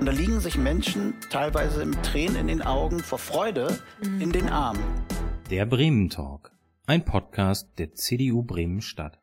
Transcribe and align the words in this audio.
Und 0.00 0.06
da 0.06 0.12
liegen 0.12 0.38
sich 0.38 0.56
Menschen 0.56 1.14
teilweise 1.28 1.84
mit 1.84 2.00
Tränen 2.04 2.36
in 2.36 2.46
den 2.46 2.62
Augen 2.62 3.00
vor 3.00 3.18
Freude 3.18 3.80
in 4.20 4.30
den 4.30 4.48
Armen. 4.48 4.82
Der 5.50 5.66
Bremen 5.66 6.08
Talk, 6.08 6.52
ein 6.86 7.04
Podcast 7.04 7.68
der 7.78 7.94
CDU 7.94 8.44
Bremen 8.44 8.80
Stadt. 8.80 9.18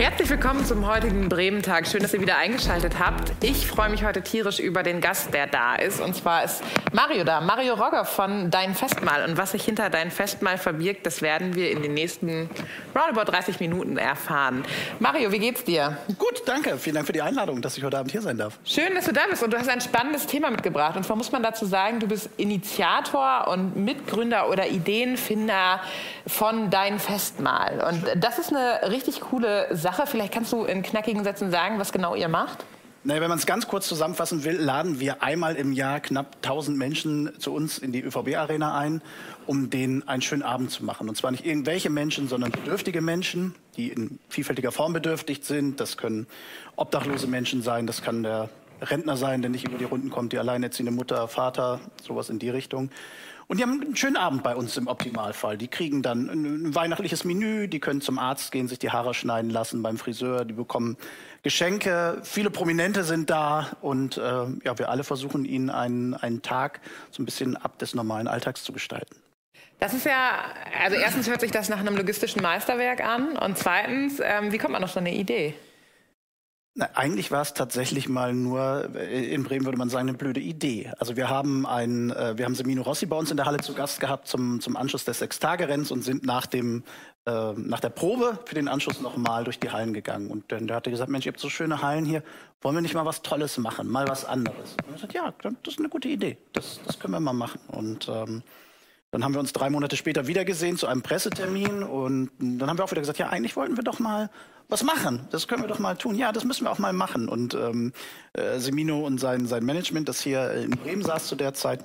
Herzlich 0.00 0.30
willkommen 0.30 0.64
zum 0.64 0.86
heutigen 0.86 1.28
Bremen-Tag. 1.28 1.86
Schön, 1.86 2.00
dass 2.00 2.14
ihr 2.14 2.22
wieder 2.22 2.38
eingeschaltet 2.38 2.98
habt. 2.98 3.32
Ich 3.44 3.66
freue 3.66 3.90
mich 3.90 4.02
heute 4.02 4.22
tierisch 4.22 4.58
über 4.58 4.82
den 4.82 5.02
Gast, 5.02 5.34
der 5.34 5.46
da 5.46 5.74
ist. 5.74 6.00
Und 6.00 6.16
zwar 6.16 6.42
ist 6.42 6.62
Mario 6.94 7.22
da, 7.22 7.42
Mario 7.42 7.74
Rogger 7.74 8.06
von 8.06 8.50
Dein 8.50 8.74
Festmahl. 8.74 9.28
Und 9.28 9.36
was 9.36 9.50
sich 9.50 9.62
hinter 9.62 9.90
Dein 9.90 10.10
Festmahl 10.10 10.56
verbirgt, 10.56 11.04
das 11.04 11.20
werden 11.20 11.54
wir 11.54 11.70
in 11.70 11.82
den 11.82 11.92
nächsten 11.92 12.48
roundabout 12.96 13.30
30 13.30 13.60
Minuten 13.60 13.98
erfahren. 13.98 14.64
Mario, 15.00 15.32
wie 15.32 15.38
geht's 15.38 15.64
dir? 15.64 15.98
Gut, 16.16 16.44
danke. 16.46 16.78
Vielen 16.78 16.94
Dank 16.94 17.06
für 17.06 17.12
die 17.12 17.20
Einladung, 17.20 17.60
dass 17.60 17.76
ich 17.76 17.84
heute 17.84 17.98
Abend 17.98 18.10
hier 18.10 18.22
sein 18.22 18.38
darf. 18.38 18.58
Schön, 18.64 18.94
dass 18.94 19.04
du 19.04 19.12
da 19.12 19.26
bist. 19.28 19.42
Und 19.42 19.52
du 19.52 19.58
hast 19.58 19.68
ein 19.68 19.82
spannendes 19.82 20.26
Thema 20.26 20.50
mitgebracht. 20.50 20.96
Und 20.96 21.04
zwar 21.04 21.16
muss 21.16 21.30
man 21.30 21.42
dazu 21.42 21.66
sagen, 21.66 22.00
du 22.00 22.08
bist 22.08 22.30
Initiator 22.38 23.48
und 23.48 23.76
Mitgründer 23.76 24.48
oder 24.48 24.66
Ideenfinder 24.66 25.82
von 26.26 26.70
Dein 26.70 26.98
Festmahl. 26.98 27.86
Und 27.86 28.02
das 28.16 28.38
ist 28.38 28.48
eine 28.48 28.90
richtig 28.90 29.20
coole 29.20 29.66
Sache 29.76 29.89
Sache. 29.90 30.06
Vielleicht 30.06 30.32
kannst 30.32 30.52
du 30.52 30.64
in 30.64 30.82
knackigen 30.82 31.24
Sätzen 31.24 31.50
sagen, 31.50 31.78
was 31.78 31.92
genau 31.92 32.14
ihr 32.14 32.28
macht. 32.28 32.64
Naja, 33.02 33.22
wenn 33.22 33.30
man 33.30 33.38
es 33.38 33.46
ganz 33.46 33.66
kurz 33.66 33.88
zusammenfassen 33.88 34.44
will, 34.44 34.56
laden 34.56 35.00
wir 35.00 35.22
einmal 35.22 35.56
im 35.56 35.72
Jahr 35.72 36.00
knapp 36.00 36.36
1000 36.42 36.76
Menschen 36.76 37.30
zu 37.38 37.52
uns 37.52 37.78
in 37.78 37.92
die 37.92 38.02
ÖVB-Arena 38.02 38.76
ein, 38.76 39.00
um 39.46 39.70
denen 39.70 40.06
einen 40.06 40.20
schönen 40.20 40.42
Abend 40.42 40.70
zu 40.70 40.84
machen. 40.84 41.08
Und 41.08 41.16
zwar 41.16 41.30
nicht 41.30 41.46
irgendwelche 41.46 41.88
Menschen, 41.88 42.28
sondern 42.28 42.52
bedürftige 42.52 43.00
Menschen, 43.00 43.54
die 43.76 43.88
in 43.88 44.18
vielfältiger 44.28 44.70
Form 44.70 44.92
bedürftig 44.92 45.40
sind. 45.44 45.80
Das 45.80 45.96
können 45.96 46.26
obdachlose 46.76 47.26
Menschen 47.26 47.62
sein, 47.62 47.86
das 47.86 48.02
kann 48.02 48.22
der 48.22 48.50
Rentner 48.82 49.16
sein, 49.16 49.40
der 49.40 49.50
nicht 49.50 49.66
über 49.66 49.78
die 49.78 49.84
Runden 49.84 50.10
kommt, 50.10 50.32
die 50.32 50.38
alleinerziehende 50.38 50.92
Mutter, 50.92 51.26
Vater, 51.26 51.80
sowas 52.02 52.28
in 52.28 52.38
die 52.38 52.50
Richtung. 52.50 52.90
Und 53.50 53.56
die 53.56 53.64
haben 53.64 53.80
einen 53.80 53.96
schönen 53.96 54.16
Abend 54.16 54.44
bei 54.44 54.54
uns 54.54 54.76
im 54.76 54.86
Optimalfall. 54.86 55.58
Die 55.58 55.66
kriegen 55.66 56.02
dann 56.02 56.28
ein 56.30 56.72
weihnachtliches 56.72 57.24
Menü, 57.24 57.66
die 57.66 57.80
können 57.80 58.00
zum 58.00 58.16
Arzt 58.16 58.52
gehen, 58.52 58.68
sich 58.68 58.78
die 58.78 58.92
Haare 58.92 59.12
schneiden 59.12 59.50
lassen 59.50 59.82
beim 59.82 59.98
Friseur, 59.98 60.44
die 60.44 60.52
bekommen 60.52 60.96
Geschenke, 61.42 62.18
viele 62.22 62.50
Prominente 62.50 63.02
sind 63.02 63.28
da 63.28 63.72
und 63.80 64.18
äh, 64.18 64.20
ja, 64.20 64.78
wir 64.78 64.88
alle 64.88 65.02
versuchen 65.02 65.44
ihnen 65.44 65.68
einen, 65.68 66.14
einen 66.14 66.42
Tag 66.42 66.80
so 67.10 67.20
ein 67.20 67.24
bisschen 67.24 67.56
ab 67.56 67.76
des 67.80 67.92
normalen 67.92 68.28
Alltags 68.28 68.62
zu 68.62 68.72
gestalten. 68.72 69.16
Das 69.80 69.94
ist 69.94 70.06
ja, 70.06 70.44
also 70.84 70.96
erstens 70.96 71.28
hört 71.28 71.40
sich 71.40 71.50
das 71.50 71.68
nach 71.68 71.80
einem 71.80 71.96
logistischen 71.96 72.42
Meisterwerk 72.42 73.02
an 73.02 73.36
und 73.36 73.58
zweitens, 73.58 74.20
ähm, 74.22 74.52
wie 74.52 74.58
kommt 74.58 74.74
man 74.74 74.84
auf 74.84 74.92
so 74.92 75.00
eine 75.00 75.12
Idee? 75.12 75.56
Na, 76.74 76.88
eigentlich 76.94 77.32
war 77.32 77.42
es 77.42 77.52
tatsächlich 77.52 78.08
mal 78.08 78.32
nur, 78.32 78.90
äh, 78.94 79.34
in 79.34 79.42
Bremen 79.42 79.64
würde 79.64 79.76
man 79.76 79.90
sagen, 79.90 80.08
eine 80.08 80.16
blöde 80.16 80.38
Idee. 80.38 80.92
Also 80.98 81.16
wir 81.16 81.28
haben 81.28 81.66
ein, 81.66 82.10
äh, 82.10 82.38
wir 82.38 82.44
haben 82.44 82.54
Semino 82.54 82.82
Rossi 82.82 83.06
bei 83.06 83.16
uns 83.16 83.30
in 83.32 83.36
der 83.36 83.46
Halle 83.46 83.58
zu 83.58 83.74
Gast 83.74 83.98
gehabt 83.98 84.28
zum, 84.28 84.60
zum 84.60 84.76
Anschluss 84.76 85.04
des 85.04 85.18
Sechstagerenns 85.18 85.90
und 85.90 86.02
sind 86.02 86.24
nach 86.24 86.46
dem, 86.46 86.84
äh, 87.26 87.52
nach 87.54 87.80
der 87.80 87.88
Probe 87.88 88.38
für 88.44 88.54
den 88.54 88.68
Anschluss 88.68 89.00
nochmal 89.00 89.42
durch 89.42 89.58
die 89.58 89.70
Hallen 89.70 89.92
gegangen. 89.92 90.30
Und 90.30 90.52
dann 90.52 90.68
der 90.68 90.76
hatte 90.76 90.92
gesagt, 90.92 91.10
Mensch, 91.10 91.26
ihr 91.26 91.32
habt 91.32 91.40
so 91.40 91.50
schöne 91.50 91.82
Hallen 91.82 92.04
hier, 92.04 92.22
wollen 92.60 92.76
wir 92.76 92.82
nicht 92.82 92.94
mal 92.94 93.04
was 93.04 93.22
Tolles 93.22 93.58
machen, 93.58 93.88
mal 93.88 94.06
was 94.06 94.24
anderes? 94.24 94.76
Und 94.86 94.90
ich 94.90 94.94
gesagt, 94.94 95.14
ja, 95.14 95.34
das 95.42 95.74
ist 95.74 95.80
eine 95.80 95.88
gute 95.88 96.08
Idee, 96.08 96.38
das, 96.52 96.80
das 96.86 97.00
können 97.00 97.14
wir 97.14 97.20
mal 97.20 97.32
machen. 97.32 97.60
Und 97.66 98.08
ähm, 98.08 98.44
dann 99.10 99.24
haben 99.24 99.34
wir 99.34 99.40
uns 99.40 99.52
drei 99.52 99.70
Monate 99.70 99.96
später 99.96 100.26
wieder 100.26 100.44
gesehen 100.44 100.76
zu 100.76 100.86
einem 100.86 101.02
Pressetermin 101.02 101.82
und 101.82 102.30
dann 102.38 102.68
haben 102.68 102.78
wir 102.78 102.84
auch 102.84 102.90
wieder 102.90 103.00
gesagt, 103.00 103.18
ja, 103.18 103.28
eigentlich 103.28 103.56
wollten 103.56 103.76
wir 103.76 103.82
doch 103.82 103.98
mal 103.98 104.30
was 104.68 104.84
machen. 104.84 105.26
Das 105.30 105.48
können 105.48 105.62
wir 105.62 105.68
doch 105.68 105.80
mal 105.80 105.96
tun. 105.96 106.14
Ja, 106.14 106.30
das 106.30 106.44
müssen 106.44 106.64
wir 106.64 106.70
auch 106.70 106.78
mal 106.78 106.92
machen. 106.92 107.28
Und 107.28 107.54
ähm, 107.54 107.92
äh, 108.34 108.60
Semino 108.60 109.04
und 109.04 109.18
sein, 109.18 109.46
sein 109.46 109.64
Management, 109.64 110.08
das 110.08 110.20
hier 110.20 110.52
in 110.52 110.70
Bremen 110.70 111.02
saß 111.02 111.26
zu 111.26 111.34
der 111.34 111.54
Zeit, 111.54 111.84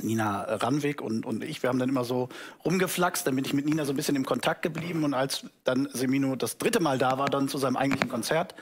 Nina 0.00 0.42
Ranwig 0.42 1.02
und, 1.02 1.26
und 1.26 1.42
ich, 1.44 1.62
wir 1.62 1.68
haben 1.68 1.78
dann 1.78 1.88
immer 1.88 2.04
so 2.04 2.28
rumgeflaxt, 2.64 3.26
dann 3.26 3.34
bin 3.34 3.44
ich 3.44 3.52
mit 3.52 3.66
Nina 3.66 3.84
so 3.84 3.92
ein 3.92 3.96
bisschen 3.96 4.16
im 4.16 4.24
Kontakt 4.24 4.62
geblieben 4.62 5.04
und 5.04 5.12
als 5.12 5.44
dann 5.64 5.88
Semino 5.92 6.36
das 6.36 6.56
dritte 6.56 6.80
Mal 6.80 6.98
da 6.98 7.18
war, 7.18 7.28
dann 7.28 7.48
zu 7.48 7.58
seinem 7.58 7.76
eigentlichen 7.76 8.08
Konzert, 8.08 8.54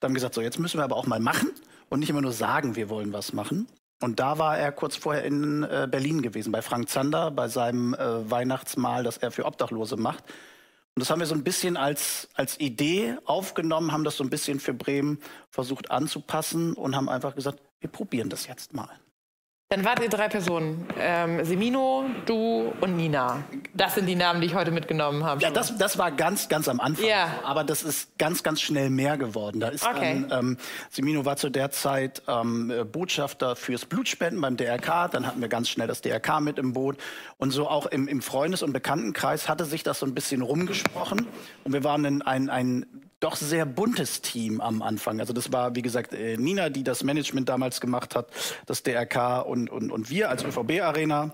dann 0.00 0.08
haben 0.08 0.12
wir 0.12 0.16
gesagt, 0.16 0.34
so 0.34 0.42
jetzt 0.42 0.58
müssen 0.58 0.78
wir 0.78 0.84
aber 0.84 0.96
auch 0.96 1.06
mal 1.06 1.20
machen 1.20 1.50
und 1.88 2.00
nicht 2.00 2.10
immer 2.10 2.20
nur 2.20 2.32
sagen, 2.32 2.76
wir 2.76 2.90
wollen 2.90 3.12
was 3.12 3.32
machen. 3.32 3.66
Und 4.02 4.18
da 4.18 4.38
war 4.38 4.58
er 4.58 4.72
kurz 4.72 4.96
vorher 4.96 5.24
in 5.24 5.62
äh, 5.62 5.86
Berlin 5.90 6.22
gewesen, 6.22 6.50
bei 6.50 6.60
Frank 6.60 6.88
Zander, 6.88 7.30
bei 7.30 7.48
seinem 7.48 7.94
äh, 7.94 8.30
Weihnachtsmahl, 8.30 9.04
das 9.04 9.18
er 9.18 9.30
für 9.30 9.44
Obdachlose 9.44 9.96
macht. 9.96 10.24
Und 10.94 11.00
das 11.00 11.08
haben 11.08 11.20
wir 11.20 11.26
so 11.26 11.34
ein 11.34 11.44
bisschen 11.44 11.76
als, 11.76 12.28
als 12.34 12.60
Idee 12.60 13.16
aufgenommen, 13.24 13.92
haben 13.92 14.04
das 14.04 14.16
so 14.16 14.24
ein 14.24 14.30
bisschen 14.30 14.60
für 14.60 14.74
Bremen 14.74 15.18
versucht 15.50 15.90
anzupassen 15.90 16.74
und 16.74 16.96
haben 16.96 17.08
einfach 17.08 17.34
gesagt, 17.34 17.60
wir 17.80 17.90
probieren 17.90 18.28
das 18.28 18.46
jetzt 18.46 18.74
mal. 18.74 18.90
Dann 19.72 19.86
wart 19.86 20.02
ihr 20.02 20.10
drei 20.10 20.28
Personen. 20.28 20.86
Ähm, 20.98 21.42
Semino, 21.46 22.04
du 22.26 22.74
und 22.82 22.94
Nina. 22.94 23.42
Das 23.72 23.94
sind 23.94 24.04
die 24.04 24.14
Namen, 24.14 24.42
die 24.42 24.48
ich 24.48 24.54
heute 24.54 24.70
mitgenommen 24.70 25.24
habe. 25.24 25.40
Ja, 25.40 25.50
das, 25.50 25.78
das 25.78 25.96
war 25.96 26.12
ganz, 26.12 26.50
ganz 26.50 26.68
am 26.68 26.78
Anfang. 26.78 27.06
Ja. 27.06 27.40
Aber 27.42 27.64
das 27.64 27.82
ist 27.82 28.18
ganz, 28.18 28.42
ganz 28.42 28.60
schnell 28.60 28.90
mehr 28.90 29.16
geworden. 29.16 29.60
Da 29.60 29.68
ist 29.68 29.82
okay. 29.82 30.26
dann, 30.28 30.38
ähm, 30.38 30.56
Semino 30.90 31.24
war 31.24 31.38
zu 31.38 31.48
der 31.48 31.70
Zeit 31.70 32.20
ähm, 32.28 32.70
Botschafter 32.92 33.56
fürs 33.56 33.86
Blutspenden 33.86 34.42
beim 34.42 34.58
DRK. 34.58 35.08
Dann 35.10 35.26
hatten 35.26 35.40
wir 35.40 35.48
ganz 35.48 35.70
schnell 35.70 35.88
das 35.88 36.02
DRK 36.02 36.40
mit 36.40 36.58
im 36.58 36.74
Boot. 36.74 36.98
Und 37.38 37.50
so 37.52 37.66
auch 37.66 37.86
im, 37.86 38.08
im 38.08 38.20
Freundes- 38.20 38.62
und 38.62 38.74
Bekanntenkreis 38.74 39.48
hatte 39.48 39.64
sich 39.64 39.82
das 39.82 40.00
so 40.00 40.04
ein 40.04 40.12
bisschen 40.12 40.42
rumgesprochen. 40.42 41.26
Und 41.64 41.72
wir 41.72 41.82
waren 41.82 42.20
ein, 42.20 42.50
ein 42.50 42.84
doch 43.22 43.36
sehr 43.36 43.66
buntes 43.66 44.20
Team 44.20 44.60
am 44.60 44.82
Anfang. 44.82 45.20
Also 45.20 45.32
das 45.32 45.52
war, 45.52 45.74
wie 45.76 45.82
gesagt, 45.82 46.12
äh, 46.12 46.36
Nina, 46.36 46.70
die 46.70 46.82
das 46.82 47.04
Management 47.04 47.48
damals 47.48 47.80
gemacht 47.80 48.16
hat, 48.16 48.28
das 48.66 48.82
DRK 48.82 49.40
und, 49.40 49.70
und, 49.70 49.90
und 49.92 50.10
wir 50.10 50.28
als 50.28 50.44
ÖVB-Arena. 50.44 51.32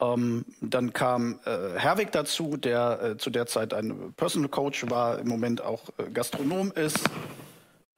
Ähm, 0.00 0.44
dann 0.60 0.92
kam 0.92 1.40
äh, 1.44 1.78
Herwig 1.78 2.12
dazu, 2.12 2.56
der 2.56 3.02
äh, 3.02 3.16
zu 3.18 3.30
der 3.30 3.46
Zeit 3.46 3.74
ein 3.74 4.12
Personal 4.16 4.48
Coach 4.48 4.88
war, 4.88 5.18
im 5.18 5.28
Moment 5.28 5.60
auch 5.60 5.82
äh, 5.98 6.08
Gastronom 6.10 6.72
ist. 6.72 7.00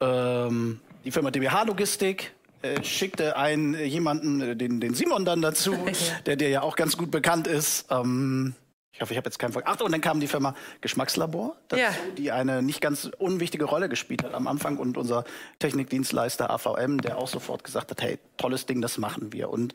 Ähm, 0.01 0.81
die 1.05 1.11
Firma 1.11 1.31
DBH 1.31 1.65
Logistik 1.65 2.33
äh, 2.63 2.83
schickte 2.83 3.37
einen 3.37 3.75
äh, 3.75 3.85
jemanden, 3.85 4.59
den, 4.59 4.81
den 4.81 4.95
Simon 4.95 5.25
dann 5.25 5.43
dazu, 5.43 5.77
der 6.27 6.37
dir 6.37 6.49
ja 6.49 6.63
auch 6.63 6.75
ganz 6.75 6.97
gut 6.97 7.11
bekannt 7.11 7.47
ist. 7.47 7.87
Ähm, 7.91 8.55
ich 8.93 9.01
hoffe, 9.01 9.13
ich 9.13 9.17
habe 9.17 9.27
jetzt 9.27 9.39
keinen 9.39 9.53
Ver 9.53 9.63
Ach, 9.65 9.81
und 9.81 9.93
dann 9.93 10.01
kam 10.01 10.21
die 10.21 10.27
Firma 10.27 10.55
Geschmackslabor 10.81 11.57
dazu, 11.69 11.83
ja. 11.83 11.95
die 12.19 12.33
eine 12.33 12.63
nicht 12.63 12.81
ganz 12.81 13.11
unwichtige 13.19 13.65
Rolle 13.65 13.89
gespielt 13.89 14.25
hat 14.25 14.35
am 14.35 14.47
Anfang 14.47 14.79
und 14.79 14.97
unser 14.97 15.25
Technikdienstleister 15.59 16.51
AVM, 16.51 17.01
der 17.01 17.19
auch 17.19 17.29
sofort 17.29 17.65
gesagt 17.65 17.91
hat, 17.91 18.03
hey, 18.03 18.19
tolles 18.37 18.67
Ding, 18.67 18.81
das 18.81 18.99
machen 18.99 19.33
wir. 19.33 19.51
Und 19.51 19.75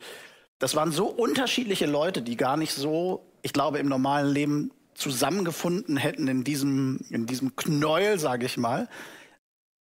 das 0.58 0.74
waren 0.74 0.92
so 0.92 1.06
unterschiedliche 1.06 1.86
Leute, 1.86 2.22
die 2.22 2.36
gar 2.36 2.56
nicht 2.56 2.72
so, 2.72 3.26
ich 3.42 3.52
glaube, 3.52 3.78
im 3.78 3.88
normalen 3.88 4.32
Leben 4.32 4.70
zusammengefunden 4.94 5.96
hätten 5.96 6.28
in 6.28 6.44
diesem, 6.44 7.00
in 7.10 7.26
diesem 7.26 7.56
Knäuel, 7.56 8.18
sage 8.18 8.46
ich 8.46 8.56
mal. 8.56 8.88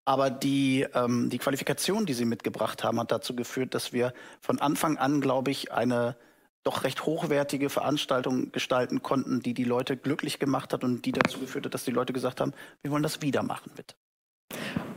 Aber 0.06 0.30
die, 0.30 0.86
ähm, 0.94 1.30
die 1.30 1.40
Qualifikation, 1.40 2.06
die 2.06 2.14
sie 2.14 2.26
mitgebracht 2.26 2.84
haben, 2.84 3.00
hat 3.00 3.12
dazu 3.12 3.36
geführt, 3.36 3.74
dass 3.74 3.92
wir 3.92 4.14
von 4.40 4.60
Anfang 4.60 4.98
an, 4.98 5.20
glaube 5.20 5.52
ich, 5.52 5.72
eine 5.72 6.16
doch 6.66 6.84
recht 6.84 7.06
hochwertige 7.06 7.70
Veranstaltung 7.70 8.52
gestalten 8.52 9.02
konnten, 9.02 9.40
die 9.40 9.54
die 9.54 9.64
Leute 9.64 9.96
glücklich 9.96 10.40
gemacht 10.40 10.74
hat 10.74 10.84
und 10.84 11.06
die 11.06 11.12
dazu 11.12 11.40
geführt 11.40 11.66
hat, 11.66 11.74
dass 11.74 11.86
die 11.86 11.92
Leute 11.92 12.12
gesagt 12.12 12.42
haben, 12.42 12.54
wir 12.82 12.92
wollen 12.92 13.04
das 13.04 13.22
wieder 13.22 13.44
machen, 13.44 13.72
bitte. 13.76 13.96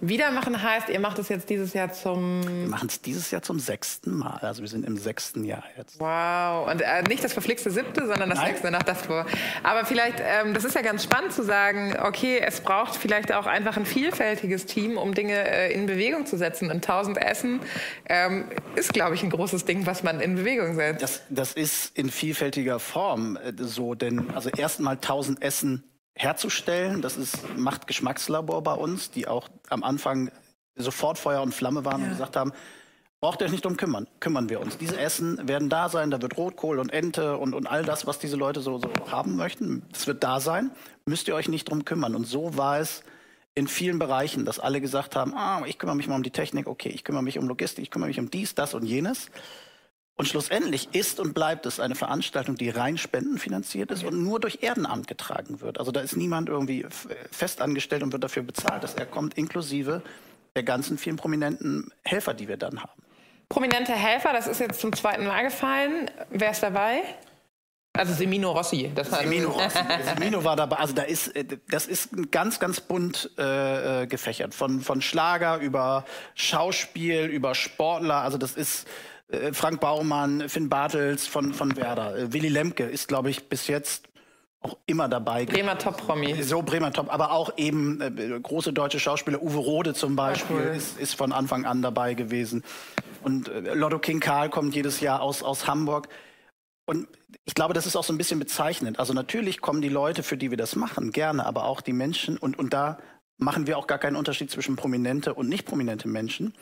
Wiedermachen 0.01 0.63
heißt, 0.63 0.89
ihr 0.89 1.01
macht 1.01 1.19
es 1.19 1.29
jetzt 1.29 1.51
dieses 1.51 1.75
Jahr 1.75 1.93
zum. 1.93 2.43
Wir 2.47 2.69
machen 2.69 2.89
es 2.89 3.01
dieses 3.01 3.31
Jahr 3.31 3.43
zum 3.43 3.59
sechsten 3.59 4.17
Mal. 4.17 4.39
Also 4.43 4.63
wir 4.63 4.69
sind 4.69 4.87
im 4.87 4.97
sechsten 4.97 5.45
Jahr 5.45 5.65
jetzt. 5.77 5.99
Wow. 6.01 6.71
Und 6.71 6.83
äh, 6.83 7.03
nicht 7.09 7.25
das 7.25 7.33
verflixte 7.33 7.71
siebte, 7.71 8.07
sondern 8.07 8.31
das 8.31 8.39
Nein. 8.39 8.49
sechste 8.49 8.71
nach 8.71 8.83
das 8.83 9.03
vor. 9.03 9.27
Aber 9.63 9.85
vielleicht, 9.85 10.21
ähm, 10.21 10.55
das 10.55 10.65
ist 10.65 10.75
ja 10.75 10.83
ganz 10.83 11.03
spannend 11.03 11.33
zu 11.33 11.43
sagen, 11.43 11.97
okay, 12.01 12.41
es 12.45 12.61
braucht 12.61 12.95
vielleicht 12.97 13.33
auch 13.33 13.47
einfach 13.47 13.77
ein 13.77 13.87
vielfältiges 13.87 14.67
Team, 14.67 14.99
um 14.99 15.15
Dinge 15.15 15.35
äh, 15.35 15.73
in 15.73 15.87
Bewegung 15.87 16.27
zu 16.27 16.37
setzen. 16.37 16.71
Und 16.71 16.77
1000 16.77 17.19
Essen 17.19 17.61
ähm, 18.09 18.45
ist, 18.77 18.93
glaube 18.93 19.15
ich, 19.15 19.23
ein 19.23 19.31
großes 19.31 19.65
Ding, 19.65 19.87
was 19.87 20.03
man 20.03 20.21
in 20.21 20.37
Bewegung 20.37 20.75
setzt. 20.75 21.03
Das, 21.03 21.23
das 21.29 21.53
ist 21.53 21.97
in 21.97 22.11
vielfältiger 22.11 22.79
Form 22.79 23.37
äh, 23.37 23.53
so, 23.57 23.95
denn 23.95 24.31
also 24.35 24.49
erstmal 24.51 24.95
1000 24.95 25.43
Essen 25.43 25.85
herzustellen. 26.19 27.01
Das 27.01 27.17
ist, 27.17 27.57
macht 27.57 27.87
Geschmackslabor 27.87 28.63
bei 28.63 28.75
uns, 28.75 29.11
die 29.11 29.27
auch 29.27 29.49
am 29.71 29.83
Anfang 29.83 30.31
sofort 30.77 31.19
Feuer 31.19 31.43
und 31.43 31.55
Flamme 31.55 31.85
waren 31.85 32.01
ja. 32.01 32.07
und 32.07 32.13
gesagt 32.13 32.37
haben, 32.37 32.53
braucht 33.21 33.41
ihr 33.41 33.47
euch 33.47 33.53
nicht 33.53 33.65
drum 33.65 33.77
kümmern, 33.77 34.07
kümmern 34.21 34.49
wir 34.49 34.61
uns. 34.61 34.79
Diese 34.79 34.99
Essen 34.99 35.49
werden 35.49 35.69
da 35.69 35.89
sein, 35.89 36.11
da 36.11 36.23
wird 36.23 36.37
Rotkohl 36.37 36.79
und 36.79 36.93
Ente 36.93 37.37
und, 37.37 37.55
und 37.55 37.67
all 37.67 37.85
das, 37.85 38.07
was 38.07 38.19
diese 38.19 38.37
Leute 38.37 38.61
so, 38.61 38.79
so 38.79 38.91
haben 39.11 39.37
möchten, 39.37 39.83
das 39.93 40.07
wird 40.07 40.23
da 40.23 40.41
sein, 40.41 40.71
müsst 41.07 41.27
ihr 41.29 41.35
euch 41.35 41.49
nicht 41.49 41.69
drum 41.69 41.85
kümmern. 41.85 42.15
Und 42.15 42.27
so 42.27 42.57
war 42.57 42.79
es 42.79 43.03
in 43.55 43.67
vielen 43.67 43.99
Bereichen, 43.99 44.45
dass 44.45 44.61
alle 44.61 44.81
gesagt 44.81 45.17
haben, 45.17 45.35
ah, 45.35 45.63
ich 45.67 45.79
kümmere 45.79 45.97
mich 45.97 46.07
mal 46.07 46.15
um 46.15 46.23
die 46.23 46.31
Technik, 46.31 46.69
okay, 46.69 46.91
ich 46.91 47.03
kümmere 47.03 47.25
mich 47.25 47.39
um 47.39 47.49
Logistik, 47.49 47.83
ich 47.83 47.91
kümmere 47.91 48.09
mich 48.09 48.21
um 48.21 48.31
dies, 48.31 48.55
das 48.55 48.75
und 48.75 48.85
jenes. 48.85 49.31
Und 50.19 50.27
schlussendlich 50.27 50.89
ist 50.95 51.21
und 51.21 51.33
bleibt 51.33 51.65
es 51.65 51.79
eine 51.79 51.95
Veranstaltung, 51.95 52.57
die 52.57 52.71
rein 52.71 52.99
spendenfinanziert 52.99 53.93
ist 53.93 54.03
und 54.03 54.21
nur 54.21 54.41
durch 54.41 54.59
Ehrenamt 54.63 55.07
getragen 55.07 55.61
wird. 55.61 55.79
Also 55.79 55.93
da 55.93 56.01
ist 56.01 56.17
niemand 56.17 56.49
irgendwie 56.49 56.85
fest 57.31 57.61
angestellt 57.61 58.03
und 58.03 58.13
wird 58.13 58.25
dafür 58.25 58.43
bezahlt, 58.43 58.83
dass 58.83 58.95
er 58.95 59.07
kommt, 59.07 59.39
inklusive 59.39 60.03
der 60.57 60.65
ganzen 60.65 60.99
vielen 60.99 61.15
prominenten 61.15 61.93
Helfer, 62.05 62.35
die 62.35 62.49
wir 62.49 62.57
dann 62.57 62.83
haben. 62.83 63.01
Prominente 63.49 63.93
Helfer, 63.93 64.33
das 64.33 64.49
ist 64.49 64.59
jetzt 64.59 64.81
zum 64.81 64.93
zweiten 64.93 65.25
Mal 65.25 65.45
gefallen. 65.45 66.11
Wer 66.31 66.51
ist 66.51 66.65
dabei? 66.65 67.03
Also 67.93 68.13
Semino 68.13 68.51
Rossi. 68.51 68.91
Das 68.95 69.11
Semino 69.11 69.51
Rossi. 69.51 69.79
Semino 70.17 70.43
war 70.43 70.57
dabei. 70.57 70.77
Also 70.77 70.95
da 70.95 71.03
ist, 71.03 71.29
äh, 71.37 71.45
das 71.71 71.87
ist 71.87 72.11
ganz, 72.33 72.59
ganz 72.59 72.81
bunt 72.81 73.31
äh, 73.39 74.03
äh, 74.03 74.07
gefächert. 74.09 74.53
Von, 74.53 74.81
von 74.81 75.01
Schlager 75.01 75.59
über 75.59 76.05
Schauspiel, 76.35 77.27
über 77.27 77.55
Sportler. 77.55 78.17
Also 78.17 78.37
das 78.37 78.57
ist 78.57 78.89
Frank 79.53 79.81
Baumann, 79.81 80.49
Finn 80.49 80.69
Bartels 80.69 81.27
von, 81.27 81.53
von 81.53 81.77
Werder. 81.77 82.17
Äh, 82.17 82.33
Willy 82.33 82.49
Lemke 82.49 82.85
ist, 82.85 83.09
glaube 83.09 83.31
ich, 83.31 83.49
bis 83.49 83.67
jetzt 83.67 84.09
auch 84.61 84.77
immer 84.87 85.09
dabei. 85.09 85.45
Bremer 85.45 85.79
Top-Promi. 85.79 86.43
So 86.43 86.63
Bremer 86.63 86.93
Top, 86.93 87.13
aber 87.13 87.33
auch 87.33 87.57
eben 87.59 88.01
äh, 88.01 88.41
große 88.41 88.73
deutsche 88.73 88.99
Schauspieler. 88.99 89.43
Uwe 89.43 89.59
Rode 89.59 89.95
zum 89.95 90.17
Beispiel 90.17 90.57
cool. 90.57 90.77
ist, 90.77 90.99
ist 90.99 91.15
von 91.15 91.33
Anfang 91.33 91.67
an 91.67 91.83
dabei 91.83 92.15
gewesen. 92.15 92.65
Und 93.23 93.49
äh, 93.49 93.75
Lotto 93.75 93.99
King 93.99 94.21
Karl 94.21 94.49
kommt 94.49 94.75
jedes 94.75 95.01
Jahr 95.01 95.21
aus, 95.21 95.43
aus 95.43 95.67
Hamburg. 95.67 96.09
Und 96.87 97.07
ich 97.45 97.55
glaube, 97.55 97.75
das 97.75 97.87
ist 97.87 97.97
auch 97.97 98.05
so 98.05 98.15
ein 98.15 98.19
bisschen 98.19 98.39
bezeichnend. 98.39 98.99
Also 98.99 99.13
natürlich 99.13 99.61
kommen 99.61 99.83
die 99.83 99.91
Leute, 99.91 100.23
für 100.23 100.39
die 100.39 100.51
wir 100.51 100.57
das 100.57 100.75
machen, 100.75 101.13
gerne, 101.13 101.45
aber 101.45 101.65
auch 101.65 101.83
die 101.83 101.93
Menschen. 101.93 102.39
Und, 102.39 102.59
und 102.59 102.73
da 102.73 102.99
machen 103.37 103.67
wir 103.67 103.77
auch 103.77 103.87
gar 103.87 103.99
keinen 103.99 104.17
Unterschied 104.17 104.51
zwischen 104.51 104.77
prominente 104.77 105.35
und 105.35 105.51
nicht 105.51 105.67
prominente 105.67 106.09
Menschen. 106.09 106.55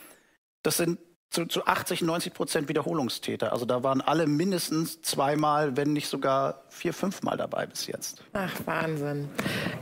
Das 0.63 0.77
sind 0.79 0.99
zu, 1.31 1.47
zu 1.47 1.67
80, 1.67 2.03
90 2.03 2.33
Prozent 2.33 2.69
Wiederholungstäter. 2.69 3.53
Also 3.53 3.67
da 3.67 3.83
waren 3.83 4.01
alle 4.01 4.27
mindestens 4.27 5.03
zweimal, 5.03 5.77
wenn 5.77 5.93
nicht 5.93 6.09
sogar 6.09 6.63
vier, 6.71 6.93
fünfmal 6.93 7.37
dabei 7.37 7.67
bis 7.67 7.87
jetzt. 7.87 8.23
Ach, 8.33 8.53
Wahnsinn. 8.65 9.29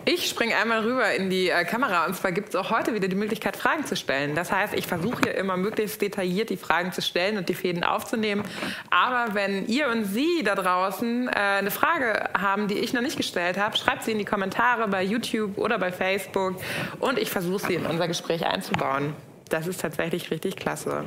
Ich 0.05 0.29
springe 0.29 0.57
einmal 0.57 0.81
rüber 0.81 1.13
in 1.15 1.31
die 1.31 1.51
äh, 1.51 1.65
Kamera 1.65 2.07
und 2.07 2.15
zwar 2.15 2.33
gibt 2.33 2.51
es 2.51 2.57
auch 2.57 2.71
heute 2.71 2.95
wieder 2.95 3.09
die 3.09 3.17
Möglichkeit, 3.17 3.57
Fragen 3.57 3.85
zu 3.85 3.97
stellen. 3.97 4.35
Das 4.35 4.51
heißt, 4.51 4.75
ich 4.75 4.87
versuche 4.87 5.23
hier 5.25 5.35
immer 5.35 5.57
möglichst 5.57 6.01
detailliert 6.01 6.51
die 6.51 6.57
Fragen 6.57 6.93
zu 6.93 7.03
stellen 7.03 7.37
und 7.39 7.49
die 7.49 7.55
Fäden 7.55 7.85
aufzunehmen. 7.85 8.45
Aber 8.91 9.35
wenn 9.35 9.67
ihr 9.67 9.89
und 9.89 10.05
Sie 10.05 10.43
da 10.45 10.55
draußen 10.55 11.29
äh, 11.29 11.31
eine 11.31 11.71
Frage 11.71 12.31
haben, 12.37 12.69
die 12.69 12.79
ich 12.79 12.93
noch 12.93 13.03
nicht 13.03 13.17
gestellt 13.17 13.59
habe, 13.59 13.77
schreibt 13.77 14.05
sie 14.05 14.13
in 14.13 14.19
die 14.19 14.25
Kommentare 14.25 14.89
bei 14.89 15.03
YouTube 15.03 15.59
oder 15.59 15.79
bei 15.79 15.93
Facebook 15.93 16.57
und 17.01 17.19
ich 17.19 17.31
versuche 17.31 17.67
sie 17.67 17.75
in 17.75 17.87
unser 17.87 18.09
Gespräch 18.09 18.45
einzubauen. 18.45 19.15
Das 19.55 19.69
ist 19.69 19.81
tatsächlich 19.81 20.33
richtig 20.33 20.57
klasse. 20.57 21.05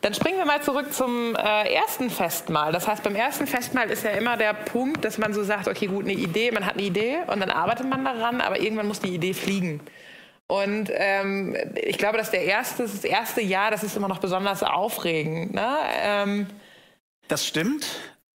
Dann 0.00 0.14
springen 0.14 0.38
wir 0.38 0.46
mal 0.46 0.62
zurück 0.62 0.92
zum 0.94 1.36
äh, 1.36 1.74
ersten 1.74 2.08
Festmahl. 2.08 2.72
Das 2.72 2.88
heißt, 2.88 3.02
beim 3.02 3.14
ersten 3.14 3.46
Festmahl 3.46 3.90
ist 3.90 4.04
ja 4.04 4.10
immer 4.10 4.38
der 4.38 4.54
Punkt, 4.54 5.04
dass 5.04 5.18
man 5.18 5.34
so 5.34 5.42
sagt, 5.42 5.68
okay, 5.68 5.86
gut, 5.86 6.04
eine 6.04 6.14
Idee, 6.14 6.50
man 6.50 6.64
hat 6.64 6.74
eine 6.74 6.84
Idee 6.84 7.18
und 7.26 7.40
dann 7.40 7.50
arbeitet 7.50 7.86
man 7.86 8.04
daran, 8.04 8.40
aber 8.40 8.58
irgendwann 8.58 8.88
muss 8.88 9.00
die 9.00 9.14
Idee 9.14 9.34
fliegen. 9.34 9.80
Und 10.46 10.90
ähm, 10.94 11.54
ich 11.74 11.98
glaube, 11.98 12.16
dass 12.16 12.30
der 12.30 12.42
erste, 12.42 12.84
das 12.84 13.04
erste 13.04 13.42
Jahr, 13.42 13.70
das 13.70 13.82
ist 13.82 13.96
immer 13.96 14.08
noch 14.08 14.20
besonders 14.20 14.62
aufregend. 14.62 15.52
Ne? 15.52 15.76
Ähm, 16.00 16.46
das 17.26 17.46
stimmt. 17.46 17.86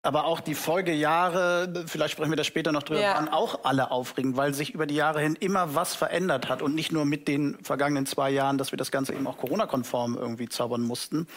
Aber 0.04 0.24
auch 0.24 0.40
die 0.40 0.56
Folgejahre, 0.56 1.84
vielleicht 1.86 2.14
sprechen 2.14 2.30
wir 2.30 2.36
da 2.36 2.42
später 2.42 2.72
noch 2.72 2.82
drüber, 2.82 3.00
ja. 3.00 3.14
waren 3.14 3.28
auch 3.28 3.64
alle 3.64 3.92
aufregend, 3.92 4.36
weil 4.36 4.52
sich 4.52 4.74
über 4.74 4.84
die 4.86 4.96
Jahre 4.96 5.20
hin 5.20 5.36
immer 5.38 5.76
was 5.76 5.94
verändert 5.94 6.48
hat 6.48 6.60
und 6.60 6.74
nicht 6.74 6.90
nur 6.90 7.04
mit 7.04 7.28
den 7.28 7.56
vergangenen 7.62 8.04
zwei 8.06 8.30
Jahren, 8.30 8.58
dass 8.58 8.72
wir 8.72 8.76
das 8.76 8.90
Ganze 8.90 9.14
eben 9.14 9.28
auch 9.28 9.38
Corona-konform 9.38 10.16
irgendwie 10.18 10.48
zaubern 10.48 10.82
mussten. 10.82 11.28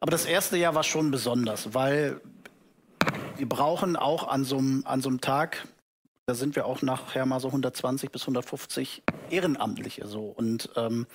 Aber 0.00 0.10
das 0.10 0.24
erste 0.24 0.56
Jahr 0.56 0.74
war 0.74 0.82
schon 0.82 1.12
besonders, 1.12 1.72
weil 1.72 2.20
wir 3.36 3.48
brauchen 3.48 3.94
auch 3.94 4.26
an 4.26 4.44
so 4.44 4.58
einem, 4.58 5.20
Tag, 5.20 5.68
da 6.26 6.34
sind 6.34 6.56
wir 6.56 6.66
auch 6.66 6.82
nachher 6.82 7.26
mal 7.26 7.38
so 7.38 7.48
120 7.48 8.10
bis 8.10 8.22
150 8.22 9.04
Ehrenamtliche 9.30 10.08
so. 10.08 10.24
Und 10.24 10.68
ähm, 10.74 11.06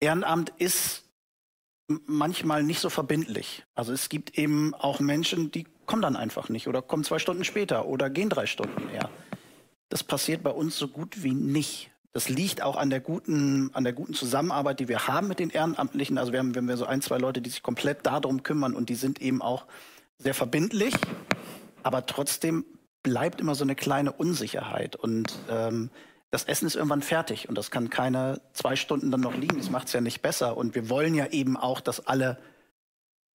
Ehrenamt 0.00 0.52
ist 0.56 1.04
manchmal 2.06 2.62
nicht 2.62 2.80
so 2.80 2.88
verbindlich. 2.88 3.64
Also 3.74 3.92
es 3.92 4.08
gibt 4.08 4.38
eben 4.38 4.74
auch 4.74 5.00
Menschen, 5.00 5.50
die 5.50 5.66
kommen 5.88 6.02
dann 6.02 6.14
einfach 6.14 6.48
nicht 6.48 6.68
oder 6.68 6.82
kommen 6.82 7.02
zwei 7.02 7.18
Stunden 7.18 7.42
später 7.42 7.86
oder 7.86 8.10
gehen 8.10 8.28
drei 8.28 8.46
Stunden 8.46 8.88
eher. 8.90 9.10
Das 9.88 10.04
passiert 10.04 10.44
bei 10.44 10.50
uns 10.50 10.76
so 10.76 10.86
gut 10.86 11.24
wie 11.24 11.34
nicht. 11.34 11.90
Das 12.12 12.28
liegt 12.28 12.62
auch 12.62 12.76
an 12.76 12.90
der 12.90 13.00
guten, 13.00 13.70
an 13.74 13.84
der 13.84 13.92
guten 13.92 14.14
Zusammenarbeit, 14.14 14.78
die 14.78 14.88
wir 14.88 15.08
haben 15.08 15.28
mit 15.28 15.40
den 15.40 15.50
Ehrenamtlichen. 15.50 16.18
Also 16.18 16.32
wir 16.32 16.38
haben, 16.38 16.54
wenn 16.54 16.68
wir 16.68 16.76
so 16.76 16.86
ein, 16.86 17.02
zwei 17.02 17.18
Leute, 17.18 17.40
die 17.40 17.50
sich 17.50 17.62
komplett 17.62 18.06
darum 18.06 18.42
kümmern 18.42 18.74
und 18.74 18.88
die 18.88 18.94
sind 18.94 19.20
eben 19.20 19.42
auch 19.42 19.66
sehr 20.18 20.34
verbindlich, 20.34 20.94
aber 21.82 22.06
trotzdem 22.06 22.64
bleibt 23.02 23.40
immer 23.40 23.54
so 23.54 23.64
eine 23.64 23.74
kleine 23.74 24.12
Unsicherheit 24.12 24.96
und 24.96 25.38
ähm, 25.50 25.90
das 26.30 26.44
Essen 26.44 26.66
ist 26.66 26.74
irgendwann 26.74 27.02
fertig 27.02 27.48
und 27.48 27.56
das 27.56 27.70
kann 27.70 27.88
keine 27.88 28.40
zwei 28.52 28.76
Stunden 28.76 29.10
dann 29.10 29.20
noch 29.20 29.34
liegen. 29.34 29.56
Das 29.56 29.70
macht 29.70 29.86
es 29.86 29.94
ja 29.94 30.02
nicht 30.02 30.20
besser. 30.20 30.58
Und 30.58 30.74
wir 30.74 30.90
wollen 30.90 31.14
ja 31.14 31.28
eben 31.28 31.56
auch, 31.56 31.80
dass 31.80 32.06
alle 32.06 32.38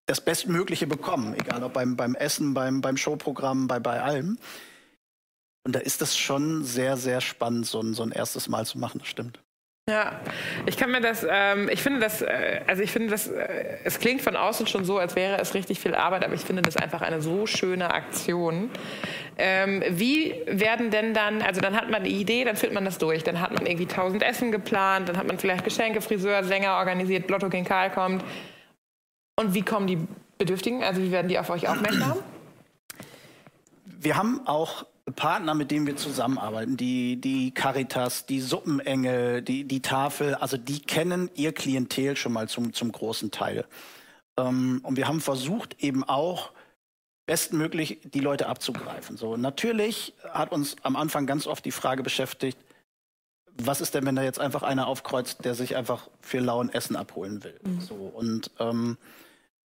das 0.06 0.20
Bestmögliche 0.20 0.86
bekommen, 0.86 1.34
egal 1.34 1.62
ob 1.62 1.72
beim, 1.74 1.96
beim 1.96 2.14
Essen, 2.14 2.54
beim, 2.54 2.80
beim 2.80 2.96
Showprogramm, 2.96 3.68
bei, 3.68 3.78
bei 3.78 4.00
allem. 4.00 4.38
Und 5.64 5.76
da 5.76 5.78
ist 5.78 6.00
das 6.00 6.16
schon 6.16 6.64
sehr, 6.64 6.96
sehr 6.96 7.20
spannend, 7.20 7.66
so 7.66 7.80
ein, 7.80 7.94
so 7.94 8.02
ein 8.02 8.10
erstes 8.10 8.48
Mal 8.48 8.66
zu 8.66 8.78
machen, 8.78 8.98
das 8.98 9.08
stimmt. 9.08 9.40
Ja, 9.90 10.20
ich 10.64 10.76
kann 10.76 10.92
mir 10.92 11.00
das, 11.00 11.26
ähm, 11.28 11.68
ich 11.68 11.82
finde 11.82 11.98
das, 11.98 12.22
äh, 12.22 12.60
also 12.68 12.84
ich 12.84 12.92
finde 12.92 13.08
das, 13.08 13.26
äh, 13.26 13.78
es 13.82 13.98
klingt 13.98 14.22
von 14.22 14.36
außen 14.36 14.68
schon 14.68 14.84
so, 14.84 14.98
als 14.98 15.16
wäre 15.16 15.40
es 15.40 15.54
richtig 15.54 15.80
viel 15.80 15.96
Arbeit, 15.96 16.24
aber 16.24 16.34
ich 16.34 16.42
finde 16.42 16.62
das 16.62 16.76
einfach 16.76 17.02
eine 17.02 17.20
so 17.20 17.46
schöne 17.46 17.92
Aktion. 17.92 18.70
Ähm, 19.38 19.82
wie 19.88 20.36
werden 20.46 20.92
denn 20.92 21.14
dann, 21.14 21.42
also 21.42 21.60
dann 21.60 21.74
hat 21.74 21.90
man 21.90 22.02
eine 22.02 22.08
Idee, 22.10 22.44
dann 22.44 22.54
führt 22.54 22.72
man 22.72 22.84
das 22.84 22.98
durch, 22.98 23.24
dann 23.24 23.40
hat 23.40 23.52
man 23.52 23.66
irgendwie 23.66 23.86
tausend 23.86 24.22
Essen 24.22 24.52
geplant, 24.52 25.08
dann 25.08 25.16
hat 25.16 25.26
man 25.26 25.40
vielleicht 25.40 25.64
Geschenke, 25.64 26.00
Friseur, 26.00 26.44
Sänger 26.44 26.76
organisiert, 26.76 27.28
Lotto 27.28 27.48
King 27.48 27.64
Karl 27.64 27.90
kommt. 27.90 28.24
Und 29.42 29.54
wie 29.54 29.62
kommen 29.62 29.86
die 29.86 29.98
Bedürftigen, 30.38 30.82
also 30.82 31.02
wie 31.02 31.10
werden 31.10 31.28
die 31.28 31.38
auf 31.38 31.50
euch 31.50 31.68
aufmerksam? 31.68 32.18
Wir 33.84 34.16
haben 34.16 34.46
auch 34.46 34.86
Partner, 35.16 35.54
mit 35.54 35.70
denen 35.70 35.86
wir 35.86 35.96
zusammenarbeiten, 35.96 36.76
die, 36.76 37.20
die 37.20 37.52
Caritas, 37.52 38.26
die 38.26 38.40
Suppenengel, 38.40 39.42
die, 39.42 39.64
die 39.64 39.82
Tafel, 39.82 40.36
also 40.36 40.56
die 40.56 40.80
kennen 40.80 41.28
ihr 41.34 41.52
Klientel 41.52 42.16
schon 42.16 42.32
mal 42.32 42.48
zum, 42.48 42.72
zum 42.72 42.92
großen 42.92 43.32
Teil. 43.32 43.64
Ähm, 44.36 44.80
und 44.84 44.96
wir 44.96 45.08
haben 45.08 45.20
versucht, 45.20 45.82
eben 45.82 46.04
auch 46.04 46.52
bestmöglich 47.26 48.00
die 48.04 48.20
Leute 48.20 48.46
abzugreifen. 48.46 49.16
So, 49.16 49.36
natürlich 49.36 50.14
hat 50.30 50.52
uns 50.52 50.76
am 50.82 50.94
Anfang 50.94 51.26
ganz 51.26 51.46
oft 51.48 51.64
die 51.64 51.72
Frage 51.72 52.02
beschäftigt, 52.02 52.58
was 53.54 53.80
ist 53.80 53.94
denn, 53.94 54.06
wenn 54.06 54.16
da 54.16 54.22
jetzt 54.22 54.40
einfach 54.40 54.62
einer 54.62 54.86
aufkreuzt, 54.86 55.44
der 55.44 55.54
sich 55.54 55.76
einfach 55.76 56.08
für 56.20 56.38
lauen 56.38 56.72
Essen 56.72 56.96
abholen 56.96 57.44
will? 57.44 57.58
Mhm. 57.64 57.80
So, 57.80 57.94
und 57.94 58.50
ähm, 58.58 58.96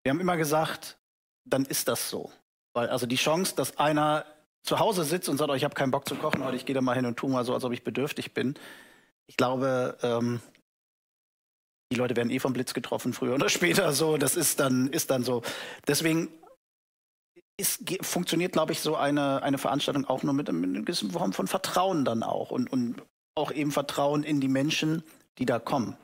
wir 0.07 0.11
haben 0.11 0.21
immer 0.21 0.37
gesagt, 0.37 0.99
dann 1.45 1.65
ist 1.65 1.89
das 1.89 2.09
so. 2.09 2.31
Weil 2.75 2.91
also 2.91 3.07
die 3.07 3.17
Chance, 3.17 3.57
dass 3.57 3.77
einer 3.77 4.25
zu 4.63 4.79
Hause 4.79 5.03
sitzt 5.03 5.29
und 5.29 5.37
sagt, 5.37 5.51
oh, 5.51 5.55
ich 5.55 5.65
habe 5.65 5.75
keinen 5.75 5.91
Bock 5.91 6.09
zu 6.09 6.15
kochen 6.15 6.45
heute, 6.45 6.55
ich 6.55 6.65
gehe 6.65 6.77
da 6.77 6.81
mal 6.81 6.95
hin 6.95 7.07
und 7.07 7.17
tue 7.17 7.29
mal 7.29 7.45
so, 7.45 7.53
als 7.53 7.65
ob 7.65 7.73
ich 7.73 7.83
bedürftig 7.83 8.33
bin. 8.33 8.55
Ich 9.27 9.37
glaube, 9.37 9.99
ähm, 10.05 10.39
die 11.91 11.97
Leute 11.97 12.15
werden 12.15 12.31
eh 12.31 12.39
vom 12.39 12.53
Blitz 12.53 12.73
getroffen, 12.73 13.15
früher 13.15 13.35
oder 13.35 13.49
später. 13.49 13.93
So, 13.93 14.17
das 14.17 14.37
ist 14.37 14.61
dann, 14.61 14.87
ist 14.91 15.11
dann 15.11 15.25
so. 15.25 15.43
Deswegen 15.89 16.29
ist, 17.57 17.83
funktioniert, 18.03 18.53
glaube 18.53 18.71
ich, 18.71 18.83
so 18.83 18.95
eine, 18.95 19.43
eine 19.43 19.59
Veranstaltung 19.59 20.05
auch 20.05 20.23
nur 20.23 20.35
mit, 20.35 20.53
mit 20.53 20.71
einer 20.71 20.83
gewissen 20.83 21.11
Form 21.11 21.33
von 21.33 21.49
Vertrauen 21.49 22.05
dann 22.05 22.23
auch 22.23 22.53
und, 22.53 22.71
und 22.73 23.03
auch 23.35 23.51
eben 23.51 23.73
Vertrauen 23.73 24.23
in 24.23 24.41
die 24.41 24.47
Menschen, 24.47 25.03
die 25.39 25.47
da 25.47 25.59
kommen. 25.59 25.97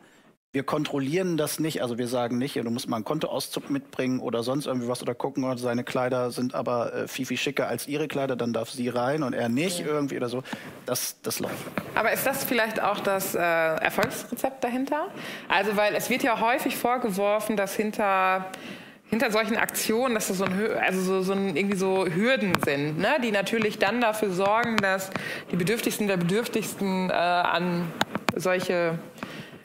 Wir 0.54 0.64
kontrollieren 0.64 1.38
das 1.38 1.60
nicht, 1.60 1.80
also 1.80 1.96
wir 1.96 2.08
sagen 2.08 2.36
nicht, 2.36 2.56
du 2.56 2.70
musst 2.70 2.86
mal 2.86 2.96
einen 2.96 3.06
Kontoauszug 3.06 3.70
mitbringen 3.70 4.20
oder 4.20 4.42
sonst 4.42 4.66
irgendwie 4.66 4.86
was 4.86 5.00
oder 5.00 5.14
gucken, 5.14 5.44
oder 5.44 5.56
seine 5.56 5.82
Kleider 5.82 6.30
sind 6.30 6.54
aber 6.54 6.92
äh, 6.92 7.08
viel, 7.08 7.24
viel 7.24 7.38
schicker 7.38 7.68
als 7.68 7.88
ihre 7.88 8.06
Kleider, 8.06 8.36
dann 8.36 8.52
darf 8.52 8.68
sie 8.68 8.90
rein 8.90 9.22
und 9.22 9.32
er 9.32 9.48
nicht 9.48 9.80
ja. 9.80 9.86
irgendwie 9.86 10.18
oder 10.18 10.28
so. 10.28 10.42
Das, 10.84 11.16
das 11.22 11.40
läuft. 11.40 11.54
Aber 11.94 12.12
ist 12.12 12.26
das 12.26 12.44
vielleicht 12.44 12.82
auch 12.82 13.00
das 13.00 13.34
äh, 13.34 13.38
Erfolgsrezept 13.38 14.62
dahinter? 14.62 15.08
Also, 15.48 15.74
weil 15.78 15.94
es 15.94 16.10
wird 16.10 16.22
ja 16.22 16.38
häufig 16.38 16.76
vorgeworfen, 16.76 17.56
dass 17.56 17.74
hinter 17.74 18.44
hinter 19.08 19.30
solchen 19.30 19.56
Aktionen, 19.56 20.14
dass 20.14 20.28
das 20.28 20.38
so, 20.38 20.44
ein, 20.44 20.52
also 20.86 21.00
so, 21.02 21.22
so 21.22 21.32
ein, 21.32 21.54
irgendwie 21.54 21.76
so 21.76 22.06
Hürden 22.06 22.54
sind, 22.64 22.98
ne? 22.98 23.16
die 23.22 23.30
natürlich 23.30 23.78
dann 23.78 24.00
dafür 24.00 24.30
sorgen, 24.30 24.78
dass 24.78 25.10
die 25.50 25.56
Bedürftigsten 25.56 26.08
der 26.08 26.16
Bedürftigsten 26.16 27.10
äh, 27.10 27.12
an 27.12 27.86
solche 28.34 28.98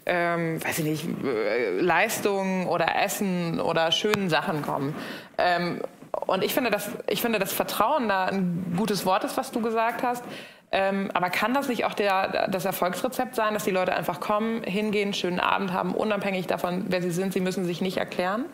ähm, 0.08 0.64
weiß 0.64 0.80
ich 0.80 0.86
nicht, 0.86 1.06
äh, 1.24 1.80
Leistungen 1.80 2.68
oder 2.68 2.96
Essen 3.04 3.60
oder 3.60 3.92
schönen 3.92 4.30
Sachen 4.30 4.62
kommen. 4.62 4.96
Ähm, 5.38 5.82
und 6.26 6.44
ich 6.44 6.54
finde, 6.54 6.72
dass, 6.72 6.90
ich 7.08 7.22
finde, 7.22 7.40
dass 7.40 7.54
Vertrauen 7.54 8.10
da 8.10 8.26
ein 8.26 8.74
gutes 8.78 9.06
Wort 9.06 9.24
ist, 9.24 9.38
was 9.38 9.52
du 9.52 9.62
gesagt 9.62 10.02
hast. 10.02 10.24
Ähm, 10.72 11.12
aber 11.14 11.30
kann 11.30 11.54
das 11.54 11.70
nicht 11.70 11.86
auch 11.86 11.94
der, 11.94 12.48
das 12.50 12.66
Erfolgsrezept 12.66 13.36
sein, 13.36 13.54
dass 13.54 13.64
die 13.64 13.72
Leute 13.72 13.94
einfach 13.94 14.20
kommen, 14.20 14.64
hingehen, 14.64 15.14
schönen 15.14 15.40
Abend 15.40 15.72
haben, 15.72 15.94
unabhängig 15.94 16.48
davon, 16.48 16.86
wer 16.90 17.02
sie 17.02 17.12
sind, 17.12 17.34
sie 17.34 17.40
müssen 17.40 17.66
sich 17.66 17.80
nicht 17.80 17.98
erklären? 17.98 18.46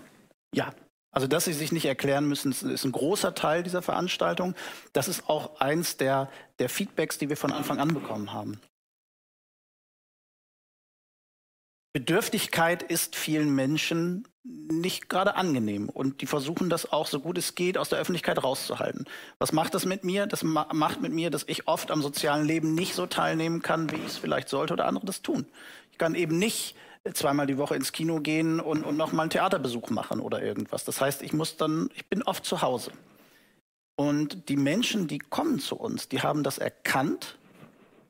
Ja, 0.53 0.69
also, 1.11 1.27
dass 1.27 1.45
sie 1.45 1.53
sich 1.53 1.71
nicht 1.71 1.85
erklären 1.85 2.27
müssen, 2.27 2.51
ist 2.51 2.83
ein 2.83 2.91
großer 2.91 3.35
Teil 3.35 3.61
dieser 3.61 3.83
Veranstaltung. 3.83 4.55
Das 4.93 5.07
ist 5.07 5.29
auch 5.29 5.59
eins 5.59 5.97
der, 5.97 6.29
der 6.57 6.69
Feedbacks, 6.69 7.19
die 7.19 7.29
wir 7.29 7.37
von 7.37 7.51
Anfang 7.51 7.79
an 7.79 7.93
bekommen 7.93 8.33
haben. 8.33 8.59
Bedürftigkeit 11.93 12.81
ist 12.81 13.15
vielen 13.15 13.53
Menschen 13.53 14.27
nicht 14.43 15.09
gerade 15.09 15.35
angenehm 15.35 15.89
und 15.89 16.21
die 16.21 16.25
versuchen 16.25 16.69
das 16.69 16.91
auch 16.91 17.05
so 17.05 17.19
gut 17.19 17.37
es 17.37 17.53
geht 17.53 17.77
aus 17.77 17.89
der 17.89 17.99
Öffentlichkeit 17.99 18.43
rauszuhalten. 18.43 19.05
Was 19.37 19.53
macht 19.53 19.75
das 19.75 19.85
mit 19.85 20.03
mir? 20.03 20.25
Das 20.25 20.43
ma 20.43 20.67
macht 20.73 21.01
mit 21.01 21.13
mir, 21.13 21.29
dass 21.29 21.43
ich 21.47 21.67
oft 21.67 21.91
am 21.91 22.01
sozialen 22.01 22.45
Leben 22.45 22.73
nicht 22.73 22.95
so 22.95 23.05
teilnehmen 23.05 23.61
kann, 23.61 23.91
wie 23.91 23.97
ich 23.97 24.07
es 24.07 24.17
vielleicht 24.17 24.49
sollte 24.49 24.73
oder 24.73 24.87
andere 24.87 25.05
das 25.05 25.21
tun. 25.21 25.45
Ich 25.91 25.99
kann 25.99 26.15
eben 26.15 26.39
nicht 26.39 26.75
zweimal 27.13 27.45
die 27.45 27.57
Woche 27.59 27.75
ins 27.75 27.91
Kino 27.91 28.19
gehen 28.21 28.59
und, 28.59 28.83
und 28.83 28.97
noch 28.97 29.11
mal 29.11 29.23
einen 29.23 29.29
Theaterbesuch 29.29 29.91
machen 29.91 30.19
oder 30.19 30.41
irgendwas. 30.41 30.85
Das 30.85 30.99
heißt, 30.99 31.21
ich 31.21 31.31
muss 31.31 31.57
dann, 31.57 31.89
ich 31.93 32.07
bin 32.07 32.23
oft 32.23 32.43
zu 32.43 32.61
Hause. 32.61 32.91
Und 33.95 34.49
die 34.49 34.57
Menschen, 34.57 35.07
die 35.07 35.19
kommen 35.19 35.59
zu 35.59 35.75
uns, 35.75 36.09
die 36.09 36.21
haben 36.21 36.43
das 36.43 36.57
erkannt 36.57 37.37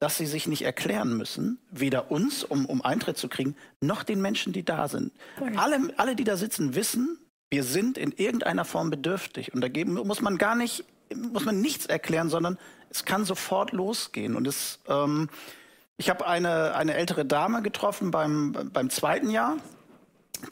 dass 0.04 0.18
sie 0.18 0.26
sich 0.26 0.48
nicht 0.48 0.64
erklären 0.64 1.16
müssen, 1.16 1.60
weder 1.72 2.12
uns, 2.12 2.44
um, 2.44 2.66
um 2.66 2.82
Eintritt 2.82 3.18
zu 3.18 3.30
kriegen, 3.30 3.56
noch 3.80 4.04
den 4.04 4.22
Menschen, 4.22 4.52
die 4.52 4.66
da 4.66 4.90
sind. 4.90 5.14
Okay. 5.40 5.54
Alle, 5.56 5.94
alle, 5.96 6.18
die 6.18 6.26
da 6.26 6.36
sitzen, 6.36 6.76
wissen, 6.76 7.18
wir 7.50 7.64
sind 7.64 7.98
in 7.98 8.12
irgendeiner 8.12 8.66
Form 8.66 8.90
bedürftig. 8.90 9.54
Und 9.54 9.62
dagegen 9.62 9.94
muss 9.94 10.20
man 10.20 10.38
gar 10.38 10.56
nicht, 10.56 10.84
muss 11.16 11.46
man 11.46 11.62
nichts 11.62 11.86
erklären, 11.86 12.28
sondern 12.28 12.58
es 12.90 13.06
kann 13.06 13.24
sofort 13.24 13.72
losgehen. 13.72 14.36
Und 14.36 14.46
es, 14.46 14.80
ähm, 14.90 15.30
ich 15.96 16.10
habe 16.10 16.28
eine, 16.28 16.76
eine 16.76 16.96
ältere 16.96 17.24
Dame 17.24 17.62
getroffen 17.62 18.12
beim, 18.12 18.72
beim 18.74 18.90
zweiten 18.90 19.30
Jahr, 19.30 19.56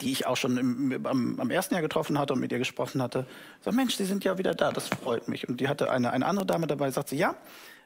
die 0.00 0.12
ich 0.12 0.24
auch 0.26 0.38
schon 0.38 0.56
im, 0.56 1.06
am, 1.06 1.38
am, 1.38 1.50
ersten 1.50 1.74
Jahr 1.74 1.82
getroffen 1.82 2.18
hatte 2.18 2.32
und 2.32 2.40
mit 2.40 2.52
ihr 2.52 2.58
gesprochen 2.58 3.02
hatte. 3.02 3.26
So, 3.60 3.70
Mensch, 3.70 3.96
Sie 3.96 4.06
sind 4.06 4.24
ja 4.24 4.38
wieder 4.38 4.54
da, 4.54 4.72
das 4.72 4.88
freut 4.88 5.28
mich. 5.28 5.46
Und 5.46 5.60
die 5.60 5.68
hatte 5.68 5.90
eine, 5.90 6.10
eine 6.10 6.24
andere 6.24 6.46
Dame 6.46 6.66
dabei, 6.66 6.90
sagt 6.90 7.10
sie, 7.10 7.18
ja, 7.18 7.34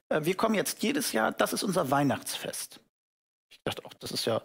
wir 0.09 0.37
kommen 0.37 0.55
jetzt 0.55 0.83
jedes 0.83 1.13
Jahr, 1.13 1.33
das 1.33 1.53
ist 1.53 1.63
unser 1.63 1.91
Weihnachtsfest. 1.91 2.81
Ich 3.51 3.59
dachte, 3.65 3.85
auch, 3.85 3.95
das 3.95 4.13
ist 4.13 4.25
ja 4.25 4.43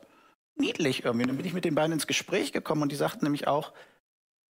niedlich 0.55 1.05
irgendwie. 1.05 1.27
Dann 1.27 1.37
bin 1.37 1.45
ich 1.45 1.53
mit 1.53 1.65
den 1.65 1.75
beiden 1.75 1.93
ins 1.93 2.07
Gespräch 2.07 2.51
gekommen 2.51 2.81
und 2.83 2.91
die 2.91 2.95
sagten 2.95 3.25
nämlich 3.25 3.47
auch, 3.47 3.73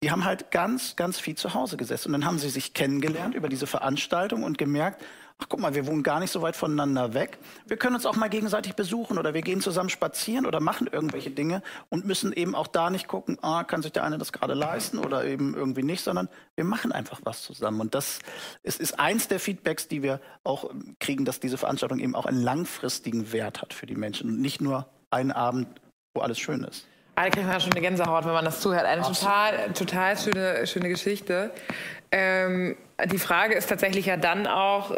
die 0.04 0.12
haben 0.12 0.26
halt 0.26 0.52
ganz, 0.52 0.96
ganz 0.96 1.20
viel 1.20 1.36
zu 1.36 1.54
Hause 1.54 1.78
gesessen. 1.78 2.10
Und 2.10 2.14
dann 2.14 2.26
haben 2.26 2.40
sie 2.40 2.50
sich 2.50 2.74
kennengelernt 2.74 3.36
über 3.36 3.50
diese 3.50 3.68
Veranstaltung 3.68 4.44
und 4.44 4.58
gemerkt, 4.58 5.04
ach 5.42 5.48
guck 5.50 5.60
mal, 5.60 5.74
wir 5.74 5.88
wohnen 5.88 6.04
gar 6.04 6.20
nicht 6.20 6.32
so 6.32 6.42
weit 6.42 6.56
voneinander 6.56 7.14
weg. 7.14 7.40
Wir 7.66 7.78
können 7.78 7.96
uns 7.96 8.06
auch 8.06 8.16
mal 8.16 8.30
gegenseitig 8.30 8.76
besuchen 8.76 9.18
oder 9.18 9.34
wir 9.34 9.42
gehen 9.42 9.60
zusammen 9.60 9.90
spazieren 9.90 10.46
oder 10.46 10.60
machen 10.60 10.88
irgendwelche 10.92 11.32
Dinge 11.32 11.64
und 11.90 12.06
müssen 12.06 12.32
eben 12.32 12.54
auch 12.54 12.68
da 12.68 12.90
nicht 12.90 13.08
gucken, 13.08 13.38
ah, 13.42 13.64
kann 13.64 13.82
sich 13.82 13.92
der 13.92 14.04
eine 14.04 14.18
das 14.18 14.32
gerade 14.32 14.54
leisten 14.54 15.00
oder 15.00 15.26
eben 15.26 15.56
irgendwie 15.56 15.84
nicht, 15.84 16.04
sondern 16.04 16.30
wir 16.56 16.64
machen 16.64 16.92
einfach 16.92 17.22
was 17.24 17.42
zusammen. 17.42 17.82
Und 17.82 17.96
das 17.96 18.20
ist, 18.64 18.80
ist 18.80 19.00
eins 19.00 19.28
der 19.28 19.40
Feedbacks, 19.40 19.88
die 19.88 20.04
wir 20.04 20.20
auch 20.44 20.70
kriegen, 21.00 21.26
dass 21.26 21.40
diese 21.40 21.58
Veranstaltung 21.58 22.00
eben 22.00 22.16
auch 22.16 22.26
einen 22.26 22.42
langfristigen 22.42 23.32
Wert 23.32 23.62
hat 23.62 23.74
für 23.74 23.88
die 23.88 23.96
Menschen 23.96 24.30
und 24.30 24.40
nicht 24.40 24.62
nur 24.62 24.88
einen 25.10 25.32
Abend, 25.32 25.68
wo 26.14 26.22
alles 26.22 26.40
schön 26.40 26.64
ist. 26.64 26.88
Da 27.16 27.30
kriegt 27.30 27.46
man 27.46 27.60
schon 27.60 27.74
eine 27.74 27.82
Gänsehaut, 27.82 28.26
wenn 28.26 28.34
man 28.34 28.46
das 28.46 28.62
zuhört. 28.62 28.86
Eine 28.86 29.02
total, 29.02 29.74
total 29.74 30.18
schöne, 30.18 30.66
schöne 30.66 30.90
Geschichte. 30.90 31.52
Ähm, 32.12 32.76
die 33.06 33.18
Frage 33.18 33.56
ist 33.56 33.70
tatsächlich 33.70 34.06
ja 34.06 34.18
dann 34.18 34.46
auch, 34.46 34.96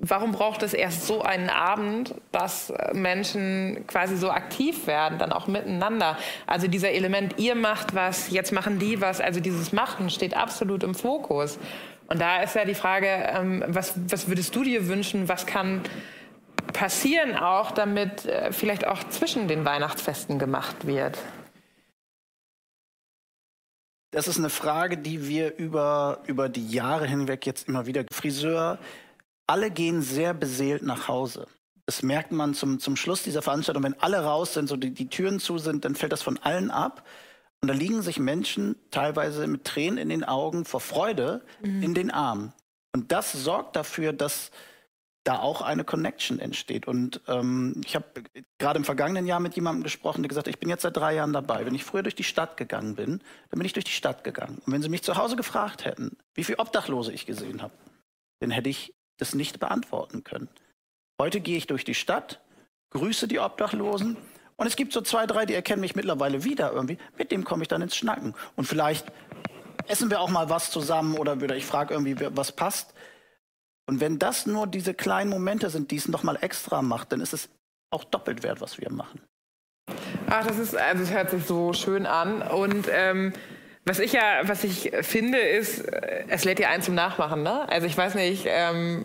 warum 0.00 0.32
braucht 0.32 0.62
es 0.62 0.74
erst 0.74 1.06
so 1.06 1.22
einen 1.22 1.50
Abend, 1.50 2.14
dass 2.30 2.72
Menschen 2.92 3.84
quasi 3.86 4.16
so 4.16 4.30
aktiv 4.30 4.86
werden, 4.86 5.18
dann 5.18 5.32
auch 5.32 5.46
miteinander? 5.46 6.16
Also 6.46 6.68
dieser 6.68 6.92
Element, 6.92 7.38
ihr 7.38 7.54
macht 7.54 7.94
was, 7.94 8.30
jetzt 8.30 8.52
machen 8.52 8.78
die 8.78 9.00
was, 9.00 9.20
also 9.20 9.40
dieses 9.40 9.72
Machen 9.72 10.08
steht 10.10 10.36
absolut 10.36 10.82
im 10.82 10.94
Fokus. 10.94 11.58
Und 12.08 12.20
da 12.20 12.42
ist 12.42 12.54
ja 12.54 12.64
die 12.64 12.74
Frage, 12.74 13.06
ähm, 13.06 13.64
was, 13.66 13.94
was 14.08 14.28
würdest 14.28 14.54
du 14.54 14.64
dir 14.64 14.88
wünschen, 14.88 15.28
was 15.28 15.46
kann 15.46 15.82
passieren 16.72 17.36
auch, 17.36 17.70
damit 17.70 18.26
äh, 18.26 18.52
vielleicht 18.52 18.86
auch 18.86 19.02
zwischen 19.08 19.48
den 19.48 19.64
Weihnachtsfesten 19.64 20.38
gemacht 20.38 20.86
wird? 20.86 21.18
Das 24.12 24.28
ist 24.28 24.38
eine 24.38 24.50
Frage, 24.50 24.98
die 24.98 25.26
wir 25.26 25.56
über, 25.56 26.20
über 26.26 26.50
die 26.50 26.68
Jahre 26.68 27.06
hinweg 27.06 27.46
jetzt 27.46 27.66
immer 27.66 27.86
wieder. 27.86 28.04
Friseur, 28.12 28.78
alle 29.46 29.70
gehen 29.70 30.02
sehr 30.02 30.34
beseelt 30.34 30.82
nach 30.82 31.08
Hause. 31.08 31.46
Das 31.86 32.02
merkt 32.02 32.30
man 32.30 32.52
zum, 32.54 32.78
zum 32.78 32.94
Schluss 32.94 33.22
dieser 33.22 33.40
Veranstaltung. 33.40 33.82
Wenn 33.82 34.00
alle 34.00 34.22
raus 34.22 34.52
sind, 34.52 34.68
so 34.68 34.76
die, 34.76 34.92
die 34.92 35.08
Türen 35.08 35.40
zu 35.40 35.56
sind, 35.56 35.86
dann 35.86 35.94
fällt 35.94 36.12
das 36.12 36.22
von 36.22 36.38
allen 36.38 36.70
ab. 36.70 37.06
Und 37.62 37.68
da 37.68 37.74
liegen 37.74 38.02
sich 38.02 38.18
Menschen 38.18 38.76
teilweise 38.90 39.46
mit 39.46 39.64
Tränen 39.64 39.96
in 39.96 40.10
den 40.10 40.24
Augen 40.24 40.66
vor 40.66 40.80
Freude 40.80 41.42
mhm. 41.62 41.82
in 41.82 41.94
den 41.94 42.10
Armen. 42.10 42.52
Und 42.94 43.12
das 43.12 43.32
sorgt 43.32 43.76
dafür, 43.76 44.12
dass 44.12 44.50
da 45.24 45.38
auch 45.38 45.62
eine 45.62 45.84
Connection 45.84 46.38
entsteht. 46.38 46.86
Und 46.86 47.20
ähm, 47.28 47.80
ich 47.84 47.94
habe 47.94 48.06
gerade 48.58 48.78
im 48.78 48.84
vergangenen 48.84 49.26
Jahr 49.26 49.40
mit 49.40 49.54
jemandem 49.54 49.82
gesprochen, 49.84 50.22
der 50.22 50.28
gesagt 50.28 50.46
hat, 50.46 50.54
ich 50.54 50.60
bin 50.60 50.68
jetzt 50.68 50.82
seit 50.82 50.96
drei 50.96 51.14
Jahren 51.14 51.32
dabei. 51.32 51.64
Wenn 51.64 51.74
ich 51.74 51.84
früher 51.84 52.02
durch 52.02 52.14
die 52.14 52.24
Stadt 52.24 52.56
gegangen 52.56 52.96
bin, 52.96 53.20
dann 53.50 53.58
bin 53.58 53.64
ich 53.64 53.72
durch 53.72 53.84
die 53.84 53.92
Stadt 53.92 54.24
gegangen. 54.24 54.60
Und 54.66 54.72
wenn 54.72 54.82
Sie 54.82 54.88
mich 54.88 55.02
zu 55.02 55.16
Hause 55.16 55.36
gefragt 55.36 55.84
hätten, 55.84 56.16
wie 56.34 56.44
viele 56.44 56.58
Obdachlose 56.58 57.12
ich 57.12 57.26
gesehen 57.26 57.62
habe, 57.62 57.72
dann 58.40 58.50
hätte 58.50 58.68
ich 58.68 58.94
das 59.18 59.34
nicht 59.34 59.60
beantworten 59.60 60.24
können. 60.24 60.48
Heute 61.20 61.40
gehe 61.40 61.56
ich 61.56 61.68
durch 61.68 61.84
die 61.84 61.94
Stadt, 61.94 62.40
grüße 62.90 63.28
die 63.28 63.38
Obdachlosen 63.38 64.16
und 64.56 64.66
es 64.66 64.76
gibt 64.76 64.92
so 64.92 65.00
zwei, 65.00 65.26
drei, 65.26 65.46
die 65.46 65.54
erkennen 65.54 65.80
mich 65.80 65.94
mittlerweile 65.94 66.44
wieder 66.44 66.72
irgendwie. 66.72 66.98
Mit 67.16 67.30
dem 67.30 67.44
komme 67.44 67.62
ich 67.62 67.68
dann 67.68 67.82
ins 67.82 67.96
Schnacken. 67.96 68.34
Und 68.56 68.66
vielleicht 68.66 69.06
essen 69.86 70.10
wir 70.10 70.20
auch 70.20 70.30
mal 70.30 70.50
was 70.50 70.70
zusammen 70.70 71.16
oder 71.16 71.40
ich 71.56 71.66
frage 71.66 71.94
irgendwie, 71.94 72.16
was 72.36 72.52
passt. 72.52 72.94
Und 73.86 74.00
wenn 74.00 74.18
das 74.18 74.46
nur 74.46 74.66
diese 74.66 74.94
kleinen 74.94 75.30
Momente 75.30 75.70
sind, 75.70 75.90
die 75.90 75.96
es 75.96 76.08
nochmal 76.08 76.38
extra 76.40 76.82
macht, 76.82 77.12
dann 77.12 77.20
ist 77.20 77.32
es 77.32 77.48
auch 77.90 78.04
doppelt 78.04 78.42
wert, 78.42 78.60
was 78.60 78.78
wir 78.78 78.90
machen. 78.90 79.20
Ach, 80.30 80.46
das 80.46 80.58
ist, 80.58 80.76
also 80.76 81.02
es 81.02 81.12
hört 81.12 81.30
sich 81.30 81.44
so 81.44 81.72
schön 81.72 82.06
an. 82.06 82.42
Und 82.42 82.86
ähm, 82.90 83.32
was 83.84 83.98
ich 83.98 84.12
ja, 84.12 84.42
was 84.44 84.62
ich 84.62 84.92
finde, 85.02 85.38
ist, 85.38 85.80
äh, 85.80 86.24
es 86.28 86.44
lädt 86.44 86.60
ja 86.60 86.68
ein 86.68 86.82
zum 86.82 86.94
Nachmachen. 86.94 87.42
Ne? 87.42 87.68
Also 87.68 87.86
ich 87.88 87.98
weiß 87.98 88.14
nicht, 88.14 88.44
ähm, 88.46 89.04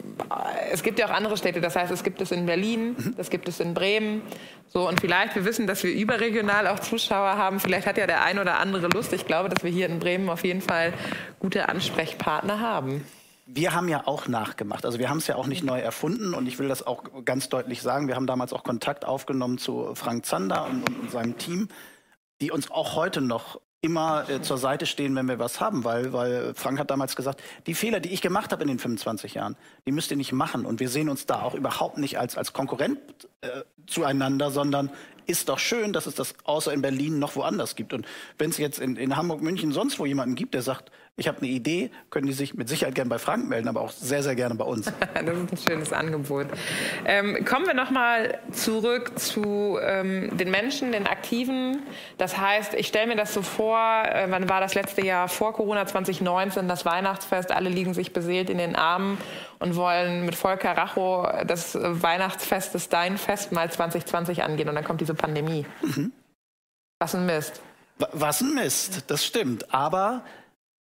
es 0.72 0.84
gibt 0.84 1.00
ja 1.00 1.08
auch 1.08 1.12
andere 1.12 1.36
Städte. 1.36 1.60
Das 1.60 1.76
heißt, 1.76 1.92
es 1.92 2.04
gibt 2.04 2.22
es 2.22 2.32
in 2.32 2.46
Berlin, 2.46 2.96
mhm. 2.98 3.16
das 3.18 3.32
gibt 3.32 3.48
es 3.48 3.60
in 3.60 3.74
Bremen. 3.74 4.22
So 4.68 4.88
und 4.88 5.02
vielleicht, 5.02 5.36
wir 5.36 5.46
wissen, 5.46 5.66
dass 5.66 5.84
wir 5.84 5.92
überregional 5.92 6.68
auch 6.68 6.80
Zuschauer 6.80 7.38
haben. 7.38 7.60
Vielleicht 7.60 7.88
hat 7.88 7.98
ja 7.98 8.06
der 8.06 8.24
ein 8.24 8.38
oder 8.38 8.60
andere 8.60 8.88
Lust. 8.88 9.12
Ich 9.14 9.26
glaube, 9.26 9.50
dass 9.50 9.64
wir 9.64 9.72
hier 9.72 9.88
in 9.88 9.98
Bremen 9.98 10.30
auf 10.30 10.44
jeden 10.44 10.62
Fall 10.62 10.94
gute 11.40 11.68
Ansprechpartner 11.68 12.60
haben 12.60 13.04
wir 13.48 13.74
haben 13.74 13.88
ja 13.88 14.06
auch 14.06 14.28
nachgemacht. 14.28 14.86
Also 14.86 15.00
wir 15.00 15.10
haben 15.10 15.18
es 15.18 15.28
ja 15.28 15.36
auch 15.36 15.48
nicht 15.48 15.64
neu 15.64 15.80
erfunden 15.80 16.34
und 16.34 16.48
ich 16.48 16.60
will 16.60 16.68
das 16.68 16.86
auch 16.86 17.04
ganz 17.24 17.48
deutlich 17.50 17.82
sagen. 17.82 18.08
Wir 18.08 18.16
haben 18.16 18.28
damals 18.28 18.52
auch 18.52 18.64
Kontakt 18.64 19.06
aufgenommen 19.06 19.58
zu 19.58 19.96
Frank 19.96 20.26
Zander 20.26 20.66
und, 20.66 20.88
und, 20.88 21.00
und 21.00 21.12
seinem 21.12 21.38
Team, 21.38 21.70
die 22.42 22.52
uns 22.52 22.70
auch 22.70 22.96
heute 22.96 23.22
noch 23.22 23.60
immer 23.82 24.30
äh, 24.30 24.42
zur 24.42 24.58
Seite 24.58 24.86
stehen, 24.86 25.16
wenn 25.16 25.28
wir 25.28 25.40
was 25.40 25.62
haben, 25.62 25.84
weil, 25.84 26.12
weil 26.12 26.54
Frank 26.56 26.80
hat 26.80 26.90
damals 26.92 27.16
gesagt, 27.16 27.42
die 27.68 27.74
Fehler, 27.74 28.00
die 28.00 28.10
ich 28.10 28.22
gemacht 28.22 28.52
habe 28.52 28.64
in 28.64 28.68
den 28.68 28.80
25 28.80 29.36
Jahren, 29.36 29.56
die 29.86 29.92
müsst 29.92 30.12
ihr 30.12 30.18
nicht 30.18 30.34
machen. 30.34 30.66
Und 30.66 30.80
wir 30.80 30.90
sehen 30.90 31.10
uns 31.10 31.26
da 31.26 31.42
auch 31.42 31.54
überhaupt 31.54 31.98
nicht 31.98 32.20
als, 32.20 32.38
als 32.38 32.54
Konkurrent 32.54 33.00
äh, 33.42 33.62
zueinander, 33.86 34.52
sondern 34.52 34.92
ist 35.28 35.50
doch 35.50 35.60
schön, 35.60 35.94
dass 35.94 36.06
es 36.06 36.16
das 36.16 36.34
außer 36.44 36.74
in 36.74 36.82
Berlin 36.82 37.20
noch 37.20 37.36
woanders 37.36 37.76
gibt. 37.76 37.94
Und 37.94 38.06
wenn 38.38 38.50
es 38.50 38.58
jetzt 38.58 38.80
in, 38.80 38.96
in 38.96 39.16
Hamburg, 39.16 39.42
München, 39.42 39.72
sonst 39.72 40.00
wo 40.00 40.06
jemanden 40.06 40.36
gibt, 40.36 40.54
der 40.54 40.64
sagt, 40.64 40.92
ich 41.20 41.28
habe 41.28 41.40
eine 41.40 41.48
Idee, 41.48 41.90
können 42.12 42.28
die 42.28 42.34
sich 42.34 42.54
mit 42.54 42.70
Sicherheit 42.70 42.94
gerne 42.94 43.10
bei 43.10 43.18
Frank 43.18 43.50
melden, 43.50 43.68
aber 43.68 43.82
auch 43.82 43.90
sehr, 43.90 44.22
sehr 44.22 44.36
gerne 44.36 44.54
bei 44.54 44.66
uns. 44.66 44.86
das 45.16 45.24
ist 45.24 45.52
ein 45.52 45.58
schönes 45.58 45.92
Angebot. 45.92 46.46
Ähm, 47.06 47.44
kommen 47.44 47.66
wir 47.66 47.74
nochmal 47.74 48.38
zurück 48.52 49.18
zu 49.18 49.80
ähm, 49.82 50.38
den 50.38 50.52
Menschen, 50.52 50.92
den 50.92 51.08
Aktiven. 51.08 51.82
Das 52.20 52.38
heißt, 52.38 52.76
ich 52.76 52.86
stelle 52.86 53.08
mir 53.08 53.16
das 53.16 53.34
so 53.34 53.42
vor, 53.42 53.80
äh, 53.80 54.28
wann 54.30 54.48
war 54.48 54.62
das 54.62 54.76
letzte 54.76 55.04
Jahr 55.04 55.28
vor 55.28 55.54
Corona 55.54 55.88
2019, 55.88 56.68
das 56.68 56.86
Weihnachtsfest, 56.86 57.52
alle 57.52 57.70
liegen 57.70 57.96
sich 57.96 58.14
beseelt 58.14 58.52
in 58.52 58.60
den 58.60 58.76
Armen 58.76 59.18
und 59.58 59.76
wollen 59.76 60.24
mit 60.24 60.36
Volker 60.36 60.78
Racho 60.78 61.28
das 61.48 61.76
Weihnachtsfest, 61.82 62.76
das 62.76 62.90
Dein 62.90 63.18
Fest 63.18 63.52
mal 63.52 63.72
2020 63.72 64.44
angehen 64.44 64.70
und 64.70 64.76
dann 64.76 64.84
kommt 64.84 65.02
diese 65.02 65.16
Pandemie. 65.16 65.66
Mhm. 65.82 66.12
Was 67.00 67.16
ein 67.16 67.26
Mist. 67.26 67.60
Was 67.98 68.42
ein 68.42 68.54
Mist, 68.54 69.06
das 69.08 69.26
stimmt. 69.26 69.74
Aber 69.74 70.22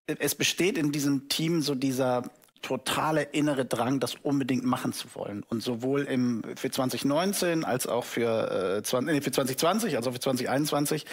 es 0.07 0.35
besteht 0.35 0.77
in 0.77 0.91
diesem 0.91 1.29
Team 1.29 1.61
so 1.61 1.75
dieser 1.75 2.23
totale 2.61 3.23
innere 3.23 3.65
Drang, 3.65 3.99
das 3.99 4.15
unbedingt 4.15 4.63
machen 4.63 4.93
zu 4.93 5.07
wollen. 5.13 5.43
Und 5.43 5.61
sowohl 5.61 6.03
im, 6.03 6.43
für 6.55 6.71
2019 6.71 7.63
als 7.63 7.87
auch 7.87 8.03
für, 8.03 8.77
äh, 8.77 8.83
20, 8.83 9.13
nee, 9.13 9.21
für 9.21 9.31
2020, 9.31 9.95
als 9.95 10.07
auch 10.07 10.13
für 10.13 10.19
2021 10.19 11.05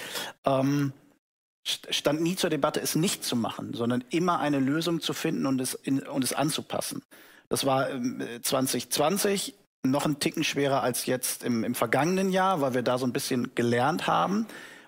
ähm, 0.44 0.92
stand 1.64 2.22
nie 2.22 2.36
zur 2.36 2.50
Debatte, 2.50 2.80
es 2.80 2.94
nicht 2.94 3.24
zu 3.24 3.36
machen, 3.36 3.74
sondern 3.74 4.04
immer 4.10 4.40
eine 4.40 4.58
Lösung 4.58 5.00
zu 5.00 5.12
finden 5.12 5.46
und 5.46 5.60
es, 5.60 5.74
in, 5.74 6.00
und 6.00 6.24
es 6.24 6.32
anzupassen. 6.32 7.02
Das 7.48 7.66
war 7.66 7.90
ähm, 7.90 8.22
2020 8.42 9.54
noch 9.82 10.06
ein 10.06 10.18
Ticken 10.18 10.44
schwerer 10.44 10.82
als 10.82 11.04
jetzt 11.06 11.44
im, 11.44 11.62
im 11.62 11.74
vergangenen 11.74 12.30
Jahr, 12.30 12.60
weil 12.60 12.74
wir 12.74 12.82
da 12.82 12.96
so 12.96 13.06
ein 13.06 13.12
bisschen 13.12 13.54
gelernt 13.54 14.06
haben 14.06 14.46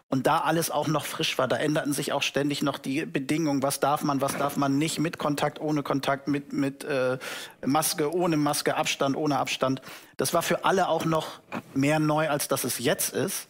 und 0.08 0.26
da 0.26 0.38
alles 0.38 0.70
auch 0.70 0.86
noch 0.86 1.04
frisch 1.04 1.36
war. 1.36 1.48
Da 1.48 1.56
änderten 1.56 1.92
sich 1.92 2.12
auch 2.12 2.22
ständig 2.22 2.62
noch 2.62 2.78
die 2.78 3.06
Bedingungen. 3.06 3.62
Was 3.62 3.80
darf 3.80 4.02
man, 4.02 4.20
was 4.20 4.36
darf 4.36 4.56
man 4.56 4.78
nicht? 4.78 5.00
Mit 5.00 5.18
Kontakt, 5.18 5.60
ohne 5.60 5.82
Kontakt, 5.82 6.28
mit, 6.28 6.52
mit 6.52 6.84
äh, 6.84 7.18
Maske, 7.64 8.14
ohne 8.14 8.36
Maske, 8.36 8.76
Abstand, 8.76 9.16
ohne 9.16 9.38
Abstand. 9.38 9.82
Das 10.16 10.32
war 10.32 10.42
für 10.42 10.64
alle 10.64 10.88
auch 10.88 11.04
noch 11.04 11.40
mehr 11.75 11.98
neu, 11.98 12.28
als 12.28 12.46
dass 12.46 12.62
es 12.62 12.78
jetzt 12.78 13.14
ist. 13.14 13.48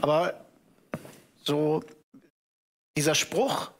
Aber 0.00 0.34
so 1.42 1.82
dieser 2.96 3.16
Spruch, 3.16 3.72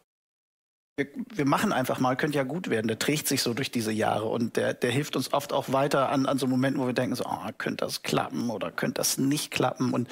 wir, 0.96 1.08
wir, 1.32 1.46
machen 1.46 1.72
einfach 1.72 2.00
mal, 2.00 2.16
könnte 2.16 2.36
ja 2.36 2.44
gut 2.44 2.70
werden, 2.70 2.88
der 2.88 2.98
trägt 2.98 3.28
sich 3.28 3.42
so 3.42 3.54
durch 3.54 3.70
diese 3.70 3.92
Jahre 3.92 4.26
und 4.26 4.56
der, 4.56 4.74
der 4.74 4.90
hilft 4.90 5.16
uns 5.16 5.32
oft 5.32 5.52
auch 5.52 5.72
weiter 5.72 6.08
an, 6.08 6.26
an 6.26 6.38
so 6.38 6.46
Momenten, 6.46 6.80
wo 6.80 6.86
wir 6.86 6.92
denken, 6.92 7.14
so, 7.14 7.24
oh, 7.24 7.48
könnte 7.58 7.84
das 7.84 8.02
klappen 8.02 8.50
oder 8.50 8.70
könnte 8.70 8.94
das 8.94 9.18
nicht 9.18 9.50
klappen. 9.50 9.92
Und 9.92 10.08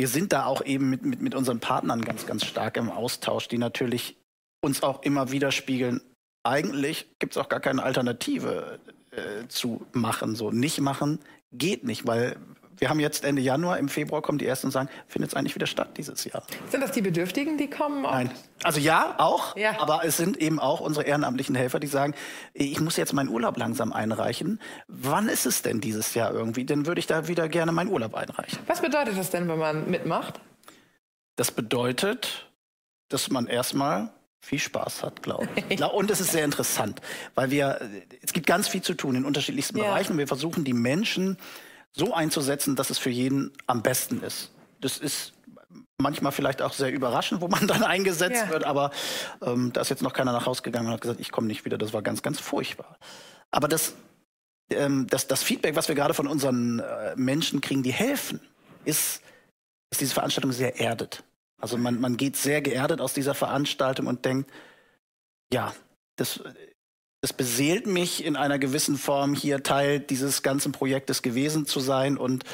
wir 0.00 0.08
sind 0.08 0.32
da 0.32 0.46
auch 0.46 0.64
eben 0.64 0.88
mit, 0.88 1.04
mit, 1.04 1.20
mit 1.20 1.34
unseren 1.34 1.60
Partnern 1.60 2.00
ganz, 2.00 2.24
ganz 2.24 2.46
stark 2.46 2.78
im 2.78 2.88
Austausch, 2.88 3.48
die 3.48 3.58
natürlich 3.58 4.16
uns 4.62 4.82
auch 4.82 5.02
immer 5.02 5.30
widerspiegeln, 5.30 6.00
eigentlich 6.42 7.06
gibt 7.18 7.34
es 7.34 7.36
auch 7.36 7.50
gar 7.50 7.60
keine 7.60 7.82
Alternative 7.82 8.80
äh, 9.10 9.46
zu 9.48 9.84
machen. 9.92 10.36
So 10.36 10.52
nicht 10.52 10.80
machen 10.80 11.18
geht 11.52 11.84
nicht, 11.84 12.06
weil 12.06 12.38
wir 12.80 12.88
haben 12.88 12.98
jetzt 12.98 13.24
Ende 13.24 13.42
Januar, 13.42 13.78
im 13.78 13.88
Februar 13.88 14.22
kommen 14.22 14.38
die 14.38 14.46
ersten 14.46 14.68
und 14.68 14.70
sagen, 14.72 14.88
findet 15.06 15.30
es 15.30 15.36
eigentlich 15.36 15.54
wieder 15.54 15.66
statt 15.66 15.90
dieses 15.98 16.24
Jahr. 16.24 16.42
Sind 16.70 16.80
das 16.80 16.92
die 16.92 17.02
Bedürftigen, 17.02 17.58
die 17.58 17.68
kommen? 17.68 18.02
Nein. 18.02 18.30
Also 18.62 18.80
ja, 18.80 19.14
auch. 19.18 19.54
Ja. 19.54 19.78
Aber 19.80 20.02
es 20.04 20.16
sind 20.16 20.38
eben 20.38 20.58
auch 20.58 20.80
unsere 20.80 21.04
ehrenamtlichen 21.06 21.54
Helfer, 21.54 21.78
die 21.78 21.86
sagen, 21.86 22.14
ich 22.54 22.80
muss 22.80 22.96
jetzt 22.96 23.12
meinen 23.12 23.28
Urlaub 23.28 23.58
langsam 23.58 23.92
einreichen. 23.92 24.60
Wann 24.88 25.28
ist 25.28 25.44
es 25.44 25.60
denn 25.60 25.82
dieses 25.82 26.14
Jahr 26.14 26.32
irgendwie? 26.32 26.64
Dann 26.64 26.86
würde 26.86 27.00
ich 27.00 27.06
da 27.06 27.28
wieder 27.28 27.48
gerne 27.48 27.70
meinen 27.70 27.90
Urlaub 27.90 28.14
einreichen. 28.14 28.58
Was 28.66 28.80
bedeutet 28.80 29.18
das 29.18 29.30
denn, 29.30 29.46
wenn 29.48 29.58
man 29.58 29.90
mitmacht? 29.90 30.40
Das 31.36 31.52
bedeutet, 31.52 32.50
dass 33.10 33.30
man 33.30 33.46
erstmal 33.46 34.10
viel 34.40 34.58
Spaß 34.58 35.02
hat, 35.02 35.22
glaube 35.22 35.48
ich. 35.68 35.84
Und 35.92 36.10
es 36.10 36.20
ist 36.20 36.32
sehr 36.32 36.46
interessant, 36.46 37.02
weil 37.34 37.50
wir, 37.50 37.78
es 38.22 38.32
gibt 38.32 38.46
ganz 38.46 38.68
viel 38.68 38.80
zu 38.80 38.94
tun 38.94 39.16
in 39.16 39.26
unterschiedlichsten 39.26 39.76
ja. 39.76 39.84
Bereichen. 39.84 40.16
Wir 40.16 40.26
versuchen 40.26 40.64
die 40.64 40.72
Menschen 40.72 41.36
so 41.92 42.14
einzusetzen, 42.14 42.76
dass 42.76 42.90
es 42.90 42.98
für 42.98 43.10
jeden 43.10 43.52
am 43.66 43.82
besten 43.82 44.22
ist. 44.22 44.52
Das 44.80 44.98
ist 44.98 45.32
manchmal 45.98 46.32
vielleicht 46.32 46.62
auch 46.62 46.72
sehr 46.72 46.92
überraschend, 46.92 47.40
wo 47.40 47.48
man 47.48 47.66
dann 47.66 47.82
eingesetzt 47.82 48.44
ja. 48.46 48.50
wird, 48.50 48.64
aber 48.64 48.90
ähm, 49.42 49.72
da 49.72 49.80
ist 49.80 49.90
jetzt 49.90 50.02
noch 50.02 50.12
keiner 50.12 50.32
nach 50.32 50.46
Hause 50.46 50.62
gegangen 50.62 50.86
und 50.88 50.94
hat 50.94 51.00
gesagt, 51.00 51.20
ich 51.20 51.30
komme 51.30 51.46
nicht 51.46 51.64
wieder. 51.64 51.78
Das 51.78 51.92
war 51.92 52.02
ganz, 52.02 52.22
ganz 52.22 52.40
furchtbar. 52.40 52.98
Aber 53.50 53.68
das, 53.68 53.94
ähm, 54.70 55.06
das, 55.08 55.26
das 55.26 55.42
Feedback, 55.42 55.76
was 55.76 55.88
wir 55.88 55.94
gerade 55.94 56.14
von 56.14 56.26
unseren 56.26 56.80
äh, 56.80 57.14
Menschen 57.16 57.60
kriegen, 57.60 57.82
die 57.82 57.92
helfen, 57.92 58.40
ist, 58.84 59.22
ist 59.90 60.00
diese 60.00 60.14
Veranstaltung 60.14 60.52
sehr 60.52 60.80
erdet. 60.80 61.22
Also 61.60 61.76
man, 61.76 62.00
man 62.00 62.16
geht 62.16 62.36
sehr 62.36 62.62
geerdet 62.62 63.00
aus 63.00 63.12
dieser 63.12 63.34
Veranstaltung 63.34 64.06
und 64.06 64.24
denkt, 64.24 64.50
ja, 65.52 65.74
das, 66.16 66.40
das 67.20 67.32
beseelt 67.32 67.86
mich 67.86 68.24
in 68.24 68.36
einer 68.36 68.58
gewissen 68.58 68.96
Form, 68.96 69.34
hier 69.34 69.62
Teil 69.62 70.00
dieses 70.00 70.42
ganzen 70.42 70.72
Projektes 70.72 71.22
gewesen 71.22 71.66
zu 71.66 71.80
sein 71.80 72.16
und 72.16 72.44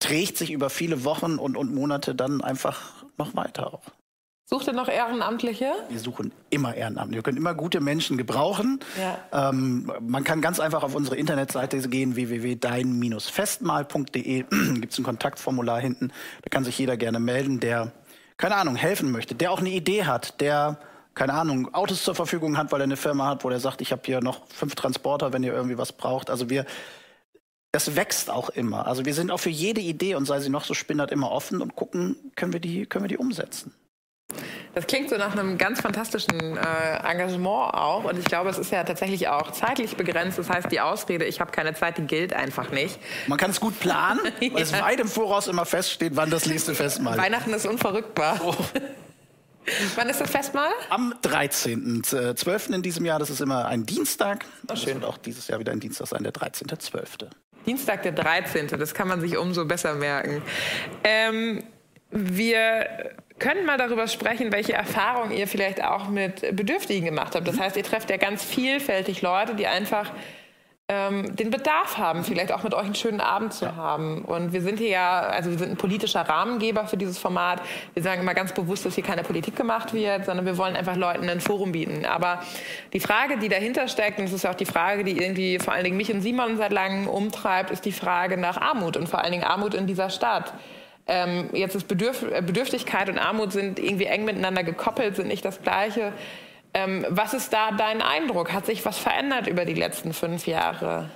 trägt 0.00 0.36
sich 0.36 0.50
über 0.50 0.70
viele 0.70 1.04
Wochen 1.04 1.38
und, 1.38 1.56
und 1.56 1.74
Monate 1.74 2.14
dann 2.14 2.42
einfach 2.42 3.04
noch 3.16 3.36
weiter 3.36 3.74
auch. 3.74 3.82
Sucht 4.50 4.66
ihr 4.66 4.72
noch 4.72 4.88
Ehrenamtliche? 4.88 5.74
Wir 5.90 6.00
suchen 6.00 6.32
immer 6.48 6.74
Ehrenamtliche. 6.74 7.18
Wir 7.18 7.22
können 7.22 7.36
immer 7.36 7.52
gute 7.54 7.80
Menschen 7.80 8.16
gebrauchen. 8.16 8.80
Ja. 8.98 9.50
Ähm, 9.50 9.92
man 10.00 10.24
kann 10.24 10.40
ganz 10.40 10.58
einfach 10.58 10.82
auf 10.82 10.94
unsere 10.94 11.16
Internetseite 11.16 11.86
gehen, 11.88 12.16
www.dein-festmal.de. 12.16 14.44
gibt 14.80 14.92
es 14.92 14.98
ein 14.98 15.04
Kontaktformular 15.04 15.80
hinten. 15.80 16.12
Da 16.42 16.48
kann 16.48 16.64
sich 16.64 16.78
jeder 16.78 16.96
gerne 16.96 17.20
melden, 17.20 17.60
der, 17.60 17.92
keine 18.38 18.56
Ahnung, 18.56 18.74
helfen 18.74 19.12
möchte, 19.12 19.34
der 19.34 19.52
auch 19.52 19.60
eine 19.60 19.68
Idee 19.68 20.06
hat, 20.06 20.40
der, 20.40 20.80
keine 21.18 21.34
Ahnung, 21.34 21.74
Autos 21.74 22.04
zur 22.04 22.14
Verfügung 22.14 22.56
hat, 22.56 22.70
weil 22.70 22.80
er 22.80 22.84
eine 22.84 22.96
Firma 22.96 23.26
hat, 23.26 23.42
wo 23.42 23.50
er 23.50 23.58
sagt, 23.58 23.80
ich 23.80 23.90
habe 23.90 24.02
hier 24.04 24.20
noch 24.20 24.46
fünf 24.46 24.76
Transporter, 24.76 25.32
wenn 25.32 25.42
ihr 25.42 25.52
irgendwie 25.52 25.76
was 25.76 25.92
braucht. 25.92 26.30
Also 26.30 26.48
wir, 26.48 26.64
das 27.72 27.96
wächst 27.96 28.30
auch 28.30 28.50
immer. 28.50 28.86
Also 28.86 29.04
wir 29.04 29.12
sind 29.14 29.32
auch 29.32 29.40
für 29.40 29.50
jede 29.50 29.80
Idee 29.80 30.14
und 30.14 30.26
sei 30.26 30.38
sie 30.38 30.48
noch 30.48 30.62
so 30.62 30.74
spinnert 30.74 31.10
immer 31.10 31.32
offen 31.32 31.60
und 31.60 31.74
gucken, 31.74 32.14
können 32.36 32.52
wir 32.52 32.60
die, 32.60 32.86
können 32.86 33.02
wir 33.02 33.08
die 33.08 33.16
umsetzen. 33.16 33.74
Das 34.74 34.86
klingt 34.86 35.10
so 35.10 35.16
nach 35.16 35.32
einem 35.32 35.58
ganz 35.58 35.80
fantastischen 35.80 36.38
äh, 36.56 37.10
Engagement 37.10 37.74
auch. 37.74 38.04
Und 38.04 38.16
ich 38.16 38.26
glaube, 38.26 38.50
es 38.50 38.58
ist 38.58 38.70
ja 38.70 38.84
tatsächlich 38.84 39.26
auch 39.26 39.50
zeitlich 39.50 39.96
begrenzt. 39.96 40.38
Das 40.38 40.48
heißt, 40.48 40.70
die 40.70 40.80
Ausrede, 40.80 41.24
ich 41.24 41.40
habe 41.40 41.50
keine 41.50 41.74
Zeit, 41.74 41.98
die 41.98 42.02
gilt 42.02 42.32
einfach 42.32 42.70
nicht. 42.70 43.00
Man 43.26 43.38
kann 43.38 43.50
es 43.50 43.58
gut 43.58 43.80
planen, 43.80 44.20
ja. 44.38 44.52
weil 44.54 44.62
es 44.62 44.72
weit 44.72 45.00
im 45.00 45.08
Voraus 45.08 45.48
immer 45.48 45.64
feststeht, 45.64 46.14
wann 46.14 46.30
das 46.30 46.46
nächste 46.46 46.76
Festmahl 46.76 47.14
ist. 47.14 47.20
Weihnachten 47.20 47.52
ist 47.54 47.66
unverrückbar. 47.66 48.40
Oh. 48.44 48.54
Wann 49.96 50.08
ist 50.08 50.20
das 50.20 50.30
Festmahl? 50.30 50.70
Am 50.90 51.14
13.12. 51.22 52.74
in 52.74 52.82
diesem 52.82 53.04
Jahr. 53.04 53.18
Das 53.18 53.30
ist 53.30 53.40
immer 53.40 53.66
ein 53.66 53.86
Dienstag. 53.86 54.44
Oh, 54.70 54.76
schön. 54.76 54.86
Das 54.86 54.86
wird 54.86 55.04
auch 55.04 55.18
dieses 55.18 55.48
Jahr 55.48 55.58
wieder 55.60 55.72
ein 55.72 55.80
Dienstag 55.80 56.08
sein, 56.08 56.22
der 56.22 56.32
13.12. 56.32 57.28
Dienstag, 57.66 58.02
der 58.02 58.12
13. 58.12 58.68
Das 58.68 58.94
kann 58.94 59.08
man 59.08 59.20
sich 59.20 59.36
umso 59.36 59.64
besser 59.64 59.94
merken. 59.94 60.42
Ähm, 61.04 61.64
wir 62.10 63.14
können 63.38 63.66
mal 63.66 63.76
darüber 63.76 64.08
sprechen, 64.08 64.52
welche 64.52 64.72
Erfahrungen 64.72 65.32
ihr 65.32 65.46
vielleicht 65.46 65.82
auch 65.82 66.08
mit 66.08 66.40
Bedürftigen 66.56 67.04
gemacht 67.04 67.34
habt. 67.34 67.46
Das 67.46 67.56
mhm. 67.56 67.60
heißt, 67.60 67.76
ihr 67.76 67.84
trefft 67.84 68.10
ja 68.10 68.16
ganz 68.16 68.42
vielfältig 68.42 69.22
Leute, 69.22 69.54
die 69.54 69.66
einfach 69.66 70.10
ähm, 70.90 71.36
den 71.36 71.50
Bedarf 71.50 71.98
haben, 71.98 72.24
vielleicht 72.24 72.50
auch 72.50 72.62
mit 72.62 72.72
euch 72.72 72.86
einen 72.86 72.94
schönen 72.94 73.20
Abend 73.20 73.52
zu 73.52 73.66
ja. 73.66 73.76
haben. 73.76 74.24
Und 74.24 74.54
wir 74.54 74.62
sind 74.62 74.78
hier 74.78 74.88
ja, 74.88 75.20
also 75.20 75.50
wir 75.50 75.58
sind 75.58 75.72
ein 75.72 75.76
politischer 75.76 76.22
Rahmengeber 76.22 76.86
für 76.86 76.96
dieses 76.96 77.18
Format. 77.18 77.60
Wir 77.92 78.02
sagen 78.02 78.22
immer 78.22 78.32
ganz 78.32 78.54
bewusst, 78.54 78.86
dass 78.86 78.94
hier 78.94 79.04
keine 79.04 79.22
Politik 79.22 79.54
gemacht 79.54 79.92
wird, 79.92 80.24
sondern 80.24 80.46
wir 80.46 80.56
wollen 80.56 80.76
einfach 80.76 80.96
Leuten 80.96 81.28
ein 81.28 81.42
Forum 81.42 81.72
bieten. 81.72 82.06
Aber 82.06 82.40
die 82.94 83.00
Frage, 83.00 83.36
die 83.36 83.50
dahinter 83.50 83.86
steckt, 83.86 84.18
und 84.18 84.24
das 84.24 84.32
ist 84.32 84.46
auch 84.46 84.54
die 84.54 84.64
Frage, 84.64 85.04
die 85.04 85.18
irgendwie 85.18 85.58
vor 85.58 85.74
allen 85.74 85.84
Dingen 85.84 85.98
mich 85.98 86.10
und 86.10 86.22
Simon 86.22 86.56
seit 86.56 86.72
langem 86.72 87.06
umtreibt, 87.06 87.70
ist 87.70 87.84
die 87.84 87.92
Frage 87.92 88.38
nach 88.38 88.56
Armut 88.56 88.96
und 88.96 89.10
vor 89.10 89.22
allen 89.22 89.32
Dingen 89.32 89.44
Armut 89.44 89.74
in 89.74 89.86
dieser 89.86 90.08
Stadt. 90.08 90.54
Ähm, 91.06 91.50
jetzt 91.52 91.74
ist 91.74 91.86
Bedürf 91.86 92.20
Bedürftigkeit 92.20 93.10
und 93.10 93.18
Armut 93.18 93.52
sind 93.52 93.78
irgendwie 93.78 94.06
eng 94.06 94.24
miteinander 94.24 94.62
gekoppelt, 94.62 95.16
sind 95.16 95.28
nicht 95.28 95.44
das 95.44 95.62
Gleiche. 95.62 96.14
Ähm, 96.78 97.04
was 97.08 97.34
ist 97.34 97.52
da 97.52 97.72
dein 97.72 98.02
Eindruck? 98.02 98.52
Hat 98.52 98.66
sich 98.66 98.84
was 98.84 98.98
verändert 98.98 99.46
über 99.48 99.64
die 99.64 99.74
letzten 99.74 100.12
fünf 100.12 100.46
Jahre? 100.46 101.10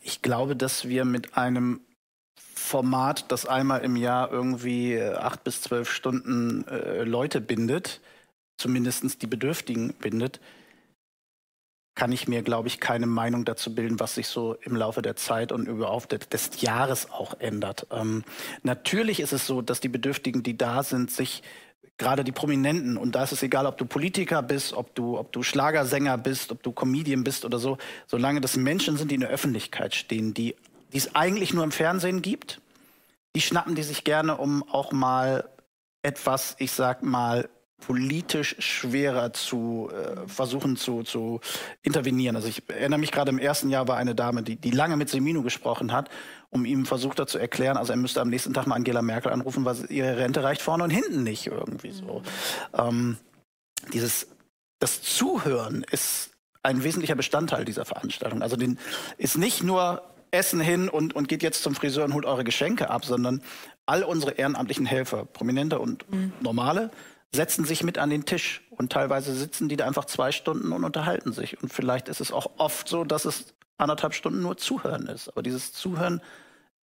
Ich 0.00 0.22
glaube, 0.22 0.54
dass 0.54 0.88
wir 0.88 1.04
mit 1.04 1.36
einem 1.36 1.80
Format, 2.36 3.30
das 3.32 3.46
einmal 3.46 3.80
im 3.80 3.96
Jahr 3.96 4.30
irgendwie 4.30 4.94
äh, 4.94 5.14
acht 5.14 5.42
bis 5.44 5.60
zwölf 5.60 5.90
Stunden 5.90 6.66
äh, 6.68 7.02
Leute 7.02 7.40
bindet, 7.40 8.00
zumindest 8.56 9.22
die 9.22 9.26
Bedürftigen 9.26 9.94
bindet, 9.94 10.40
kann 11.94 12.12
ich 12.12 12.28
mir, 12.28 12.42
glaube 12.42 12.68
ich, 12.68 12.80
keine 12.80 13.06
Meinung 13.06 13.44
dazu 13.44 13.74
bilden, 13.74 14.00
was 14.00 14.14
sich 14.14 14.28
so 14.28 14.54
im 14.62 14.76
Laufe 14.76 15.02
der 15.02 15.16
Zeit 15.16 15.52
und 15.52 15.66
überhaupt 15.66 16.32
des 16.32 16.62
Jahres 16.62 17.10
auch 17.10 17.38
ändert. 17.40 17.86
Ähm, 17.90 18.22
natürlich 18.62 19.20
ist 19.20 19.32
es 19.32 19.46
so, 19.46 19.60
dass 19.60 19.80
die 19.80 19.88
Bedürftigen, 19.88 20.42
die 20.42 20.56
da 20.56 20.84
sind, 20.84 21.10
sich 21.10 21.42
gerade 22.02 22.24
die 22.24 22.32
Prominenten, 22.32 22.96
und 22.96 23.14
da 23.14 23.22
ist 23.22 23.32
es 23.32 23.42
egal, 23.42 23.66
ob 23.66 23.78
du 23.78 23.86
Politiker 23.86 24.42
bist, 24.42 24.72
ob 24.72 24.94
du, 24.94 25.18
ob 25.18 25.32
du 25.32 25.42
Schlagersänger 25.42 26.18
bist, 26.18 26.50
ob 26.50 26.62
du 26.62 26.72
Comedian 26.72 27.22
bist 27.22 27.44
oder 27.44 27.58
so, 27.58 27.78
solange 28.06 28.40
das 28.40 28.56
Menschen 28.56 28.96
sind, 28.96 29.10
die 29.10 29.14
in 29.14 29.20
der 29.20 29.30
Öffentlichkeit 29.30 29.94
stehen, 29.94 30.34
die, 30.34 30.56
die 30.92 30.98
es 30.98 31.14
eigentlich 31.14 31.54
nur 31.54 31.64
im 31.64 31.70
Fernsehen 31.70 32.20
gibt, 32.20 32.60
die 33.34 33.40
schnappen 33.40 33.74
die 33.74 33.82
sich 33.82 34.04
gerne, 34.04 34.36
um 34.36 34.62
auch 34.68 34.92
mal 34.92 35.48
etwas, 36.02 36.56
ich 36.58 36.72
sag 36.72 37.02
mal, 37.02 37.48
politisch 37.78 38.56
schwerer 38.60 39.32
zu 39.32 39.90
äh, 39.92 40.28
versuchen 40.28 40.76
zu, 40.76 41.02
zu 41.02 41.40
intervenieren. 41.82 42.36
Also 42.36 42.48
ich 42.48 42.62
erinnere 42.68 43.00
mich 43.00 43.10
gerade 43.10 43.30
im 43.30 43.38
ersten 43.38 43.70
Jahr 43.70 43.88
war 43.88 43.96
eine 43.96 44.14
Dame, 44.14 44.42
die, 44.42 44.56
die 44.56 44.70
lange 44.70 44.96
mit 44.96 45.08
Semino 45.08 45.42
gesprochen 45.42 45.92
hat, 45.92 46.08
um 46.52 46.66
ihm 46.66 46.84
versucht 46.86 47.18
hat 47.18 47.30
zu 47.30 47.38
erklären, 47.38 47.76
also 47.76 47.92
er 47.92 47.96
müsste 47.96 48.20
am 48.20 48.28
nächsten 48.28 48.52
Tag 48.52 48.66
mal 48.66 48.76
Angela 48.76 49.02
Merkel 49.02 49.32
anrufen, 49.32 49.64
weil 49.64 49.76
ihre 49.88 50.18
Rente 50.18 50.44
reicht 50.44 50.62
vorne 50.62 50.84
und 50.84 50.90
hinten 50.90 51.22
nicht 51.22 51.46
irgendwie 51.46 51.90
so. 51.90 52.20
Mhm. 52.20 52.78
Ähm, 52.78 53.16
dieses 53.92 54.28
das 54.78 55.00
Zuhören 55.00 55.84
ist 55.90 56.30
ein 56.62 56.84
wesentlicher 56.84 57.14
Bestandteil 57.14 57.64
dieser 57.64 57.84
Veranstaltung. 57.84 58.42
Also 58.42 58.56
den 58.56 58.78
ist 59.16 59.38
nicht 59.38 59.62
nur 59.62 60.02
Essen 60.30 60.60
hin 60.60 60.88
und, 60.88 61.14
und 61.14 61.28
geht 61.28 61.42
jetzt 61.42 61.62
zum 61.62 61.74
Friseur 61.74 62.04
und 62.04 62.14
holt 62.14 62.24
eure 62.24 62.44
Geschenke 62.44 62.90
ab, 62.90 63.04
sondern 63.04 63.42
all 63.86 64.02
unsere 64.02 64.32
ehrenamtlichen 64.32 64.86
Helfer, 64.86 65.24
prominente 65.24 65.78
und 65.78 66.10
mhm. 66.10 66.32
normale, 66.40 66.90
setzen 67.34 67.64
sich 67.64 67.82
mit 67.82 67.96
an 67.96 68.10
den 68.10 68.24
Tisch 68.24 68.62
und 68.70 68.92
teilweise 68.92 69.34
sitzen 69.34 69.68
die 69.68 69.76
da 69.76 69.86
einfach 69.86 70.04
zwei 70.04 70.32
Stunden 70.32 70.72
und 70.72 70.84
unterhalten 70.84 71.32
sich. 71.32 71.62
Und 71.62 71.72
vielleicht 71.72 72.08
ist 72.08 72.20
es 72.20 72.32
auch 72.32 72.50
oft 72.58 72.88
so, 72.88 73.04
dass 73.04 73.24
es 73.24 73.54
anderthalb 73.82 74.14
Stunden 74.14 74.40
nur 74.40 74.56
Zuhören 74.56 75.06
ist. 75.06 75.28
Aber 75.28 75.42
dieses 75.42 75.72
Zuhören 75.72 76.20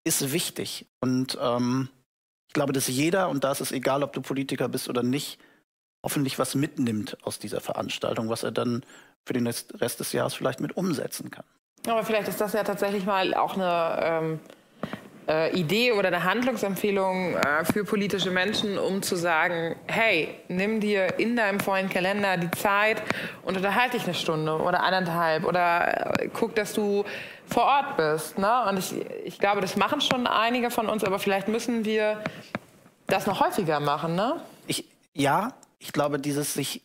ist 0.03 0.31
wichtig. 0.31 0.87
Und 0.99 1.37
ähm, 1.41 1.89
ich 2.47 2.53
glaube, 2.53 2.73
dass 2.73 2.87
jeder, 2.87 3.29
und 3.29 3.43
da 3.43 3.51
ist 3.51 3.61
es 3.61 3.71
egal, 3.71 4.03
ob 4.03 4.13
du 4.13 4.21
Politiker 4.21 4.69
bist 4.69 4.89
oder 4.89 5.03
nicht, 5.03 5.39
hoffentlich 6.03 6.39
was 6.39 6.55
mitnimmt 6.55 7.17
aus 7.23 7.39
dieser 7.39 7.61
Veranstaltung, 7.61 8.29
was 8.29 8.43
er 8.43 8.51
dann 8.51 8.83
für 9.25 9.33
den 9.33 9.47
Rest 9.47 9.99
des 9.99 10.11
Jahres 10.13 10.33
vielleicht 10.33 10.59
mit 10.59 10.77
umsetzen 10.77 11.29
kann. 11.29 11.45
Aber 11.87 12.03
vielleicht 12.03 12.27
ist 12.27 12.41
das 12.41 12.53
ja 12.53 12.63
tatsächlich 12.63 13.05
mal 13.05 13.33
auch 13.33 13.55
eine 13.55 13.99
ähm, 14.01 14.39
äh, 15.29 15.55
Idee 15.55 15.91
oder 15.91 16.07
eine 16.07 16.23
Handlungsempfehlung 16.23 17.35
äh, 17.35 17.63
für 17.65 17.85
politische 17.85 18.31
Menschen, 18.31 18.77
um 18.79 19.01
zu 19.03 19.15
sagen, 19.15 19.75
hey, 19.87 20.35
nimm 20.47 20.79
dir 20.79 21.19
in 21.19 21.35
deinem 21.35 21.59
vollen 21.59 21.89
Kalender 21.89 22.35
die 22.37 22.49
Zeit 22.51 23.01
und 23.43 23.55
unterhalte 23.55 23.97
dich 23.97 24.05
eine 24.05 24.15
Stunde 24.15 24.57
oder 24.57 24.81
anderthalb 24.81 25.45
oder 25.45 26.19
äh, 26.19 26.29
guck, 26.33 26.55
dass 26.55 26.73
du 26.73 27.05
vor 27.45 27.63
Ort 27.63 27.97
bist. 27.97 28.37
Ne? 28.37 28.65
Und 28.67 28.79
ich, 28.79 28.95
ich 29.23 29.39
glaube, 29.39 29.61
das 29.61 29.75
machen 29.75 30.01
schon 30.01 30.25
einige 30.25 30.71
von 30.71 30.87
uns, 30.87 31.03
aber 31.03 31.19
vielleicht 31.19 31.47
müssen 31.47 31.85
wir 31.85 32.23
das 33.07 33.27
noch 33.27 33.39
häufiger 33.39 33.79
machen. 33.79 34.15
Ne? 34.15 34.41
Ich, 34.67 34.85
ja, 35.13 35.53
ich 35.77 35.93
glaube, 35.93 36.19
dieses 36.19 36.53
sich 36.53 36.83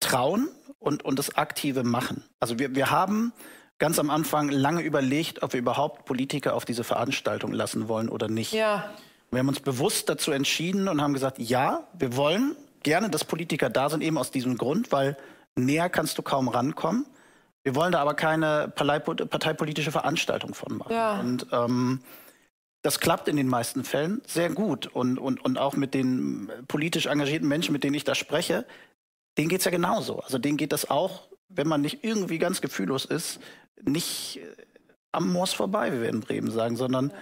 trauen 0.00 0.48
und, 0.78 1.04
und 1.04 1.18
das 1.18 1.36
aktive 1.36 1.84
Machen. 1.84 2.24
Also 2.40 2.58
wir, 2.58 2.74
wir 2.74 2.90
haben 2.90 3.32
ganz 3.82 3.98
am 3.98 4.10
Anfang 4.10 4.48
lange 4.48 4.80
überlegt, 4.82 5.42
ob 5.42 5.54
wir 5.54 5.58
überhaupt 5.58 6.04
Politiker 6.04 6.54
auf 6.54 6.64
diese 6.64 6.84
Veranstaltung 6.84 7.52
lassen 7.52 7.88
wollen 7.88 8.08
oder 8.08 8.28
nicht. 8.28 8.52
Ja. 8.52 8.88
Wir 9.32 9.40
haben 9.40 9.48
uns 9.48 9.58
bewusst 9.58 10.08
dazu 10.08 10.30
entschieden 10.30 10.86
und 10.86 11.02
haben 11.02 11.14
gesagt, 11.14 11.40
ja, 11.40 11.82
wir 11.92 12.16
wollen 12.16 12.54
gerne, 12.84 13.10
dass 13.10 13.24
Politiker 13.24 13.70
da 13.70 13.90
sind, 13.90 14.04
eben 14.04 14.18
aus 14.18 14.30
diesem 14.30 14.56
Grund, 14.56 14.92
weil 14.92 15.16
näher 15.56 15.90
kannst 15.90 16.16
du 16.16 16.22
kaum 16.22 16.46
rankommen. 16.46 17.06
Wir 17.64 17.74
wollen 17.74 17.90
da 17.90 18.00
aber 18.00 18.14
keine 18.14 18.68
parteipolitische 18.68 19.90
Veranstaltung 19.90 20.54
von 20.54 20.76
machen. 20.76 20.92
Ja. 20.92 21.18
Und 21.18 21.48
ähm, 21.50 22.02
das 22.82 23.00
klappt 23.00 23.26
in 23.26 23.34
den 23.34 23.48
meisten 23.48 23.82
Fällen 23.82 24.22
sehr 24.28 24.50
gut. 24.50 24.86
Und, 24.86 25.18
und, 25.18 25.44
und 25.44 25.58
auch 25.58 25.74
mit 25.74 25.92
den 25.92 26.48
politisch 26.68 27.06
engagierten 27.06 27.48
Menschen, 27.48 27.72
mit 27.72 27.82
denen 27.82 27.94
ich 27.94 28.04
da 28.04 28.14
spreche, 28.14 28.64
denen 29.36 29.48
geht 29.48 29.58
es 29.58 29.64
ja 29.64 29.72
genauso. 29.72 30.20
Also 30.20 30.38
denen 30.38 30.56
geht 30.56 30.70
das 30.70 30.88
auch, 30.88 31.22
wenn 31.48 31.66
man 31.66 31.80
nicht 31.80 32.04
irgendwie 32.04 32.38
ganz 32.38 32.60
gefühllos 32.60 33.04
ist, 33.04 33.40
nicht 33.80 34.38
äh, 34.38 34.46
am 35.12 35.32
Moors 35.32 35.52
vorbei, 35.52 35.92
wie 35.92 36.00
wir 36.00 36.08
in 36.08 36.20
Bremen 36.20 36.50
sagen, 36.50 36.76
sondern 36.76 37.12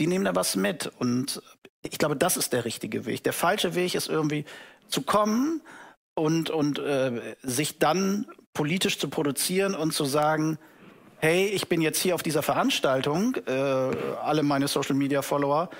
die 0.00 0.06
nehmen 0.06 0.24
da 0.24 0.34
was 0.34 0.56
mit. 0.56 0.90
Und 0.98 1.42
ich 1.82 1.98
glaube, 1.98 2.16
das 2.16 2.36
ist 2.36 2.52
der 2.52 2.64
richtige 2.64 3.06
Weg. 3.06 3.22
Der 3.24 3.32
falsche 3.32 3.74
Weg 3.74 3.94
ist 3.94 4.08
irgendwie 4.08 4.44
zu 4.88 5.02
kommen 5.02 5.62
und, 6.14 6.50
und 6.50 6.78
äh, 6.78 7.36
sich 7.42 7.78
dann 7.78 8.26
politisch 8.52 8.98
zu 8.98 9.08
produzieren 9.08 9.74
und 9.74 9.92
zu 9.92 10.04
sagen, 10.04 10.58
hey, 11.18 11.46
ich 11.46 11.68
bin 11.68 11.82
jetzt 11.82 12.00
hier 12.00 12.14
auf 12.14 12.22
dieser 12.22 12.42
Veranstaltung, 12.42 13.36
äh, 13.46 13.52
alle 13.52 14.42
meine 14.42 14.68
Social-Media-Follower, 14.68 15.70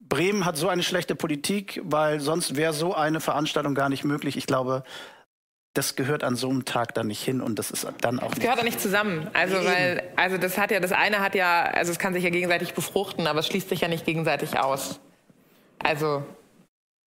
Bremen 0.00 0.44
hat 0.44 0.56
so 0.56 0.68
eine 0.68 0.82
schlechte 0.82 1.14
Politik, 1.14 1.80
weil 1.84 2.20
sonst 2.20 2.56
wäre 2.56 2.72
so 2.72 2.94
eine 2.94 3.20
Veranstaltung 3.20 3.74
gar 3.74 3.88
nicht 3.88 4.04
möglich. 4.04 4.36
Ich 4.36 4.46
glaube, 4.46 4.82
das 5.74 5.94
gehört 5.94 6.24
an 6.24 6.34
so 6.34 6.48
einem 6.48 6.64
Tag 6.64 6.94
dann 6.94 7.06
nicht 7.06 7.22
hin 7.22 7.40
und 7.40 7.58
das 7.58 7.70
ist 7.70 7.86
dann 8.00 8.18
auch. 8.18 8.30
Das 8.30 8.40
gehört 8.40 8.58
da 8.58 8.64
nicht 8.64 8.80
zusammen. 8.80 9.28
Also 9.32 9.56
Eben. 9.56 9.66
weil, 9.66 10.02
also 10.16 10.36
das 10.36 10.58
hat 10.58 10.70
ja, 10.70 10.80
das 10.80 10.92
eine 10.92 11.20
hat 11.20 11.34
ja, 11.34 11.62
also 11.62 11.92
es 11.92 11.98
kann 11.98 12.12
sich 12.12 12.24
ja 12.24 12.30
gegenseitig 12.30 12.74
befruchten, 12.74 13.26
aber 13.26 13.40
es 13.40 13.46
schließt 13.46 13.68
sich 13.68 13.80
ja 13.80 13.88
nicht 13.88 14.04
gegenseitig 14.04 14.58
aus. 14.58 14.98
Also 15.78 16.24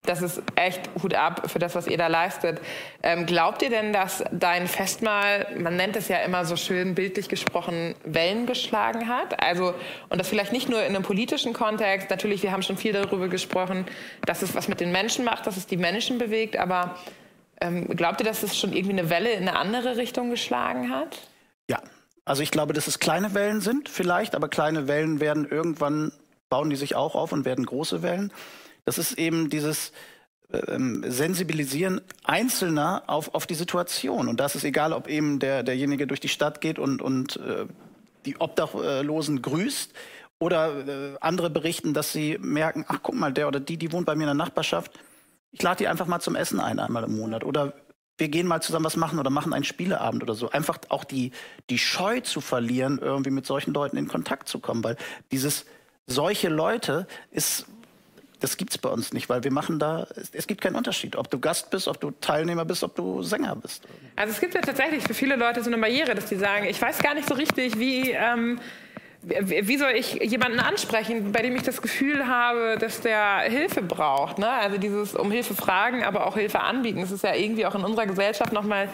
das 0.04 0.20
ist 0.20 0.42
echt 0.56 0.90
Hut 1.00 1.14
ab 1.14 1.48
für 1.48 1.60
das, 1.60 1.76
was 1.76 1.86
ihr 1.86 1.96
da 1.96 2.08
leistet. 2.08 2.60
Ähm, 3.04 3.24
glaubt 3.24 3.62
ihr 3.62 3.70
denn, 3.70 3.92
dass 3.92 4.24
dein 4.32 4.66
Festmahl, 4.66 5.46
man 5.56 5.76
nennt 5.76 5.94
es 5.94 6.08
ja 6.08 6.18
immer 6.18 6.44
so 6.44 6.56
schön 6.56 6.96
bildlich 6.96 7.28
gesprochen, 7.28 7.94
Wellen 8.04 8.46
geschlagen 8.46 9.08
hat? 9.08 9.40
Also, 9.40 9.74
und 10.08 10.20
das 10.20 10.28
vielleicht 10.28 10.52
nicht 10.52 10.68
nur 10.68 10.82
in 10.82 10.96
einem 10.96 11.04
politischen 11.04 11.52
Kontext. 11.52 12.10
Natürlich, 12.10 12.42
wir 12.42 12.50
haben 12.50 12.62
schon 12.62 12.76
viel 12.76 12.92
darüber 12.92 13.28
gesprochen, 13.28 13.86
dass 14.26 14.42
es 14.42 14.56
was 14.56 14.66
mit 14.66 14.80
den 14.80 14.90
Menschen 14.90 15.24
macht, 15.24 15.46
dass 15.46 15.56
es 15.56 15.68
die 15.68 15.76
Menschen 15.76 16.18
bewegt, 16.18 16.56
aber 16.56 16.96
ähm, 17.62 17.86
glaubt 17.88 18.20
ihr, 18.20 18.26
dass 18.26 18.42
es 18.42 18.58
schon 18.58 18.72
irgendwie 18.72 18.98
eine 18.98 19.08
Welle 19.08 19.32
in 19.32 19.48
eine 19.48 19.56
andere 19.56 19.96
Richtung 19.96 20.30
geschlagen 20.30 20.90
hat? 20.90 21.18
Ja, 21.70 21.80
also 22.24 22.42
ich 22.42 22.50
glaube, 22.50 22.72
dass 22.72 22.88
es 22.88 22.98
kleine 22.98 23.34
Wellen 23.34 23.60
sind 23.60 23.88
vielleicht, 23.88 24.34
aber 24.34 24.48
kleine 24.48 24.88
Wellen 24.88 25.20
werden 25.20 25.48
irgendwann, 25.48 26.12
bauen 26.48 26.70
die 26.70 26.76
sich 26.76 26.96
auch 26.96 27.14
auf 27.14 27.32
und 27.32 27.44
werden 27.44 27.64
große 27.64 28.02
Wellen. 28.02 28.32
Das 28.84 28.98
ist 28.98 29.16
eben 29.18 29.48
dieses 29.48 29.92
ähm, 30.52 31.04
Sensibilisieren 31.06 32.00
Einzelner 32.24 33.04
auf, 33.06 33.34
auf 33.34 33.46
die 33.46 33.54
Situation. 33.54 34.28
Und 34.28 34.40
das 34.40 34.56
ist 34.56 34.64
egal, 34.64 34.92
ob 34.92 35.08
eben 35.08 35.38
der, 35.38 35.62
derjenige 35.62 36.06
durch 36.06 36.20
die 36.20 36.28
Stadt 36.28 36.60
geht 36.60 36.78
und, 36.78 37.00
und 37.00 37.36
äh, 37.36 37.66
die 38.26 38.40
Obdachlosen 38.40 39.40
grüßt 39.40 39.92
oder 40.40 40.88
äh, 40.88 41.16
andere 41.20 41.48
berichten, 41.48 41.94
dass 41.94 42.12
sie 42.12 42.38
merken, 42.40 42.84
ach 42.88 42.98
guck 43.02 43.14
mal, 43.14 43.32
der 43.32 43.46
oder 43.46 43.60
die, 43.60 43.76
die 43.76 43.92
wohnt 43.92 44.06
bei 44.06 44.16
mir 44.16 44.24
in 44.24 44.28
der 44.28 44.34
Nachbarschaft, 44.34 44.92
ich 45.52 45.62
lade 45.62 45.78
die 45.78 45.88
einfach 45.88 46.06
mal 46.06 46.20
zum 46.20 46.34
Essen 46.34 46.60
ein, 46.60 46.78
einmal 46.78 47.04
im 47.04 47.16
Monat. 47.16 47.44
Oder 47.44 47.74
wir 48.18 48.28
gehen 48.28 48.46
mal 48.46 48.60
zusammen 48.60 48.84
was 48.84 48.96
machen 48.96 49.18
oder 49.18 49.30
machen 49.30 49.52
einen 49.52 49.64
Spieleabend 49.64 50.22
oder 50.22 50.34
so. 50.34 50.50
Einfach 50.50 50.78
auch 50.88 51.04
die, 51.04 51.32
die 51.70 51.78
Scheu 51.78 52.20
zu 52.20 52.40
verlieren, 52.40 52.98
irgendwie 52.98 53.30
mit 53.30 53.46
solchen 53.46 53.74
Leuten 53.74 53.96
in 53.96 54.08
Kontakt 54.08 54.48
zu 54.48 54.58
kommen. 54.58 54.82
Weil 54.82 54.96
dieses 55.30 55.66
solche 56.06 56.48
Leute 56.48 57.06
ist, 57.30 57.66
das 58.40 58.56
gibt 58.56 58.72
es 58.72 58.78
bei 58.78 58.88
uns 58.88 59.12
nicht, 59.12 59.28
weil 59.28 59.44
wir 59.44 59.52
machen 59.52 59.78
da, 59.78 60.06
es 60.32 60.46
gibt 60.46 60.62
keinen 60.62 60.74
Unterschied, 60.74 61.16
ob 61.16 61.30
du 61.30 61.38
Gast 61.38 61.70
bist, 61.70 61.86
ob 61.86 62.00
du 62.00 62.10
Teilnehmer 62.10 62.64
bist, 62.64 62.82
ob 62.82 62.96
du 62.96 63.22
Sänger 63.22 63.54
bist. 63.54 63.84
Also 64.16 64.32
es 64.32 64.40
gibt 64.40 64.54
ja 64.54 64.62
tatsächlich 64.62 65.04
für 65.04 65.14
viele 65.14 65.36
Leute 65.36 65.62
so 65.62 65.70
eine 65.70 65.78
Barriere, 65.78 66.14
dass 66.14 66.26
die 66.26 66.36
sagen, 66.36 66.66
ich 66.66 66.80
weiß 66.80 66.98
gar 66.98 67.14
nicht 67.14 67.28
so 67.28 67.34
richtig, 67.34 67.78
wie... 67.78 68.10
Ähm 68.10 68.58
wie 69.22 69.76
soll 69.76 69.92
ich 69.92 70.14
jemanden 70.14 70.58
ansprechen, 70.58 71.30
bei 71.30 71.42
dem 71.42 71.54
ich 71.54 71.62
das 71.62 71.80
Gefühl 71.80 72.26
habe, 72.26 72.76
dass 72.78 73.00
der 73.00 73.42
Hilfe 73.42 73.80
braucht? 73.80 74.38
Ne? 74.38 74.48
Also 74.48 74.78
dieses 74.78 75.14
um 75.14 75.30
Hilfe 75.30 75.54
fragen, 75.54 76.02
aber 76.02 76.26
auch 76.26 76.36
Hilfe 76.36 76.60
anbieten. 76.60 77.00
Das 77.00 77.12
ist 77.12 77.22
ja 77.22 77.34
irgendwie 77.34 77.64
auch 77.64 77.76
in 77.76 77.84
unserer 77.84 78.06
Gesellschaft 78.06 78.52
nochmal 78.52 78.88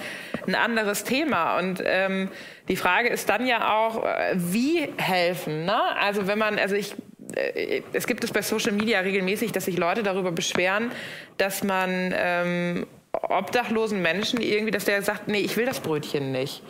ein 0.47 0.55
anderes 0.55 1.05
Thema. 1.05 1.59
Und 1.59 1.83
ähm, 1.83 2.29
die 2.69 2.77
Frage 2.77 3.09
ist 3.09 3.31
dann 3.31 3.47
ja 3.47 3.75
auch, 3.75 4.05
äh, 4.05 4.35
wie 4.35 4.89
helfen? 4.99 5.65
Ne? 5.65 5.81
Also 5.99 6.27
wenn 6.27 6.39
man, 6.39 6.59
also 6.59 6.75
ich 6.75 6.95
äh, 7.35 7.83
es 7.95 8.07
gibt 8.07 8.23
es 8.23 8.31
bei 8.31 8.43
Social 8.43 8.73
Media 8.73 9.01
regelmäßig, 9.01 9.53
dass 9.53 9.65
sich 9.65 9.79
Leute 9.79 10.03
darüber 10.03 10.31
beschweren, 10.33 10.91
dass 11.39 11.65
man 11.65 12.15
ähm, 12.15 12.87
obdachlosen 13.13 14.03
Menschen 14.03 14.43
irgendwie, 14.43 14.73
dass 14.73 14.85
der 14.85 15.03
sagt, 15.03 15.29
nee, 15.29 15.41
ich 15.41 15.57
will 15.57 15.65
das 15.65 15.81
Brötchen 15.81 16.33
nicht. 16.33 16.63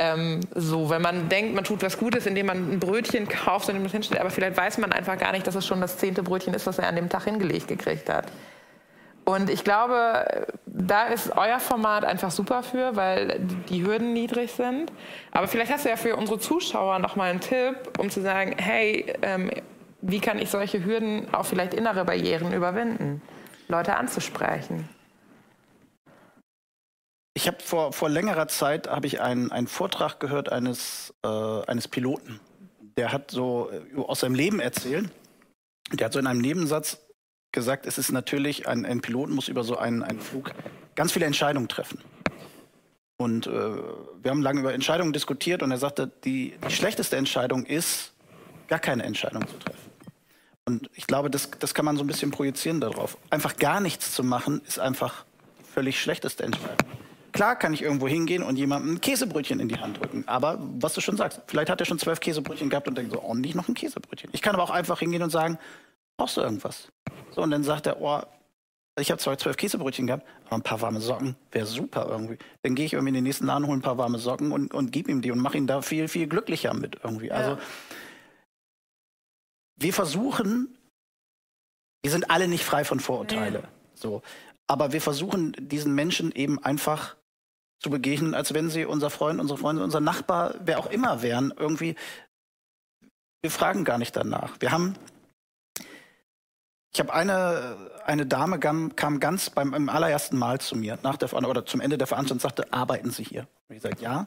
Ähm, 0.00 0.38
so, 0.54 0.90
wenn 0.90 1.02
man 1.02 1.28
denkt, 1.28 1.56
man 1.56 1.64
tut 1.64 1.82
was 1.82 1.98
Gutes, 1.98 2.24
indem 2.26 2.46
man 2.46 2.74
ein 2.74 2.78
Brötchen 2.78 3.26
kauft 3.26 3.68
und 3.68 3.82
das 3.82 3.90
hinstellt, 3.90 4.20
aber 4.20 4.30
vielleicht 4.30 4.56
weiß 4.56 4.78
man 4.78 4.92
einfach 4.92 5.18
gar 5.18 5.32
nicht, 5.32 5.44
dass 5.44 5.56
es 5.56 5.66
schon 5.66 5.80
das 5.80 5.98
zehnte 5.98 6.22
Brötchen 6.22 6.54
ist, 6.54 6.68
was 6.68 6.78
er 6.78 6.86
an 6.86 6.94
dem 6.94 7.08
Tag 7.08 7.24
hingelegt 7.24 7.66
gekriegt 7.66 8.08
hat. 8.08 8.26
Und 9.24 9.50
ich 9.50 9.64
glaube, 9.64 10.46
da 10.66 11.06
ist 11.06 11.36
euer 11.36 11.58
Format 11.58 12.04
einfach 12.04 12.30
super 12.30 12.62
für, 12.62 12.94
weil 12.94 13.40
die 13.68 13.84
Hürden 13.84 14.12
niedrig 14.12 14.52
sind. 14.52 14.92
Aber 15.32 15.48
vielleicht 15.48 15.72
hast 15.72 15.84
du 15.84 15.88
ja 15.88 15.96
für 15.96 16.14
unsere 16.14 16.38
Zuschauer 16.38 17.00
noch 17.00 17.16
mal 17.16 17.30
einen 17.30 17.40
Tipp, 17.40 17.74
um 17.98 18.08
zu 18.08 18.22
sagen, 18.22 18.54
hey, 18.56 19.12
ähm, 19.22 19.50
wie 20.00 20.20
kann 20.20 20.38
ich 20.38 20.48
solche 20.48 20.84
Hürden, 20.84 21.26
auch 21.34 21.44
vielleicht 21.44 21.74
innere 21.74 22.04
Barrieren 22.04 22.52
überwinden, 22.52 23.20
Leute 23.66 23.96
anzusprechen? 23.96 24.88
Ich 27.38 27.46
habe 27.46 27.58
vor, 27.62 27.92
vor 27.92 28.08
längerer 28.08 28.48
Zeit 28.48 28.88
habe 28.88 29.06
ich 29.06 29.20
einen, 29.20 29.52
einen 29.52 29.68
Vortrag 29.68 30.18
gehört 30.18 30.50
eines, 30.50 31.14
äh, 31.22 31.28
eines 31.28 31.86
Piloten. 31.86 32.40
Der 32.96 33.12
hat 33.12 33.30
so 33.30 33.70
äh, 33.70 33.96
aus 33.96 34.18
seinem 34.18 34.34
Leben 34.34 34.58
erzählt. 34.58 35.08
Der 35.92 36.06
hat 36.06 36.12
so 36.14 36.18
in 36.18 36.26
einem 36.26 36.40
Nebensatz 36.40 36.98
gesagt, 37.52 37.86
es 37.86 37.96
ist 37.96 38.10
natürlich, 38.10 38.66
ein, 38.66 38.84
ein 38.84 39.00
Pilot 39.02 39.30
muss 39.30 39.46
über 39.46 39.62
so 39.62 39.78
einen, 39.78 40.02
einen 40.02 40.18
Flug 40.18 40.50
ganz 40.96 41.12
viele 41.12 41.26
Entscheidungen 41.26 41.68
treffen. 41.68 42.00
Und 43.18 43.46
äh, 43.46 43.50
wir 43.50 44.32
haben 44.32 44.42
lange 44.42 44.58
über 44.58 44.74
Entscheidungen 44.74 45.12
diskutiert 45.12 45.62
und 45.62 45.70
er 45.70 45.78
sagte, 45.78 46.10
die, 46.24 46.58
die 46.66 46.74
schlechteste 46.74 47.18
Entscheidung 47.18 47.66
ist, 47.66 48.14
gar 48.66 48.80
keine 48.80 49.04
Entscheidung 49.04 49.46
zu 49.46 49.56
treffen. 49.58 49.92
Und 50.64 50.90
ich 50.96 51.06
glaube, 51.06 51.30
das, 51.30 51.52
das 51.60 51.72
kann 51.72 51.84
man 51.84 51.96
so 51.96 52.02
ein 52.02 52.08
bisschen 52.08 52.32
projizieren 52.32 52.80
darauf. 52.80 53.16
Einfach 53.30 53.56
gar 53.58 53.80
nichts 53.80 54.12
zu 54.12 54.24
machen, 54.24 54.60
ist 54.66 54.80
einfach 54.80 55.24
völlig 55.72 56.00
schlechteste 56.00 56.42
Entscheidung. 56.42 56.97
Klar 57.38 57.54
kann 57.54 57.72
ich 57.72 57.82
irgendwo 57.82 58.08
hingehen 58.08 58.42
und 58.42 58.56
jemandem 58.56 58.94
ein 58.94 59.00
Käsebrötchen 59.00 59.60
in 59.60 59.68
die 59.68 59.78
Hand 59.78 60.00
drücken. 60.00 60.26
Aber 60.26 60.58
was 60.80 60.94
du 60.94 61.00
schon 61.00 61.16
sagst, 61.16 61.40
vielleicht 61.46 61.70
hat 61.70 61.78
er 61.78 61.86
schon 61.86 62.00
zwölf 62.00 62.18
Käsebrötchen 62.18 62.68
gehabt 62.68 62.88
und 62.88 62.98
denkt 62.98 63.12
so, 63.12 63.22
oh, 63.22 63.32
nicht 63.32 63.54
noch 63.54 63.68
ein 63.68 63.74
Käsebrötchen. 63.74 64.30
Ich 64.32 64.42
kann 64.42 64.56
aber 64.56 64.64
auch 64.64 64.70
einfach 64.70 64.98
hingehen 64.98 65.22
und 65.22 65.30
sagen, 65.30 65.56
brauchst 66.16 66.36
du 66.36 66.40
irgendwas? 66.40 66.88
So, 67.30 67.40
und 67.40 67.52
dann 67.52 67.62
sagt 67.62 67.86
er, 67.86 68.00
oh, 68.00 68.22
ich 68.98 69.12
habe 69.12 69.20
zwar 69.20 69.38
zwölf 69.38 69.56
Käsebrötchen 69.56 70.08
gehabt, 70.08 70.26
aber 70.46 70.56
ein 70.56 70.62
paar 70.62 70.80
warme 70.80 71.00
Socken 71.00 71.36
wäre 71.52 71.64
super 71.64 72.08
irgendwie. 72.10 72.38
Dann 72.62 72.74
gehe 72.74 72.86
ich 72.86 72.94
irgendwie 72.94 73.10
in 73.10 73.14
den 73.14 73.22
nächsten 73.22 73.46
Laden, 73.46 73.68
hole 73.68 73.78
ein 73.78 73.82
paar 73.82 73.98
warme 73.98 74.18
Socken 74.18 74.50
und, 74.50 74.74
und 74.74 74.90
gebe 74.90 75.08
ihm 75.08 75.22
die 75.22 75.30
und 75.30 75.38
mache 75.38 75.58
ihn 75.58 75.68
da 75.68 75.80
viel, 75.80 76.08
viel 76.08 76.26
glücklicher 76.26 76.74
mit 76.74 76.96
irgendwie. 77.04 77.30
Also 77.30 77.52
ja. 77.52 77.58
wir 79.76 79.92
versuchen, 79.92 80.76
wir 82.02 82.10
sind 82.10 82.32
alle 82.32 82.48
nicht 82.48 82.64
frei 82.64 82.82
von 82.82 82.98
Vorurteile. 82.98 83.60
Ja. 83.60 83.68
So. 83.94 84.22
Aber 84.66 84.92
wir 84.92 85.00
versuchen 85.00 85.54
diesen 85.56 85.94
Menschen 85.94 86.32
eben 86.32 86.58
einfach 86.64 87.16
zu 87.80 87.90
begegnen, 87.90 88.34
als 88.34 88.54
wenn 88.54 88.70
sie 88.70 88.84
unser 88.84 89.10
Freund, 89.10 89.40
unsere 89.40 89.58
Freundin, 89.58 89.84
unser 89.84 90.00
Nachbar, 90.00 90.54
wer 90.60 90.78
auch 90.78 90.90
immer 90.90 91.22
wären. 91.22 91.52
Irgendwie, 91.56 91.94
wir 93.40 93.50
fragen 93.50 93.84
gar 93.84 93.98
nicht 93.98 94.16
danach. 94.16 94.56
Wir 94.60 94.72
haben, 94.72 94.96
ich 96.92 96.98
habe 96.98 97.12
eine, 97.12 97.90
eine 98.04 98.26
Dame 98.26 98.58
kam, 98.58 98.96
kam 98.96 99.20
ganz 99.20 99.50
beim, 99.50 99.70
beim 99.70 99.88
allerersten 99.88 100.36
Mal 100.38 100.60
zu 100.60 100.76
mir, 100.76 100.98
nach 101.02 101.16
der, 101.16 101.32
oder 101.32 101.64
zum 101.66 101.80
Ende 101.80 101.98
der 101.98 102.06
Veranstaltung, 102.06 102.40
sagte, 102.40 102.72
arbeiten 102.72 103.10
Sie 103.10 103.24
hier? 103.24 103.46
Und 103.68 103.76
ich 103.76 103.82
sagte, 103.82 104.02
ja. 104.02 104.26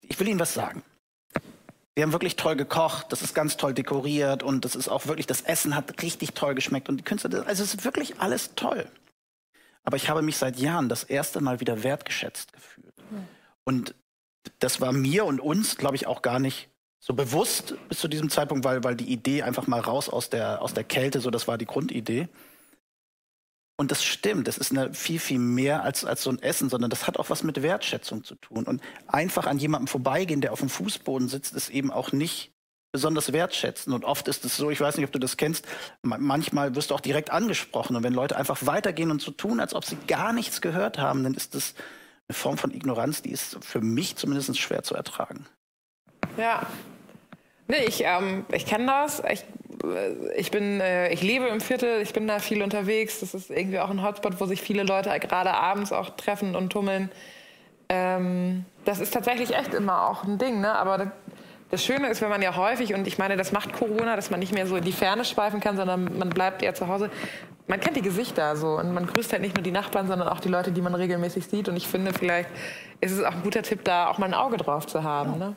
Ich 0.00 0.18
will 0.18 0.28
Ihnen 0.28 0.40
was 0.40 0.54
sagen. 0.54 0.82
wir 1.94 2.04
haben 2.04 2.12
wirklich 2.12 2.36
toll 2.36 2.56
gekocht, 2.56 3.06
das 3.10 3.20
ist 3.20 3.34
ganz 3.34 3.56
toll 3.56 3.74
dekoriert 3.74 4.42
und 4.42 4.64
das 4.64 4.76
ist 4.76 4.88
auch 4.88 5.06
wirklich, 5.06 5.26
das 5.26 5.42
Essen 5.42 5.74
hat 5.74 6.00
richtig 6.00 6.32
toll 6.32 6.54
geschmeckt 6.54 6.88
und 6.88 6.96
die 6.96 7.04
Künstler, 7.04 7.46
also 7.46 7.62
es 7.62 7.74
ist 7.74 7.84
wirklich 7.84 8.20
alles 8.20 8.54
toll. 8.54 8.88
Aber 9.84 9.96
ich 9.96 10.08
habe 10.08 10.22
mich 10.22 10.36
seit 10.36 10.58
Jahren 10.58 10.88
das 10.88 11.04
erste 11.04 11.40
Mal 11.40 11.60
wieder 11.60 11.82
wertgeschätzt 11.82 12.52
gefühlt. 12.52 12.94
Und 13.64 13.94
das 14.58 14.80
war 14.80 14.92
mir 14.92 15.24
und 15.24 15.40
uns, 15.40 15.76
glaube 15.76 15.96
ich, 15.96 16.06
auch 16.06 16.22
gar 16.22 16.38
nicht 16.38 16.70
so 16.98 17.14
bewusst 17.14 17.74
bis 17.88 17.98
zu 18.00 18.08
diesem 18.08 18.30
Zeitpunkt, 18.30 18.64
weil, 18.64 18.82
weil 18.82 18.96
die 18.96 19.10
Idee 19.12 19.42
einfach 19.42 19.66
mal 19.66 19.80
raus 19.80 20.08
aus 20.08 20.30
der, 20.30 20.62
aus 20.62 20.74
der 20.74 20.84
Kälte, 20.84 21.20
so 21.20 21.30
das 21.30 21.46
war 21.46 21.58
die 21.58 21.66
Grundidee. 21.66 22.28
Und 23.76 23.92
das 23.92 24.02
stimmt, 24.02 24.48
das 24.48 24.58
ist 24.58 24.72
eine 24.72 24.92
viel, 24.92 25.20
viel 25.20 25.38
mehr 25.38 25.84
als, 25.84 26.04
als 26.04 26.24
so 26.24 26.30
ein 26.30 26.42
Essen, 26.42 26.68
sondern 26.68 26.90
das 26.90 27.06
hat 27.06 27.16
auch 27.16 27.30
was 27.30 27.44
mit 27.44 27.62
Wertschätzung 27.62 28.24
zu 28.24 28.34
tun. 28.34 28.64
Und 28.64 28.82
einfach 29.06 29.46
an 29.46 29.58
jemandem 29.58 29.86
vorbeigehen, 29.86 30.40
der 30.40 30.52
auf 30.52 30.58
dem 30.58 30.68
Fußboden 30.68 31.28
sitzt, 31.28 31.54
ist 31.54 31.68
eben 31.68 31.92
auch 31.92 32.10
nicht 32.10 32.52
besonders 32.92 33.32
wertschätzen. 33.32 33.92
Und 33.92 34.04
oft 34.04 34.28
ist 34.28 34.44
es 34.44 34.56
so, 34.56 34.70
ich 34.70 34.80
weiß 34.80 34.96
nicht, 34.96 35.06
ob 35.06 35.12
du 35.12 35.18
das 35.18 35.36
kennst, 35.36 35.66
manchmal 36.02 36.74
wirst 36.74 36.90
du 36.90 36.94
auch 36.94 37.00
direkt 37.00 37.30
angesprochen. 37.30 37.96
Und 37.96 38.02
wenn 38.02 38.14
Leute 38.14 38.36
einfach 38.36 38.58
weitergehen 38.66 39.10
und 39.10 39.20
so 39.20 39.30
tun, 39.30 39.60
als 39.60 39.74
ob 39.74 39.84
sie 39.84 39.96
gar 40.06 40.32
nichts 40.32 40.60
gehört 40.60 40.98
haben, 40.98 41.22
dann 41.24 41.34
ist 41.34 41.54
das 41.54 41.74
eine 42.28 42.34
Form 42.34 42.58
von 42.58 42.72
Ignoranz, 42.72 43.22
die 43.22 43.30
ist 43.30 43.62
für 43.64 43.80
mich 43.80 44.16
zumindest 44.16 44.58
schwer 44.58 44.82
zu 44.82 44.94
ertragen. 44.94 45.46
Ja. 46.36 46.66
Nee, 47.66 47.84
ich, 47.86 48.02
ähm, 48.04 48.46
ich 48.52 48.64
kenne 48.64 48.86
das. 48.86 49.22
Ich, 49.30 49.44
äh, 49.84 50.34
ich, 50.36 50.50
bin, 50.50 50.80
äh, 50.80 51.12
ich 51.12 51.22
lebe 51.22 51.46
im 51.48 51.60
Viertel, 51.60 52.00
ich 52.00 52.14
bin 52.14 52.26
da 52.26 52.38
viel 52.38 52.62
unterwegs. 52.62 53.20
Das 53.20 53.34
ist 53.34 53.50
irgendwie 53.50 53.78
auch 53.78 53.90
ein 53.90 54.02
Hotspot, 54.02 54.40
wo 54.40 54.46
sich 54.46 54.62
viele 54.62 54.84
Leute 54.84 55.10
gerade 55.20 55.52
abends 55.52 55.92
auch 55.92 56.10
treffen 56.10 56.56
und 56.56 56.70
tummeln. 56.70 57.10
Ähm, 57.90 58.64
das 58.84 59.00
ist 59.00 59.12
tatsächlich 59.12 59.54
echt 59.54 59.74
immer 59.74 60.08
auch 60.08 60.24
ein 60.24 60.38
Ding, 60.38 60.60
ne? 60.60 60.74
aber 60.74 61.12
das 61.70 61.84
Schöne 61.84 62.08
ist, 62.08 62.22
wenn 62.22 62.30
man 62.30 62.40
ja 62.40 62.56
häufig, 62.56 62.94
und 62.94 63.06
ich 63.06 63.18
meine, 63.18 63.36
das 63.36 63.52
macht 63.52 63.72
Corona, 63.72 64.16
dass 64.16 64.30
man 64.30 64.40
nicht 64.40 64.54
mehr 64.54 64.66
so 64.66 64.76
in 64.76 64.84
die 64.84 64.92
Ferne 64.92 65.24
schweifen 65.24 65.60
kann, 65.60 65.76
sondern 65.76 66.18
man 66.18 66.30
bleibt 66.30 66.62
eher 66.62 66.74
zu 66.74 66.88
Hause. 66.88 67.10
Man 67.66 67.80
kennt 67.80 67.96
die 67.96 68.02
Gesichter 68.02 68.56
so 68.56 68.78
und 68.78 68.94
man 68.94 69.06
grüßt 69.06 69.32
halt 69.32 69.42
nicht 69.42 69.54
nur 69.54 69.62
die 69.62 69.70
Nachbarn, 69.70 70.06
sondern 70.06 70.28
auch 70.28 70.40
die 70.40 70.48
Leute, 70.48 70.72
die 70.72 70.80
man 70.80 70.94
regelmäßig 70.94 71.46
sieht. 71.46 71.68
Und 71.68 71.76
ich 71.76 71.86
finde, 71.86 72.14
vielleicht 72.14 72.48
ist 73.02 73.12
es 73.12 73.22
auch 73.22 73.32
ein 73.32 73.42
guter 73.42 73.62
Tipp, 73.62 73.84
da 73.84 74.08
auch 74.08 74.16
mal 74.16 74.26
ein 74.26 74.34
Auge 74.34 74.56
drauf 74.56 74.86
zu 74.86 75.02
haben. 75.02 75.38
Ne? 75.38 75.56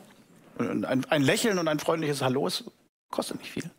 Ein, 0.58 1.06
ein, 1.08 1.22
Lächeln 1.22 1.58
und 1.58 1.68
ein 1.68 1.78
freundliches 1.78 2.20
Hallo 2.20 2.46
ist, 2.46 2.64
kostet 3.10 3.38
nicht 3.38 3.50
viel. 3.50 3.70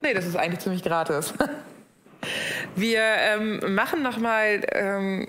Nee, 0.00 0.14
das 0.14 0.24
ist 0.24 0.36
eigentlich 0.36 0.60
ziemlich 0.60 0.82
gratis. 0.82 1.34
Wir 2.76 3.02
ähm, 3.02 3.74
machen 3.74 4.02
noch 4.02 4.16
mal 4.16 4.62
ähm, 4.72 5.28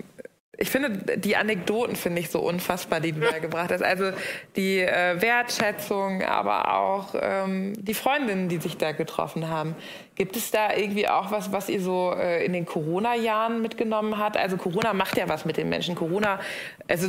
ich 0.58 0.70
finde, 0.70 1.18
die 1.18 1.36
Anekdoten 1.36 1.96
finde 1.96 2.20
ich 2.20 2.30
so 2.30 2.40
unfassbar, 2.40 3.00
die 3.00 3.12
du 3.12 3.20
da 3.20 3.38
gebracht 3.38 3.70
hast. 3.70 3.82
Also 3.82 4.12
die 4.56 4.80
äh, 4.80 5.20
Wertschätzung, 5.20 6.22
aber 6.22 6.74
auch 6.74 7.14
ähm, 7.20 7.74
die 7.76 7.92
Freundinnen, 7.92 8.48
die 8.48 8.56
sich 8.56 8.76
da 8.78 8.92
getroffen 8.92 9.48
haben. 9.48 9.74
Gibt 10.14 10.34
es 10.36 10.50
da 10.50 10.74
irgendwie 10.74 11.08
auch 11.08 11.30
was, 11.30 11.52
was 11.52 11.68
ihr 11.68 11.80
so 11.80 12.14
äh, 12.16 12.44
in 12.44 12.54
den 12.54 12.64
Corona-Jahren 12.64 13.60
mitgenommen 13.60 14.16
habt? 14.16 14.38
Also 14.38 14.56
Corona 14.56 14.94
macht 14.94 15.18
ja 15.18 15.28
was 15.28 15.44
mit 15.44 15.58
den 15.58 15.68
Menschen. 15.68 15.94
Corona, 15.94 16.40
also 16.88 17.08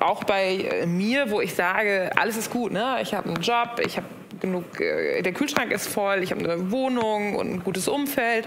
auch 0.00 0.24
bei 0.24 0.56
äh, 0.56 0.86
mir, 0.86 1.30
wo 1.30 1.40
ich 1.40 1.54
sage, 1.54 2.10
alles 2.16 2.36
ist 2.36 2.50
gut, 2.50 2.72
ne? 2.72 2.98
Ich 3.00 3.14
habe 3.14 3.30
einen 3.30 3.40
Job, 3.40 3.80
ich 3.82 3.96
habe 3.96 4.06
genug, 4.40 4.80
äh, 4.80 5.22
der 5.22 5.32
Kühlschrank 5.32 5.72
ist 5.72 5.88
voll, 5.88 6.22
ich 6.22 6.30
habe 6.30 6.44
eine 6.44 6.70
Wohnung 6.70 7.36
und 7.36 7.50
ein 7.50 7.64
gutes 7.64 7.88
Umfeld. 7.88 8.46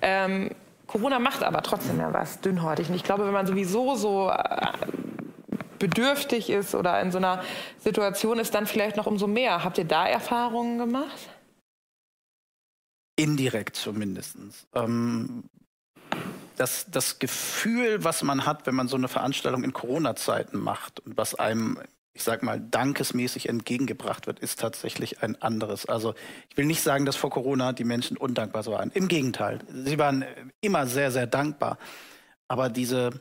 Ähm, 0.00 0.50
Corona 0.86 1.18
macht 1.18 1.42
aber 1.42 1.62
trotzdem 1.62 1.98
ja 1.98 2.12
was 2.12 2.40
dünnhäutig. 2.40 2.88
Und 2.88 2.94
ich 2.94 3.04
glaube, 3.04 3.26
wenn 3.26 3.32
man 3.32 3.46
sowieso 3.46 3.94
so 3.94 4.30
äh, 4.30 4.72
bedürftig 5.78 6.50
ist 6.50 6.74
oder 6.74 7.00
in 7.00 7.12
so 7.12 7.18
einer 7.18 7.42
Situation 7.78 8.38
ist, 8.38 8.54
dann 8.54 8.66
vielleicht 8.66 8.96
noch 8.96 9.06
umso 9.06 9.26
mehr. 9.26 9.64
Habt 9.64 9.78
ihr 9.78 9.84
da 9.84 10.06
Erfahrungen 10.06 10.78
gemacht? 10.78 11.28
Indirekt 13.16 13.76
zumindest. 13.76 14.36
Ähm, 14.74 15.44
das, 16.56 16.86
das 16.90 17.18
Gefühl, 17.18 18.04
was 18.04 18.22
man 18.22 18.46
hat, 18.46 18.66
wenn 18.66 18.74
man 18.74 18.88
so 18.88 18.96
eine 18.96 19.08
Veranstaltung 19.08 19.64
in 19.64 19.72
Corona-Zeiten 19.72 20.58
macht 20.58 21.00
und 21.00 21.16
was 21.16 21.34
einem 21.34 21.78
ich 22.14 22.22
sag 22.22 22.44
mal, 22.44 22.60
dankesmäßig 22.60 23.48
entgegengebracht 23.48 24.28
wird, 24.28 24.38
ist 24.38 24.60
tatsächlich 24.60 25.22
ein 25.22 25.40
anderes. 25.42 25.86
Also 25.86 26.14
ich 26.48 26.56
will 26.56 26.64
nicht 26.64 26.80
sagen, 26.80 27.06
dass 27.06 27.16
vor 27.16 27.30
Corona 27.30 27.72
die 27.72 27.84
Menschen 27.84 28.16
undankbar 28.16 28.64
waren. 28.66 28.92
Im 28.92 29.08
Gegenteil, 29.08 29.58
sie 29.68 29.98
waren 29.98 30.24
immer 30.60 30.86
sehr, 30.86 31.10
sehr 31.10 31.26
dankbar. 31.26 31.76
Aber 32.46 32.68
diese, 32.68 33.20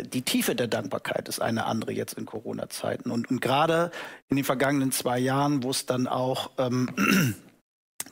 die 0.00 0.22
Tiefe 0.22 0.54
der 0.54 0.68
Dankbarkeit 0.68 1.28
ist 1.28 1.40
eine 1.40 1.66
andere 1.66 1.92
jetzt 1.92 2.14
in 2.14 2.24
Corona-Zeiten. 2.24 3.10
Und, 3.10 3.30
und 3.30 3.42
gerade 3.42 3.90
in 4.30 4.36
den 4.36 4.44
vergangenen 4.44 4.90
zwei 4.90 5.18
Jahren, 5.18 5.62
wo 5.62 5.70
es 5.70 5.84
dann 5.84 6.06
auch, 6.06 6.50
ähm, 6.56 6.88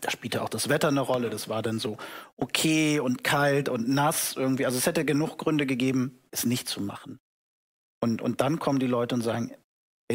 da 0.02 0.10
spielte 0.10 0.42
auch 0.42 0.50
das 0.50 0.68
Wetter 0.68 0.88
eine 0.88 1.00
Rolle, 1.00 1.30
das 1.30 1.48
war 1.48 1.62
dann 1.62 1.78
so 1.78 1.96
okay 2.36 3.00
und 3.00 3.24
kalt 3.24 3.70
und 3.70 3.88
nass 3.88 4.34
irgendwie. 4.36 4.66
Also 4.66 4.76
es 4.76 4.84
hätte 4.84 5.06
genug 5.06 5.38
Gründe 5.38 5.64
gegeben, 5.64 6.18
es 6.30 6.44
nicht 6.44 6.68
zu 6.68 6.82
machen. 6.82 7.18
Und, 8.00 8.20
und 8.20 8.42
dann 8.42 8.58
kommen 8.58 8.78
die 8.78 8.86
Leute 8.86 9.14
und 9.14 9.22
sagen, 9.22 9.54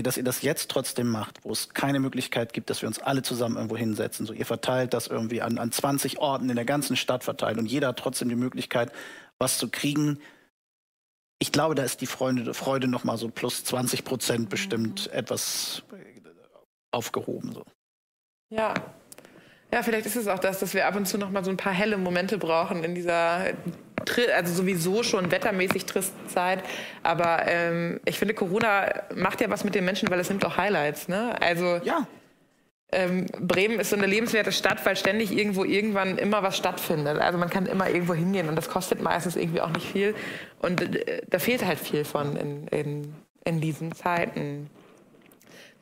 dass 0.02 0.18
ihr 0.18 0.24
das 0.24 0.42
jetzt 0.42 0.72
trotzdem 0.72 1.08
macht, 1.08 1.44
wo 1.44 1.52
es 1.52 1.70
keine 1.70 2.00
Möglichkeit 2.00 2.52
gibt, 2.54 2.72
dass 2.72 2.82
wir 2.82 2.88
uns 2.88 2.98
alle 2.98 3.22
zusammen 3.22 3.58
irgendwo 3.58 3.78
hinsetzen. 3.78 4.26
So, 4.26 4.34
ihr 4.34 4.46
verteilt 4.46 4.94
das 4.94 5.06
irgendwie 5.06 5.44
an, 5.44 5.60
an 5.60 5.72
20 5.72 6.18
Orten 6.18 6.50
in 6.50 6.56
der 6.56 6.66
ganzen 6.66 6.96
Stadt 6.96 7.24
verteilt 7.24 7.60
und 7.60 7.68
jeder 7.68 7.90
hat 7.90 8.00
trotzdem 8.00 8.30
die 8.30 8.36
Möglichkeit, 8.36 8.92
was 9.38 9.60
zu 9.60 9.70
kriegen. 9.70 10.20
Ich 11.38 11.52
glaube, 11.52 11.76
da 11.76 11.84
ist 11.84 12.02
die 12.02 12.08
Freude, 12.08 12.56
Freude 12.56 12.88
noch 12.88 13.04
mal 13.04 13.18
so 13.18 13.30
plus 13.30 13.64
20 13.66 14.04
Prozent 14.04 14.50
bestimmt 14.50 15.08
mhm. 15.12 15.20
etwas 15.20 15.84
aufgehoben. 16.92 17.54
So. 17.54 17.64
Ja, 18.50 18.74
ja, 19.74 19.82
vielleicht 19.82 20.06
ist 20.06 20.16
es 20.16 20.28
auch 20.28 20.38
das, 20.38 20.60
dass 20.60 20.76
wir 20.76 20.86
ab 20.86 20.96
und 20.96 21.08
zu 21.08 21.18
noch 21.18 21.32
mal 21.32 21.44
so 21.44 21.50
ein 21.50 21.58
paar 21.58 21.74
helle 21.74 21.98
Momente 21.98 22.38
brauchen 22.38 22.84
in 22.84 22.94
dieser 22.94 23.54
also 24.36 24.54
sowieso 24.54 25.04
schon 25.04 25.32
wettermäßig 25.32 25.86
triste 25.86 26.16
Zeit. 26.28 26.63
Aber 27.04 27.48
ähm, 27.48 28.00
ich 28.06 28.20
finde, 28.20 28.34
Corona 28.34 29.04
macht 29.16 29.42
ja 29.42 29.50
was 29.50 29.63
mit 29.63 29.76
den 29.76 29.86
Menschen, 29.86 30.10
weil 30.10 30.20
es 30.20 30.30
nimmt 30.30 30.46
auch 30.46 30.58
Highlights. 30.58 31.08
Ne? 31.08 31.36
Also 31.42 31.80
ja. 31.84 32.08
Ähm, 32.92 33.26
Bremen 33.39 33.80
ist 33.80 33.89
so 33.89 33.96
eine 33.96 34.06
lebenswerte 34.06 34.52
Stadt, 34.52 34.86
weil 34.86 34.96
ständig 34.96 35.32
irgendwo 35.32 35.63
irgendwann 35.63 36.20
immer 36.20 36.44
was 36.44 36.56
stattfindet. 36.56 37.18
Also 37.20 37.39
man 37.39 37.50
kann 37.50 37.66
immer 37.66 37.89
irgendwo 37.89 38.13
hingehen 38.13 38.50
und 38.50 38.56
das 38.56 38.70
kostet 38.70 39.02
meistens 39.02 39.36
irgendwie 39.36 39.62
auch 39.62 39.72
nicht 39.72 39.92
viel. 39.92 40.13
Und 40.60 40.82
äh, 40.82 41.22
da 41.28 41.39
fehlt 41.39 41.66
halt 41.66 41.80
viel 41.80 42.06
von 42.06 42.36
in, 42.36 42.68
in, 42.68 43.16
in 43.46 43.62
diesen 43.62 43.94
Zeiten. 43.94 44.70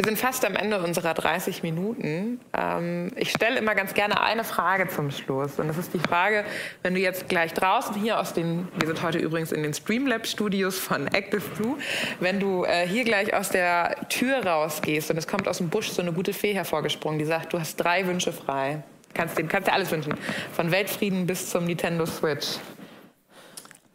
Wir 0.01 0.07
sind 0.07 0.17
fast 0.17 0.43
am 0.45 0.55
Ende 0.55 0.81
unserer 0.81 1.13
30 1.13 1.61
Minuten. 1.61 2.41
Ähm, 2.57 3.11
ich 3.17 3.29
stelle 3.29 3.59
immer 3.59 3.75
ganz 3.75 3.93
gerne 3.93 4.19
eine 4.19 4.43
Frage 4.43 4.87
zum 4.87 5.11
Schluss. 5.11 5.59
Und 5.59 5.67
das 5.67 5.77
ist 5.77 5.93
die 5.93 5.99
Frage, 5.99 6.43
wenn 6.81 6.95
du 6.95 6.99
jetzt 6.99 7.29
gleich 7.29 7.53
draußen 7.53 7.93
hier 7.93 8.19
aus 8.19 8.33
den, 8.33 8.67
wir 8.79 8.87
sind 8.87 9.03
heute 9.03 9.19
übrigens 9.19 9.51
in 9.51 9.61
den 9.61 9.75
Streamlab-Studios 9.75 10.79
von 10.79 11.05
Active 11.05 11.43
Blue, 11.55 11.77
wenn 12.19 12.39
du 12.39 12.63
äh, 12.63 12.87
hier 12.87 13.03
gleich 13.03 13.35
aus 13.35 13.49
der 13.49 13.95
Tür 14.09 14.43
rausgehst 14.43 15.11
und 15.11 15.17
es 15.17 15.27
kommt 15.27 15.47
aus 15.47 15.59
dem 15.59 15.69
Busch 15.69 15.89
so 15.89 16.01
eine 16.01 16.13
gute 16.13 16.33
Fee 16.33 16.55
hervorgesprungen, 16.55 17.19
die 17.19 17.25
sagt, 17.25 17.53
du 17.53 17.59
hast 17.59 17.75
drei 17.75 18.07
Wünsche 18.07 18.33
frei. 18.33 18.81
Kannst, 19.13 19.37
dem, 19.37 19.47
kannst 19.47 19.67
dir 19.67 19.73
alles 19.73 19.91
wünschen. 19.91 20.15
Von 20.51 20.71
Weltfrieden 20.71 21.27
bis 21.27 21.51
zum 21.51 21.65
Nintendo 21.65 22.07
Switch. 22.07 22.57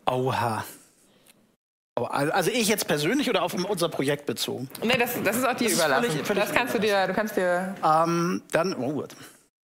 Oha. 0.09 0.65
Also 1.97 2.51
ich 2.51 2.69
jetzt 2.69 2.87
persönlich 2.87 3.31
oder 3.31 3.43
auf 3.43 3.55
unser 3.55 3.89
Projekt 3.89 4.27
bezogen? 4.27 4.69
Nee, 4.85 4.99
das, 4.99 5.15
das 5.25 5.39
ist 5.39 5.47
auch 5.47 5.55
dir 5.55 5.71
überlassen. 5.71 6.11
Völlig, 6.11 6.27
völlig 6.27 6.45
das 6.45 6.53
kannst 6.53 6.75
du 6.75 6.79
dir, 6.79 7.07
du 7.07 7.15
kannst 7.15 7.37
dir... 7.37 7.75
Ähm, 7.83 8.43
dann, 8.53 8.75
oh 8.75 8.93
gut. 8.93 9.17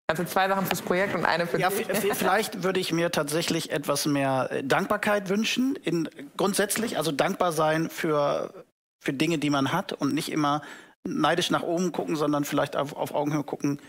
Also 0.07 0.23
zwei 0.25 0.47
Sachen 0.47 0.65
fürs 0.65 0.81
Projekt 0.81 1.15
und 1.15 1.25
eine 1.25 1.47
für 1.47 1.59
ja, 1.59 1.69
dich. 1.69 1.87
Vielleicht 2.13 2.63
würde 2.63 2.79
ich 2.79 2.91
mir 2.91 3.11
tatsächlich 3.11 3.71
etwas 3.71 4.05
mehr 4.05 4.49
äh, 4.51 4.63
Dankbarkeit 4.63 5.29
wünschen. 5.29 5.75
In, 5.75 6.09
grundsätzlich, 6.35 6.97
also 6.97 7.11
dankbar 7.11 7.51
sein 7.51 7.89
für, 7.89 8.65
für 8.99 9.13
Dinge, 9.13 9.37
die 9.37 9.49
man 9.49 9.71
hat 9.71 9.93
und 9.93 10.13
nicht 10.13 10.31
immer 10.31 10.61
neidisch 11.03 11.51
nach 11.51 11.63
oben 11.63 11.91
gucken, 11.91 12.15
sondern 12.15 12.45
vielleicht 12.45 12.75
auf, 12.75 12.95
auf 12.95 13.13
Augenhöhe 13.13 13.43
gucken. 13.43 13.79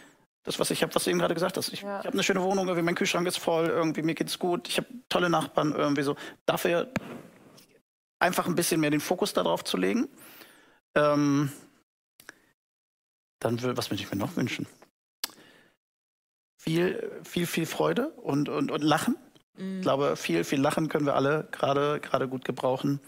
Das, 0.44 0.58
was 0.58 0.70
ich 0.70 0.82
habe, 0.82 0.94
was 0.94 1.04
du 1.04 1.10
eben 1.10 1.18
gerade 1.18 1.34
gesagt 1.34 1.56
hast. 1.56 1.72
Ich, 1.72 1.82
ja. 1.82 2.00
ich 2.00 2.06
habe 2.06 2.12
eine 2.12 2.22
schöne 2.22 2.42
Wohnung, 2.42 2.66
irgendwie 2.66 2.84
mein 2.84 2.94
Kühlschrank 2.94 3.26
ist 3.26 3.38
voll, 3.38 3.66
irgendwie 3.66 4.02
mir 4.02 4.14
geht's 4.14 4.38
gut, 4.38 4.68
ich 4.68 4.76
habe 4.76 4.86
tolle 5.08 5.30
Nachbarn, 5.30 5.74
irgendwie 5.74 6.02
so. 6.02 6.16
Dafür 6.44 6.92
einfach 8.18 8.46
ein 8.46 8.54
bisschen 8.54 8.80
mehr 8.80 8.90
den 8.90 9.00
Fokus 9.00 9.32
darauf 9.32 9.64
zu 9.64 9.76
legen. 9.76 10.08
Ähm, 10.94 11.52
dann 13.40 13.60
will, 13.62 13.76
was 13.76 13.90
würde 13.90 14.02
ich 14.02 14.10
mir 14.10 14.16
noch 14.16 14.36
wünschen? 14.36 14.66
Viel, 16.56 17.20
viel, 17.24 17.46
viel 17.46 17.66
Freude 17.66 18.08
und, 18.10 18.48
und, 18.48 18.70
und 18.70 18.82
Lachen. 18.82 19.16
Mhm. 19.56 19.76
Ich 19.76 19.82
glaube, 19.82 20.16
viel, 20.16 20.44
viel 20.44 20.60
Lachen 20.60 20.88
können 20.88 21.06
wir 21.06 21.14
alle 21.14 21.48
gerade, 21.50 22.00
gerade 22.00 22.28
gut 22.28 22.44
gebrauchen. 22.44 23.00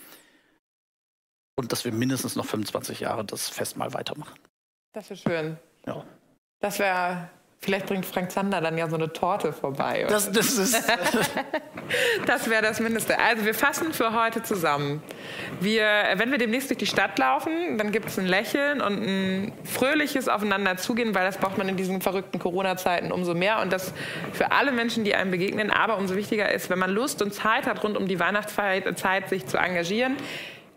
Und 1.59 1.73
dass 1.73 1.85
wir 1.85 1.93
mindestens 1.93 2.37
noch 2.37 2.45
25 2.45 3.01
Jahre 3.01 3.25
das 3.25 3.49
Fest 3.49 3.79
mal 3.79 3.95
weitermachen. 3.95 4.39
Das 4.93 5.09
wäre 5.09 5.19
schön. 5.19 5.59
Ja. 5.87 6.05
Das 6.61 6.79
wäre 6.79 7.31
Vielleicht 7.61 7.87
bringt 7.87 8.07
Frank 8.07 8.31
Zander 8.31 8.61
dann 8.61 8.79
ja 8.79 8.89
so 8.89 8.97
eine 8.97 9.13
Torte 9.13 9.53
vorbei. 9.53 10.07
Das, 10.09 10.31
das 10.31 10.57
ist. 10.57 10.89
das 12.27 12.49
wäre 12.49 12.63
das 12.63 12.79
Mindeste. 12.81 13.19
Also 13.19 13.45
wir 13.45 13.55
fassen 13.55 13.93
für 13.93 14.13
heute 14.13 14.43
zusammen. 14.43 15.03
Wir, 15.61 15.89
wenn 16.15 16.31
wir 16.31 16.39
demnächst 16.39 16.71
durch 16.71 16.79
die 16.79 16.87
Stadt 16.87 17.19
laufen, 17.19 17.77
dann 17.77 17.91
gibt 17.91 18.07
es 18.07 18.19
ein 18.19 18.27
Lächeln 18.27 18.81
und 18.81 19.03
ein 19.03 19.53
fröhliches 19.65 20.29
Aufeinanderzugehen, 20.29 21.15
weil 21.15 21.27
das 21.27 21.39
braucht 21.39 21.59
man 21.59 21.69
in 21.69 21.77
diesen 21.77 22.01
verrückten 22.03 22.39
Corona-Zeiten 22.39 23.11
umso 23.11 23.35
mehr. 23.35 23.61
Und 23.61 23.73
das 23.73 23.93
für 24.33 24.53
alle 24.53 24.71
Menschen, 24.71 25.03
die 25.03 25.15
einem 25.15 25.33
begegnen. 25.33 25.71
Aber 25.71 25.97
umso 25.97 26.15
wichtiger 26.15 26.53
ist, 26.53 26.71
wenn 26.71 26.79
man 26.79 26.91
Lust 26.91 27.21
und 27.21 27.33
Zeit 27.33 27.67
hat, 27.67 27.83
rund 27.83 27.97
um 27.97 28.07
die 28.07 28.21
Weihnachtszeit 28.21 29.29
sich 29.29 29.47
zu 29.47 29.57
engagieren, 29.57 30.17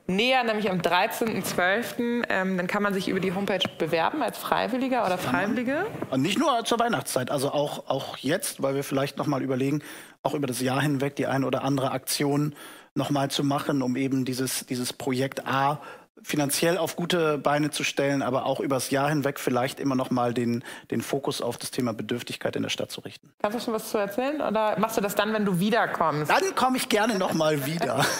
näher, 0.09 0.43
nämlich 0.43 0.69
am 0.69 0.79
13.12. 0.79 2.23
Ähm, 2.29 2.57
dann 2.57 2.67
kann 2.67 2.83
man 2.83 2.93
sich 2.93 3.07
über 3.07 3.19
die 3.19 3.33
Homepage 3.33 3.63
bewerben 3.77 4.21
als 4.21 4.37
Freiwilliger 4.37 5.05
oder 5.05 5.17
Freiwillige. 5.17 5.85
Und 6.09 6.21
nicht 6.21 6.37
nur 6.37 6.65
zur 6.65 6.79
Weihnachtszeit, 6.79 7.31
also 7.31 7.51
auch, 7.51 7.87
auch 7.87 8.17
jetzt, 8.17 8.61
weil 8.61 8.75
wir 8.75 8.83
vielleicht 8.83 9.17
noch 9.17 9.27
mal 9.27 9.41
überlegen, 9.41 9.81
auch 10.23 10.33
über 10.33 10.47
das 10.47 10.59
Jahr 10.59 10.81
hinweg 10.81 11.15
die 11.15 11.27
eine 11.27 11.45
oder 11.45 11.63
andere 11.63 11.91
Aktion 11.91 12.55
noch 12.95 13.09
mal 13.09 13.31
zu 13.31 13.43
machen, 13.43 13.81
um 13.81 13.95
eben 13.95 14.25
dieses, 14.25 14.65
dieses 14.65 14.91
Projekt 14.93 15.45
A 15.45 15.79
finanziell 16.23 16.77
auf 16.77 16.95
gute 16.95 17.37
Beine 17.37 17.69
zu 17.71 17.83
stellen, 17.83 18.21
aber 18.21 18.45
auch 18.45 18.59
übers 18.59 18.89
Jahr 18.89 19.09
hinweg 19.09 19.39
vielleicht 19.39 19.79
immer 19.79 19.95
noch 19.95 20.11
mal 20.11 20.33
den, 20.33 20.63
den 20.91 21.01
Fokus 21.01 21.41
auf 21.41 21.57
das 21.57 21.71
Thema 21.71 21.93
Bedürftigkeit 21.93 22.55
in 22.55 22.63
der 22.63 22.69
Stadt 22.69 22.91
zu 22.91 23.01
richten. 23.01 23.31
Kannst 23.41 23.59
du 23.59 23.63
schon 23.63 23.73
was 23.73 23.89
zu 23.89 23.97
erzählen 23.97 24.41
oder 24.41 24.77
machst 24.79 24.97
du 24.97 25.01
das 25.01 25.15
dann, 25.15 25.33
wenn 25.33 25.45
du 25.45 25.59
wiederkommst? 25.59 26.29
Dann 26.29 26.55
komme 26.55 26.77
ich 26.77 26.89
gerne 26.89 27.17
noch 27.17 27.33
mal 27.33 27.65
wieder. 27.65 28.05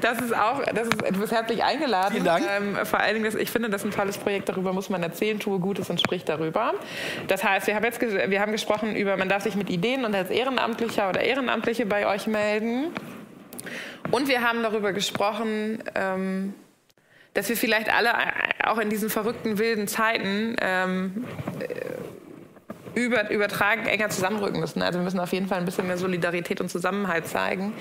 Das 0.00 0.20
ist 0.20 0.36
auch, 0.36 0.60
das 0.64 0.88
ist, 0.88 1.00
du 1.00 1.20
bist 1.20 1.32
herzlich 1.32 1.62
eingeladen. 1.62 2.12
Vielen 2.12 2.24
Dank. 2.24 2.44
Ähm, 2.48 2.84
vor 2.84 2.98
allen 2.98 3.14
Dingen, 3.14 3.38
ich 3.38 3.50
finde, 3.50 3.70
das 3.70 3.82
ist 3.82 3.86
ein 3.86 3.96
tolles 3.96 4.18
Projekt, 4.18 4.48
darüber 4.48 4.72
muss 4.72 4.90
man 4.90 5.02
erzählen, 5.02 5.38
tue 5.38 5.60
Gutes 5.60 5.88
und 5.88 6.00
sprich 6.00 6.24
darüber. 6.24 6.74
Das 7.28 7.44
heißt, 7.44 7.68
wir 7.68 7.76
haben 7.76 7.84
jetzt 7.84 8.00
wir 8.00 8.40
haben 8.40 8.52
gesprochen 8.52 8.96
über, 8.96 9.16
man 9.16 9.28
darf 9.28 9.44
sich 9.44 9.54
mit 9.54 9.70
Ideen 9.70 10.04
und 10.04 10.14
als 10.14 10.30
Ehrenamtlicher 10.30 11.08
oder 11.08 11.20
Ehrenamtliche 11.20 11.86
bei 11.86 12.06
euch 12.08 12.26
melden. 12.26 12.92
Und 14.10 14.28
wir 14.28 14.42
haben 14.42 14.62
darüber 14.62 14.92
gesprochen, 14.92 15.82
ähm, 15.94 16.54
dass 17.36 17.48
wir 17.50 17.56
vielleicht 17.56 17.92
alle 17.92 18.08
äh, 18.08 18.66
auch 18.66 18.78
in 18.78 18.88
diesen 18.88 19.10
verrückten, 19.10 19.58
wilden 19.58 19.86
Zeiten 19.88 20.56
ähm, 20.60 21.24
äh, 21.60 22.98
über, 22.98 23.30
übertragen 23.30 23.86
enger 23.86 24.08
zusammenrücken 24.08 24.58
müssen. 24.58 24.80
Also 24.80 24.98
wir 24.98 25.04
müssen 25.04 25.20
auf 25.20 25.32
jeden 25.32 25.48
Fall 25.48 25.58
ein 25.58 25.66
bisschen 25.66 25.86
mehr 25.86 25.98
Solidarität 25.98 26.62
und 26.62 26.70
Zusammenhalt 26.70 27.26
zeigen. 27.26 27.74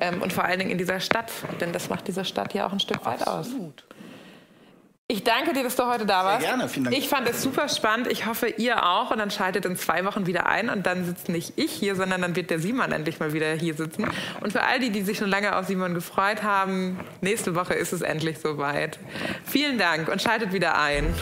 Ähm, 0.00 0.22
und 0.22 0.32
vor 0.32 0.44
allen 0.44 0.60
Dingen 0.60 0.70
in 0.70 0.78
dieser 0.78 1.00
Stadt, 1.00 1.32
denn 1.60 1.72
das 1.72 1.88
macht 1.88 2.06
diese 2.06 2.24
Stadt 2.24 2.54
ja 2.54 2.66
auch 2.66 2.72
ein 2.72 2.78
Stück 2.78 3.04
weit 3.04 3.26
aus. 3.26 3.48
Ich 5.10 5.24
danke 5.24 5.52
dir, 5.52 5.64
dass 5.64 5.74
du 5.74 5.86
heute 5.86 6.06
da 6.06 6.24
warst. 6.24 6.42
Sehr 6.42 6.50
gerne, 6.50 6.68
vielen 6.68 6.84
Dank. 6.84 6.96
Ich 6.96 7.08
fand 7.08 7.28
es 7.28 7.42
super 7.42 7.68
spannend. 7.68 8.06
Ich 8.06 8.26
hoffe, 8.26 8.46
ihr 8.46 8.86
auch. 8.86 9.10
Und 9.10 9.18
dann 9.18 9.32
schaltet 9.32 9.64
in 9.64 9.76
zwei 9.76 10.04
Wochen 10.04 10.28
wieder 10.28 10.46
ein. 10.46 10.68
Und 10.68 10.86
dann 10.86 11.04
sitzt 11.04 11.28
nicht 11.28 11.54
ich 11.56 11.72
hier, 11.72 11.96
sondern 11.96 12.22
dann 12.22 12.36
wird 12.36 12.48
der 12.48 12.60
Simon 12.60 12.92
endlich 12.92 13.18
mal 13.18 13.32
wieder 13.32 13.52
hier 13.54 13.74
sitzen. 13.74 14.06
Und 14.40 14.52
für 14.52 14.62
all 14.62 14.78
die, 14.78 14.90
die 14.90 15.02
sich 15.02 15.18
schon 15.18 15.28
lange 15.28 15.56
auf 15.56 15.66
Simon 15.66 15.94
gefreut 15.94 16.44
haben, 16.44 17.00
nächste 17.22 17.56
Woche 17.56 17.74
ist 17.74 17.92
es 17.92 18.02
endlich 18.02 18.38
soweit. 18.38 19.00
Vielen 19.44 19.78
Dank 19.78 20.08
und 20.08 20.22
schaltet 20.22 20.52
wieder 20.52 20.78
ein. 20.78 21.12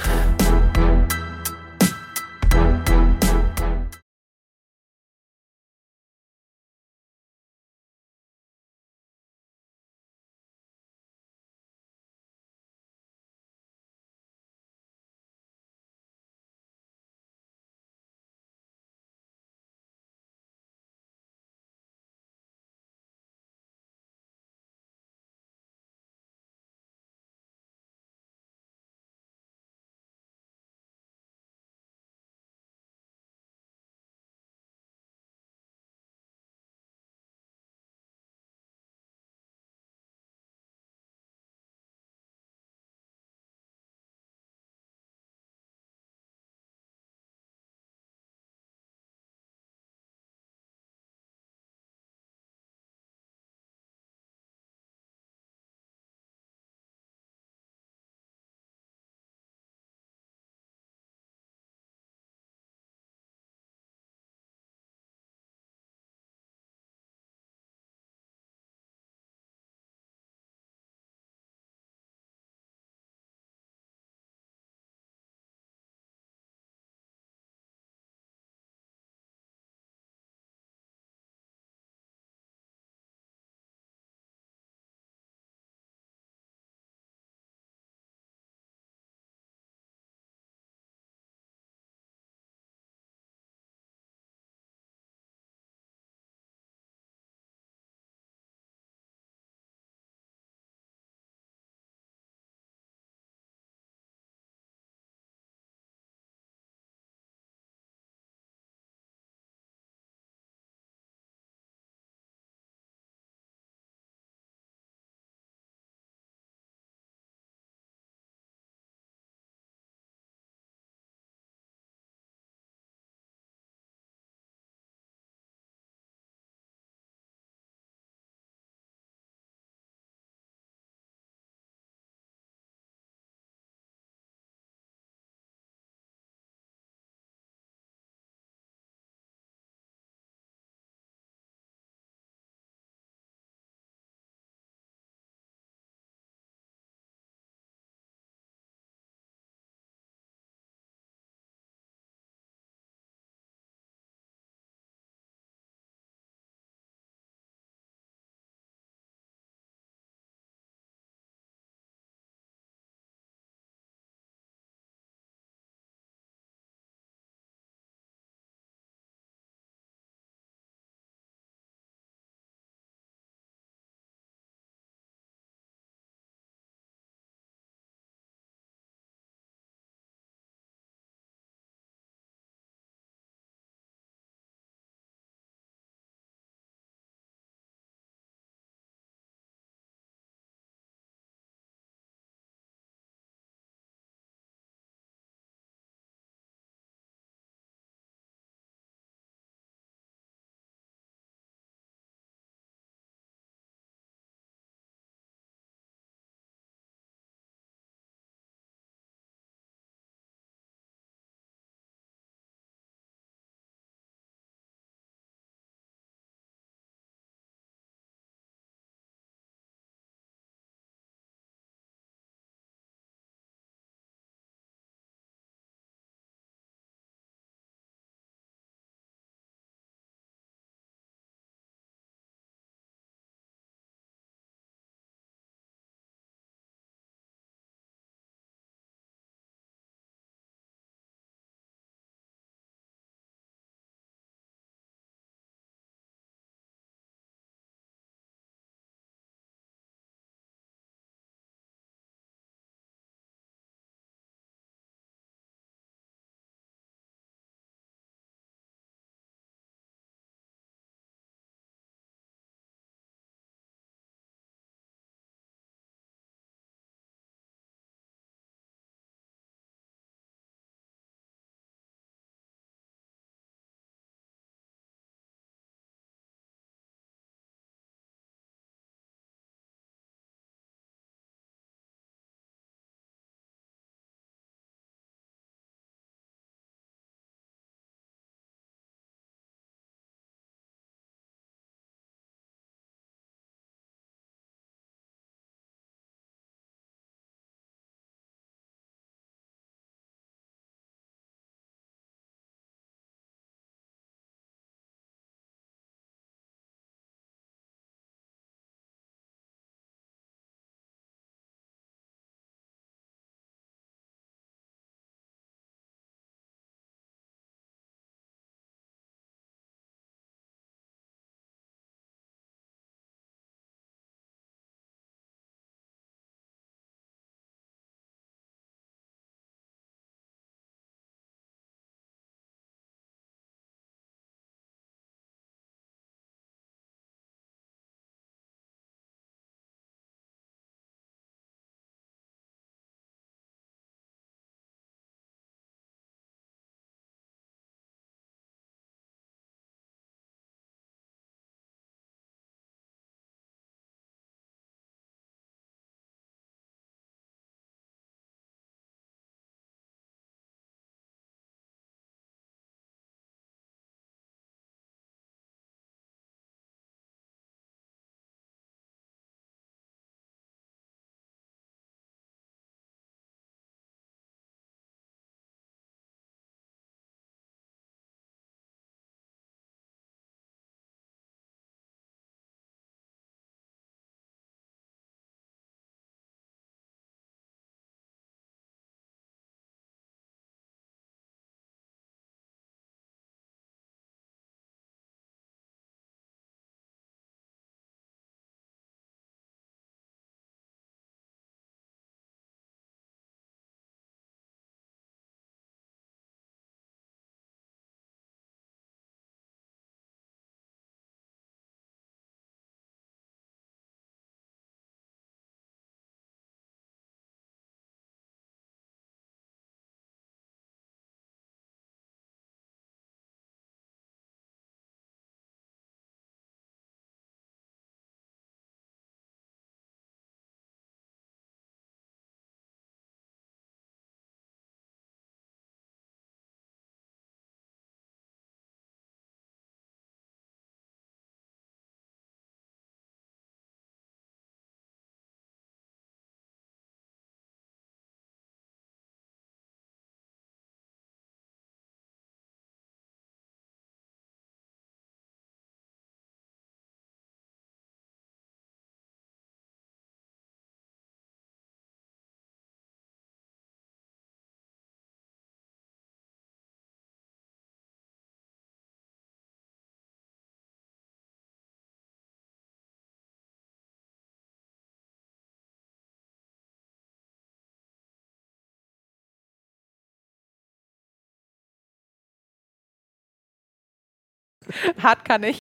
Hart 485.02 485.24
kann 485.24 485.42
ich. 485.42 485.58